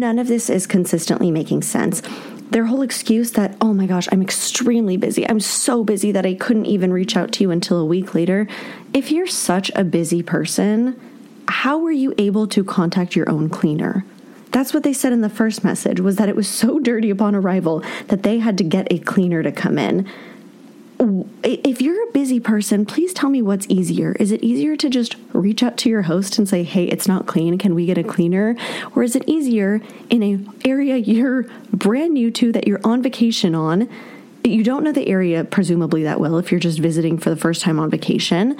None 0.00 0.18
of 0.18 0.28
this 0.28 0.48
is 0.48 0.66
consistently 0.66 1.30
making 1.30 1.60
sense. 1.60 2.00
Their 2.52 2.64
whole 2.64 2.80
excuse 2.80 3.32
that, 3.32 3.54
oh 3.60 3.74
my 3.74 3.84
gosh, 3.84 4.08
I'm 4.10 4.22
extremely 4.22 4.96
busy. 4.96 5.28
I'm 5.28 5.40
so 5.40 5.84
busy 5.84 6.10
that 6.10 6.24
I 6.24 6.32
couldn't 6.32 6.64
even 6.64 6.90
reach 6.90 7.18
out 7.18 7.32
to 7.32 7.44
you 7.44 7.50
until 7.50 7.78
a 7.78 7.84
week 7.84 8.14
later. 8.14 8.48
If 8.94 9.12
you're 9.12 9.26
such 9.26 9.70
a 9.74 9.84
busy 9.84 10.22
person, 10.22 10.98
how 11.48 11.76
were 11.76 11.92
you 11.92 12.14
able 12.16 12.46
to 12.46 12.64
contact 12.64 13.14
your 13.14 13.28
own 13.28 13.50
cleaner? 13.50 14.06
That's 14.52 14.72
what 14.72 14.84
they 14.84 14.94
said 14.94 15.12
in 15.12 15.20
the 15.20 15.28
first 15.28 15.64
message 15.64 16.00
was 16.00 16.16
that 16.16 16.30
it 16.30 16.34
was 16.34 16.48
so 16.48 16.78
dirty 16.82 17.10
upon 17.10 17.34
arrival 17.34 17.84
that 18.06 18.22
they 18.22 18.38
had 18.38 18.56
to 18.56 18.64
get 18.64 18.90
a 18.90 19.00
cleaner 19.00 19.42
to 19.42 19.52
come 19.52 19.78
in 19.78 20.08
if 21.42 21.80
you're 21.80 22.08
a 22.08 22.12
busy 22.12 22.40
person, 22.40 22.84
please 22.84 23.14
tell 23.14 23.30
me 23.30 23.40
what's 23.40 23.66
easier. 23.68 24.12
Is 24.20 24.32
it 24.32 24.42
easier 24.42 24.76
to 24.76 24.90
just 24.90 25.16
reach 25.32 25.62
out 25.62 25.76
to 25.78 25.88
your 25.88 26.02
host 26.02 26.36
and 26.38 26.48
say, 26.48 26.62
"Hey, 26.62 26.84
it's 26.84 27.08
not 27.08 27.26
clean. 27.26 27.56
Can 27.56 27.74
we 27.74 27.86
get 27.86 27.96
a 27.96 28.04
cleaner?" 28.04 28.54
Or 28.94 29.02
is 29.02 29.16
it 29.16 29.24
easier 29.26 29.80
in 30.10 30.22
an 30.22 30.50
area 30.64 30.96
you're 30.96 31.46
brand 31.72 32.14
new 32.14 32.30
to 32.32 32.52
that 32.52 32.68
you're 32.68 32.80
on 32.84 33.02
vacation 33.02 33.54
on? 33.54 33.88
You 34.44 34.62
don't 34.62 34.84
know 34.84 34.92
the 34.92 35.08
area 35.08 35.44
presumably 35.44 36.02
that 36.02 36.20
well 36.20 36.36
if 36.38 36.50
you're 36.50 36.60
just 36.60 36.78
visiting 36.78 37.18
for 37.18 37.30
the 37.30 37.36
first 37.36 37.62
time 37.62 37.78
on 37.78 37.90
vacation. 37.90 38.56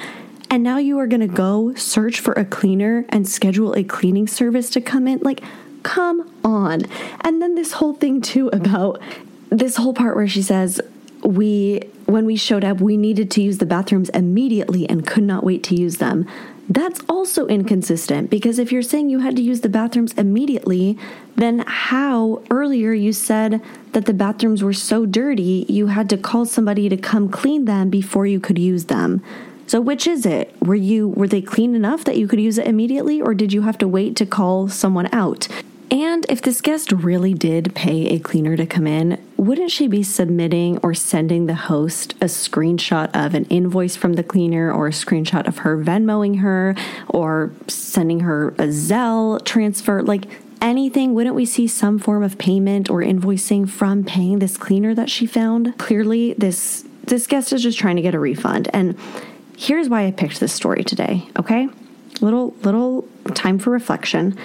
And 0.51 0.62
now 0.62 0.78
you 0.78 0.99
are 0.99 1.07
going 1.07 1.20
to 1.20 1.28
go 1.28 1.74
search 1.74 2.20
for 2.20 2.32
a 2.32 2.45
cleaner 2.45 3.05
and 3.11 3.28
schedule 3.28 3.72
a 3.74 3.84
cleaning 3.84 4.26
service 4.26 4.68
to 4.70 4.80
come 4.80 5.07
in. 5.07 5.20
Like, 5.20 5.43
come 5.84 6.28
on. 6.45 6.82
And 7.20 7.41
then 7.41 7.55
this 7.55 7.72
whole 7.72 7.95
thing 7.95 8.20
too 8.20 8.49
about 8.53 9.01
this 9.49 9.76
whole 9.76 9.95
part 9.95 10.16
where 10.16 10.26
she 10.26 10.43
says, 10.43 10.80
we 11.23 11.81
when 12.07 12.27
we 12.27 12.37
showed 12.37 12.64
up 12.64 12.81
we 12.81 12.97
needed 12.97 13.31
to 13.33 13.43
use 13.43 13.59
the 13.59 13.66
bathrooms 13.66 14.09
immediately 14.11 14.89
and 14.89 15.07
could 15.07 15.23
not 15.23 15.45
wait 15.45 15.62
to 15.64 15.75
use 15.75 15.99
them. 15.99 16.27
That's 16.68 17.01
also 17.09 17.47
inconsistent 17.47 18.31
because 18.31 18.59
if 18.59 18.71
you're 18.71 18.83
saying 18.83 19.11
you 19.11 19.18
had 19.18 19.35
to 19.37 19.43
use 19.43 19.61
the 19.61 19.68
bathrooms 19.68 20.12
immediately 20.14 20.97
then 21.37 21.64
how 21.66 22.43
earlier 22.51 22.93
you 22.93 23.12
said 23.12 23.61
that 23.93 24.07
the 24.07 24.14
bathrooms 24.14 24.62
were 24.62 24.73
so 24.73 25.05
dirty 25.05 25.66
you 25.68 25.89
had 25.89 26.09
to 26.11 26.16
call 26.16 26.47
somebody 26.47 26.89
to 26.89 26.97
come 26.97 27.29
clean 27.29 27.64
them 27.64 27.91
before 27.91 28.27
you 28.27 28.39
could 28.39 28.59
use 28.59 28.85
them. 28.85 29.23
So 29.66 29.81
which 29.81 30.07
is 30.07 30.27
it? 30.27 30.55
Were 30.61 30.75
you 30.75 31.09
were 31.09 31.29
they 31.29 31.43
clean 31.43 31.75
enough 31.75 32.05
that 32.05 32.16
you 32.16 32.27
could 32.27 32.41
use 32.41 32.59
it 32.59 32.66
immediately 32.66 33.21
or 33.21 33.35
did 33.35 33.53
you 33.53 33.62
have 33.62 33.79
to 33.79 33.89
wait 33.89 34.16
to 34.16 34.27
call 34.27 34.68
someone 34.68 35.09
out 35.12 35.49
And 35.91 36.24
if 36.28 36.41
this 36.41 36.61
guest 36.61 36.93
really 36.93 37.34
did 37.34 37.74
pay 37.74 38.07
a 38.11 38.20
cleaner 38.20 38.57
to 38.57 38.64
come 38.64 38.86
in, 38.86 39.20
wouldn't 39.36 39.72
she 39.72 39.88
be 39.88 40.05
submitting 40.05 40.78
or 40.78 40.95
sending 40.95 41.47
the 41.47 41.55
host 41.55 42.12
a 42.20 42.26
screenshot 42.26 43.11
of 43.12 43.34
an 43.34 43.45
invoice 43.47 43.97
from 43.97 44.12
the 44.12 44.22
cleaner 44.22 44.72
or 44.72 44.86
a 44.86 44.93
screenshot 44.93 45.49
of 45.49 45.59
her 45.59 45.76
Venmoing 45.76 46.38
her 46.41 46.76
or 47.09 47.51
sending 47.66 48.20
her 48.20 48.49
a 48.51 48.68
Zelle 48.68 49.45
transfer? 49.45 50.01
Like 50.01 50.26
anything, 50.62 51.12
wouldn't 51.12 51.34
we 51.34 51.45
see 51.45 51.66
some 51.66 51.99
form 51.99 52.22
of 52.22 52.38
payment 52.38 52.88
or 52.88 53.01
invoicing 53.01 53.68
from 53.68 54.05
paying 54.05 54.38
this 54.38 54.57
cleaner 54.57 54.95
that 54.95 55.11
she 55.11 55.26
found? 55.26 55.76
Clearly, 55.78 56.34
this 56.34 56.84
this 57.03 57.26
guest 57.26 57.53
is 57.53 57.64
just 57.64 57.78
trying 57.78 57.97
to 57.97 58.03
get 58.03 58.14
a 58.14 58.20
refund. 58.20 58.68
And 58.72 58.97
here's 59.57 59.88
why 59.88 60.07
I 60.07 60.12
picked 60.12 60.38
this 60.38 60.53
story 60.53 60.84
today, 60.84 61.26
okay? 61.36 61.68
Little 62.20 62.55
little 62.62 63.09
time 63.34 63.59
for 63.59 63.70
reflection. 63.70 64.38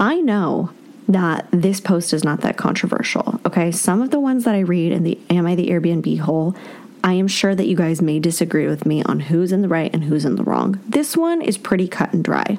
I 0.00 0.20
know 0.20 0.70
that 1.08 1.48
this 1.50 1.80
post 1.80 2.12
is 2.12 2.22
not 2.22 2.42
that 2.42 2.56
controversial. 2.56 3.40
Okay. 3.46 3.72
Some 3.72 4.02
of 4.02 4.10
the 4.10 4.20
ones 4.20 4.44
that 4.44 4.54
I 4.54 4.60
read 4.60 4.92
in 4.92 5.02
the 5.02 5.18
Am 5.30 5.46
I 5.46 5.54
the 5.54 5.68
Airbnb 5.68 6.20
hole, 6.20 6.54
I 7.02 7.14
am 7.14 7.28
sure 7.28 7.54
that 7.54 7.66
you 7.66 7.76
guys 7.76 8.02
may 8.02 8.18
disagree 8.18 8.66
with 8.66 8.84
me 8.84 9.02
on 9.04 9.20
who's 9.20 9.52
in 9.52 9.62
the 9.62 9.68
right 9.68 9.92
and 9.92 10.04
who's 10.04 10.24
in 10.24 10.36
the 10.36 10.42
wrong. 10.42 10.80
This 10.86 11.16
one 11.16 11.40
is 11.40 11.56
pretty 11.56 11.88
cut 11.88 12.12
and 12.12 12.22
dry. 12.22 12.58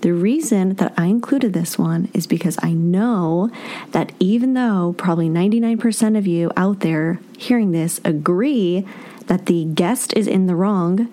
The 0.00 0.12
reason 0.12 0.74
that 0.74 0.92
I 0.98 1.06
included 1.06 1.54
this 1.54 1.78
one 1.78 2.10
is 2.12 2.26
because 2.26 2.58
I 2.62 2.72
know 2.72 3.50
that 3.92 4.12
even 4.20 4.54
though 4.54 4.94
probably 4.98 5.28
99% 5.28 6.18
of 6.18 6.26
you 6.26 6.52
out 6.56 6.80
there 6.80 7.20
hearing 7.38 7.72
this 7.72 8.00
agree 8.04 8.86
that 9.28 9.46
the 9.46 9.64
guest 9.64 10.12
is 10.14 10.26
in 10.26 10.46
the 10.46 10.54
wrong, 10.54 11.08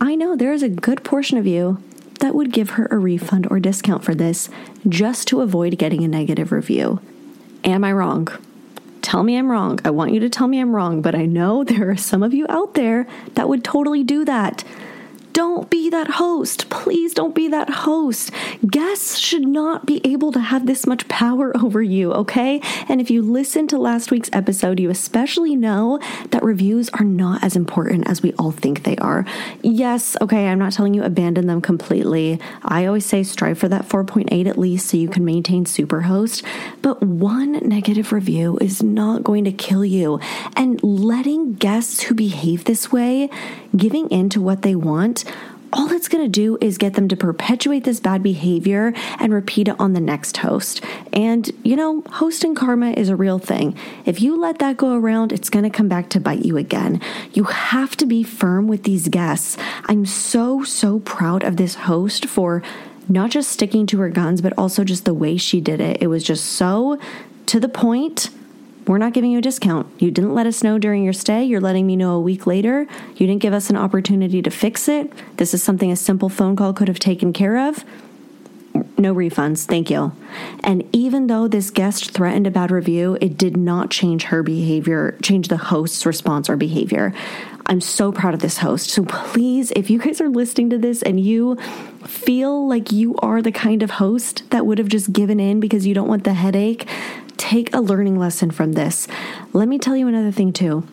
I 0.00 0.16
know 0.16 0.34
there 0.34 0.52
is 0.52 0.64
a 0.64 0.68
good 0.68 1.04
portion 1.04 1.38
of 1.38 1.46
you 1.46 1.80
that 2.22 2.36
would 2.36 2.52
give 2.52 2.70
her 2.70 2.86
a 2.90 2.96
refund 2.96 3.48
or 3.50 3.58
discount 3.58 4.04
for 4.04 4.14
this 4.14 4.48
just 4.88 5.26
to 5.26 5.40
avoid 5.40 5.76
getting 5.76 6.04
a 6.04 6.08
negative 6.08 6.52
review. 6.52 7.00
Am 7.64 7.82
I 7.82 7.92
wrong? 7.92 8.28
Tell 9.02 9.24
me 9.24 9.36
I'm 9.36 9.50
wrong. 9.50 9.80
I 9.84 9.90
want 9.90 10.12
you 10.12 10.20
to 10.20 10.30
tell 10.30 10.46
me 10.46 10.60
I'm 10.60 10.74
wrong, 10.74 11.02
but 11.02 11.16
I 11.16 11.26
know 11.26 11.64
there 11.64 11.90
are 11.90 11.96
some 11.96 12.22
of 12.22 12.32
you 12.32 12.46
out 12.48 12.74
there 12.74 13.08
that 13.34 13.48
would 13.48 13.64
totally 13.64 14.04
do 14.04 14.24
that. 14.24 14.62
Don't 15.32 15.70
be 15.70 15.88
that 15.90 16.08
host. 16.08 16.68
Please 16.68 17.14
don't 17.14 17.34
be 17.34 17.48
that 17.48 17.70
host. 17.70 18.30
Guests 18.66 19.18
should 19.18 19.46
not 19.46 19.86
be 19.86 20.00
able 20.04 20.32
to 20.32 20.40
have 20.40 20.66
this 20.66 20.86
much 20.86 21.08
power 21.08 21.56
over 21.62 21.80
you, 21.82 22.12
okay? 22.12 22.60
And 22.88 23.00
if 23.00 23.10
you 23.10 23.22
listen 23.22 23.66
to 23.68 23.78
last 23.78 24.10
week's 24.10 24.30
episode, 24.32 24.78
you 24.78 24.90
especially 24.90 25.56
know 25.56 26.00
that 26.30 26.42
reviews 26.42 26.88
are 26.90 27.04
not 27.04 27.42
as 27.42 27.56
important 27.56 28.08
as 28.08 28.22
we 28.22 28.32
all 28.34 28.52
think 28.52 28.82
they 28.82 28.96
are. 28.96 29.24
Yes, 29.62 30.16
okay, 30.20 30.48
I'm 30.48 30.58
not 30.58 30.72
telling 30.72 30.94
you 30.94 31.02
abandon 31.02 31.46
them 31.46 31.60
completely. 31.60 32.38
I 32.62 32.86
always 32.86 33.06
say 33.06 33.22
strive 33.22 33.58
for 33.58 33.68
that 33.68 33.88
4.8 33.88 34.46
at 34.46 34.58
least 34.58 34.88
so 34.88 34.96
you 34.96 35.08
can 35.08 35.24
maintain 35.24 35.64
Superhost, 35.64 36.42
but 36.82 37.02
one 37.02 37.52
negative 37.66 38.12
review 38.12 38.58
is 38.60 38.82
not 38.82 39.22
going 39.22 39.44
to 39.44 39.52
kill 39.52 39.84
you. 39.84 40.20
And 40.56 40.82
letting 40.82 41.54
guests 41.54 42.02
who 42.02 42.14
behave 42.14 42.64
this 42.64 42.92
way, 42.92 43.30
giving 43.76 44.08
in 44.10 44.28
to 44.30 44.40
what 44.40 44.62
they 44.62 44.74
want, 44.74 45.21
all 45.72 45.90
it's 45.90 46.08
going 46.08 46.22
to 46.22 46.28
do 46.28 46.58
is 46.60 46.76
get 46.76 46.94
them 46.94 47.08
to 47.08 47.16
perpetuate 47.16 47.84
this 47.84 47.98
bad 47.98 48.22
behavior 48.22 48.92
and 49.18 49.32
repeat 49.32 49.68
it 49.68 49.80
on 49.80 49.94
the 49.94 50.00
next 50.00 50.36
host. 50.38 50.84
And, 51.12 51.50
you 51.64 51.76
know, 51.76 52.02
hosting 52.10 52.54
karma 52.54 52.90
is 52.90 53.08
a 53.08 53.16
real 53.16 53.38
thing. 53.38 53.76
If 54.04 54.20
you 54.20 54.38
let 54.38 54.58
that 54.58 54.76
go 54.76 54.94
around, 54.94 55.32
it's 55.32 55.48
going 55.48 55.62
to 55.64 55.70
come 55.70 55.88
back 55.88 56.10
to 56.10 56.20
bite 56.20 56.44
you 56.44 56.58
again. 56.58 57.00
You 57.32 57.44
have 57.44 57.96
to 57.96 58.06
be 58.06 58.22
firm 58.22 58.68
with 58.68 58.82
these 58.82 59.08
guests. 59.08 59.56
I'm 59.86 60.04
so, 60.04 60.62
so 60.62 61.00
proud 61.00 61.42
of 61.42 61.56
this 61.56 61.74
host 61.74 62.26
for 62.26 62.62
not 63.08 63.30
just 63.30 63.50
sticking 63.50 63.86
to 63.88 63.98
her 64.00 64.10
guns, 64.10 64.42
but 64.42 64.52
also 64.58 64.84
just 64.84 65.06
the 65.06 65.14
way 65.14 65.36
she 65.38 65.60
did 65.60 65.80
it. 65.80 66.02
It 66.02 66.08
was 66.08 66.22
just 66.22 66.44
so 66.44 66.98
to 67.46 67.58
the 67.58 67.68
point 67.68 68.30
we're 68.86 68.98
not 68.98 69.12
giving 69.12 69.30
you 69.30 69.38
a 69.38 69.42
discount. 69.42 69.86
You 70.00 70.10
didn't 70.10 70.34
let 70.34 70.46
us 70.46 70.62
know 70.62 70.78
during 70.78 71.04
your 71.04 71.12
stay. 71.12 71.44
You're 71.44 71.60
letting 71.60 71.86
me 71.86 71.96
know 71.96 72.14
a 72.14 72.20
week 72.20 72.46
later. 72.46 72.86
You 73.16 73.26
didn't 73.26 73.42
give 73.42 73.52
us 73.52 73.70
an 73.70 73.76
opportunity 73.76 74.42
to 74.42 74.50
fix 74.50 74.88
it. 74.88 75.12
This 75.36 75.54
is 75.54 75.62
something 75.62 75.90
a 75.90 75.96
simple 75.96 76.28
phone 76.28 76.56
call 76.56 76.72
could 76.72 76.88
have 76.88 76.98
taken 76.98 77.32
care 77.32 77.68
of. 77.68 77.84
No 78.98 79.14
refunds, 79.14 79.66
thank 79.66 79.90
you. 79.90 80.12
And 80.64 80.88
even 80.92 81.26
though 81.26 81.48
this 81.48 81.70
guest 81.70 82.12
threatened 82.12 82.46
a 82.46 82.50
bad 82.50 82.70
review, 82.70 83.18
it 83.20 83.36
did 83.36 83.56
not 83.56 83.90
change 83.90 84.24
her 84.24 84.42
behavior, 84.42 85.16
change 85.22 85.48
the 85.48 85.56
host's 85.56 86.06
response 86.06 86.48
or 86.48 86.56
behavior. 86.56 87.12
I'm 87.66 87.80
so 87.80 88.12
proud 88.12 88.34
of 88.34 88.40
this 88.40 88.58
host. 88.58 88.90
So 88.90 89.04
please, 89.04 89.70
if 89.72 89.90
you 89.90 89.98
guys 89.98 90.20
are 90.20 90.28
listening 90.28 90.70
to 90.70 90.78
this 90.78 91.02
and 91.02 91.20
you 91.20 91.56
feel 92.06 92.66
like 92.66 92.90
you 92.92 93.14
are 93.16 93.40
the 93.40 93.52
kind 93.52 93.82
of 93.82 93.92
host 93.92 94.48
that 94.50 94.66
would 94.66 94.78
have 94.78 94.88
just 94.88 95.12
given 95.12 95.38
in 95.38 95.60
because 95.60 95.86
you 95.86 95.94
don't 95.94 96.08
want 96.08 96.24
the 96.24 96.34
headache, 96.34 96.88
take 97.42 97.74
a 97.74 97.80
learning 97.80 98.20
lesson 98.20 98.52
from 98.52 98.74
this. 98.74 99.08
Let 99.52 99.66
me 99.66 99.76
tell 99.76 99.96
you 99.96 100.06
another 100.06 100.30
thing, 100.30 100.52
too. 100.52 100.86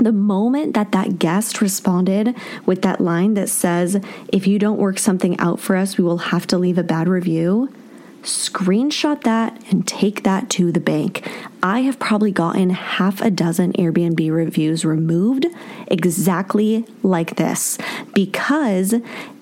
The 0.00 0.12
moment 0.12 0.74
that 0.74 0.92
that 0.92 1.18
guest 1.18 1.60
responded 1.60 2.36
with 2.64 2.82
that 2.82 3.00
line 3.00 3.34
that 3.34 3.48
says, 3.48 4.00
if 4.28 4.46
you 4.46 4.60
don't 4.60 4.78
work 4.78 5.00
something 5.00 5.36
out 5.40 5.58
for 5.58 5.74
us, 5.74 5.98
we 5.98 6.04
will 6.04 6.18
have 6.18 6.46
to 6.48 6.58
leave 6.58 6.78
a 6.78 6.84
bad 6.84 7.08
review, 7.08 7.74
screenshot 8.22 9.22
that 9.22 9.62
and 9.70 9.86
take 9.86 10.22
that 10.24 10.50
to 10.50 10.72
the 10.72 10.80
bank. 10.80 11.28
I 11.62 11.80
have 11.80 11.98
probably 11.98 12.30
gotten 12.30 12.70
half 12.70 13.20
a 13.20 13.30
dozen 13.30 13.72
Airbnb 13.72 14.30
reviews 14.30 14.84
removed 14.84 15.46
exactly 15.88 16.84
like 17.02 17.36
this 17.36 17.78
because 18.14 18.92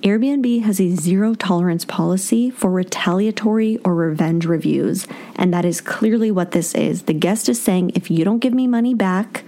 Airbnb 0.02 0.62
has 0.62 0.80
a 0.80 0.94
zero 0.94 1.34
tolerance 1.34 1.84
policy 1.84 2.50
for 2.50 2.70
retaliatory 2.70 3.78
or 3.78 3.94
revenge 3.94 4.46
reviews. 4.46 5.06
And 5.34 5.52
that 5.52 5.64
is 5.64 5.80
clearly 5.80 6.30
what 6.30 6.52
this 6.52 6.74
is. 6.74 7.02
The 7.02 7.12
guest 7.12 7.48
is 7.48 7.60
saying, 7.60 7.92
if 7.94 8.10
you 8.10 8.24
don't 8.24 8.38
give 8.38 8.54
me 8.54 8.66
money 8.66 8.94
back, 8.94 9.44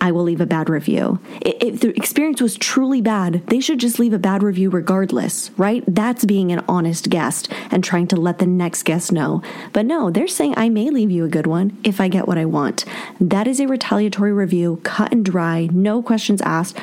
I 0.00 0.12
will 0.12 0.22
leave 0.22 0.40
a 0.40 0.46
bad 0.46 0.68
review. 0.68 1.18
If 1.40 1.80
the 1.80 1.96
experience 1.96 2.40
was 2.40 2.56
truly 2.56 3.00
bad, 3.00 3.46
they 3.46 3.60
should 3.60 3.80
just 3.80 3.98
leave 3.98 4.12
a 4.12 4.18
bad 4.18 4.42
review 4.42 4.70
regardless, 4.70 5.50
right? 5.56 5.82
That's 5.86 6.24
being 6.24 6.52
an 6.52 6.64
honest 6.68 7.08
guest 7.08 7.50
and 7.70 7.82
trying 7.82 8.06
to 8.08 8.16
let 8.16 8.38
the 8.38 8.46
next 8.46 8.84
guest 8.84 9.12
know. 9.12 9.42
But 9.72 9.86
no, 9.86 10.10
they're 10.10 10.28
saying 10.28 10.54
I 10.56 10.68
may 10.68 10.90
leave 10.90 11.10
you 11.10 11.24
a 11.24 11.28
good 11.28 11.46
one 11.46 11.76
if 11.82 12.00
I 12.00 12.08
get 12.08 12.28
what 12.28 12.38
I 12.38 12.44
want. 12.44 12.84
That 13.20 13.46
is 13.46 13.60
a 13.60 13.66
retaliatory 13.66 14.32
review, 14.32 14.80
cut 14.82 15.12
and 15.12 15.24
dry, 15.24 15.68
no 15.72 16.02
questions 16.02 16.42
asked 16.42 16.76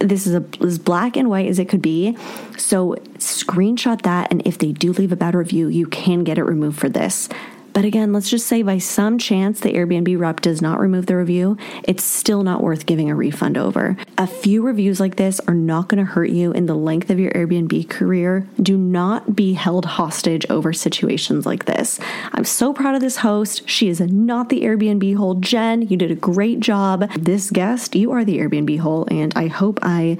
this 0.00 0.26
is 0.26 0.34
a, 0.34 0.44
as 0.62 0.78
black 0.78 1.16
and 1.16 1.28
white 1.28 1.46
as 1.46 1.58
it 1.58 1.68
could 1.68 1.82
be. 1.82 2.16
So 2.56 2.96
screenshot 3.18 4.02
that, 4.02 4.30
and 4.30 4.42
if 4.46 4.58
they 4.58 4.72
do 4.72 4.92
leave 4.92 5.12
a 5.12 5.16
bad 5.16 5.34
review, 5.34 5.68
you 5.68 5.86
can 5.86 6.24
get 6.24 6.38
it 6.38 6.44
removed 6.44 6.78
for 6.78 6.88
this. 6.88 7.28
But 7.72 7.84
again, 7.84 8.12
let's 8.12 8.28
just 8.28 8.46
say 8.46 8.62
by 8.62 8.78
some 8.78 9.18
chance 9.18 9.60
the 9.60 9.72
Airbnb 9.72 10.18
rep 10.18 10.40
does 10.40 10.60
not 10.60 10.80
remove 10.80 11.06
the 11.06 11.16
review, 11.16 11.56
it's 11.84 12.02
still 12.02 12.42
not 12.42 12.62
worth 12.62 12.86
giving 12.86 13.10
a 13.10 13.14
refund 13.14 13.56
over. 13.56 13.96
A 14.18 14.26
few 14.26 14.62
reviews 14.62 15.00
like 15.00 15.16
this 15.16 15.40
are 15.40 15.54
not 15.54 15.88
going 15.88 16.04
to 16.04 16.10
hurt 16.10 16.30
you 16.30 16.52
in 16.52 16.66
the 16.66 16.74
length 16.74 17.10
of 17.10 17.18
your 17.18 17.30
Airbnb 17.32 17.88
career. 17.88 18.46
Do 18.60 18.76
not 18.76 19.36
be 19.36 19.52
held 19.54 19.84
hostage 19.84 20.44
over 20.50 20.72
situations 20.72 21.46
like 21.46 21.66
this. 21.66 22.00
I'm 22.32 22.44
so 22.44 22.72
proud 22.72 22.94
of 22.94 23.00
this 23.00 23.18
host. 23.18 23.68
She 23.68 23.88
is 23.88 24.00
not 24.00 24.48
the 24.48 24.62
Airbnb 24.62 25.16
hole. 25.16 25.34
Jen, 25.34 25.82
you 25.82 25.96
did 25.96 26.10
a 26.10 26.16
great 26.16 26.60
job. 26.60 27.10
This 27.12 27.50
guest, 27.50 27.94
you 27.94 28.10
are 28.10 28.24
the 28.24 28.38
Airbnb 28.38 28.78
hole, 28.80 29.06
and 29.10 29.32
I 29.36 29.46
hope 29.46 29.78
I 29.82 30.18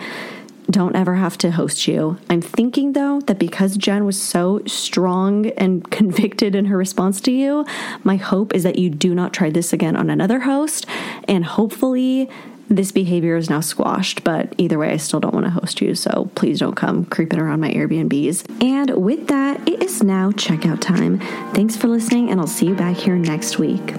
don't 0.71 0.97
ever 0.97 1.14
have 1.14 1.37
to 1.39 1.51
host 1.51 1.87
you. 1.87 2.18
I'm 2.29 2.41
thinking 2.41 2.93
though 2.93 3.21
that 3.23 3.39
because 3.39 3.77
Jen 3.77 4.05
was 4.05 4.21
so 4.21 4.62
strong 4.66 5.47
and 5.51 5.89
convicted 5.91 6.55
in 6.55 6.66
her 6.66 6.77
response 6.77 7.21
to 7.23 7.33
you, 7.33 7.64
my 8.05 8.16
hope 8.16 8.55
is 8.55 8.62
that 8.62 8.79
you 8.79 8.91
do 8.91 9.14
not 9.14 9.33
try 9.33 9.51
this 9.51 9.73
again 9.73 9.97
on 9.97 10.11
another 10.11 10.41
host 10.41 10.87
and 11.29 11.45
hopefully 11.45 12.29
this 12.71 12.93
behavior 12.93 13.37
is 13.37 13.51
now 13.51 13.61
squashed, 13.61 14.23
but 14.23 14.55
either 14.57 14.79
way, 14.79 14.93
I 14.93 14.97
still 14.97 15.18
don't 15.18 15.35
want 15.35 15.45
to 15.45 15.51
host 15.51 15.81
you, 15.81 15.97
so 15.97 16.31
please 16.37 16.61
don't 16.61 16.77
come 16.77 17.05
creeping 17.05 17.41
around 17.41 17.61
my 17.61 17.73
Airbnbs. 17.73 18.62
And 18.62 18.91
with 18.91 19.27
that, 19.27 19.68
it 19.68 19.83
is 19.83 20.05
now 20.05 20.31
checkout 20.31 20.81
time. 20.81 21.18
Thanks 21.53 21.77
for 21.77 21.89
listening, 21.89 22.31
and 22.31 22.41
I'll 22.41 22.47
see 22.47 22.66
you 22.66 22.77
back 22.77 22.97
here 22.97 23.16
next 23.16 23.59
week. 23.59 23.95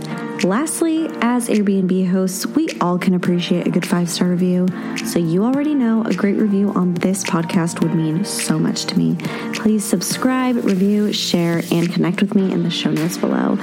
Lastly, 0.46 1.08
as 1.22 1.50
Airbnb 1.50 2.10
hosts, 2.10 2.46
we 2.48 2.70
all 2.80 2.98
can 2.98 3.14
appreciate 3.14 3.68
a 3.68 3.70
good 3.70 3.86
five 3.86 4.10
star 4.10 4.30
review. 4.30 4.68
So, 5.06 5.20
you 5.20 5.44
already 5.44 5.76
know 5.76 6.04
a 6.06 6.14
great 6.14 6.38
review 6.38 6.72
on 6.72 6.94
this 6.96 7.26
podcast 7.26 7.82
would 7.82 7.94
mean 7.94 8.24
so 8.24 8.58
much 8.58 8.86
to 8.86 8.98
me. 8.98 9.18
Please 9.54 9.84
subscribe, 9.84 10.56
review, 10.56 11.12
share, 11.12 11.62
and 11.72 11.92
connect 11.92 12.22
with 12.22 12.34
me 12.34 12.52
in 12.52 12.64
the 12.64 12.72
show 12.72 12.92
notes 12.92 13.18
below. 13.18 13.58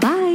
Bye. 0.00 0.31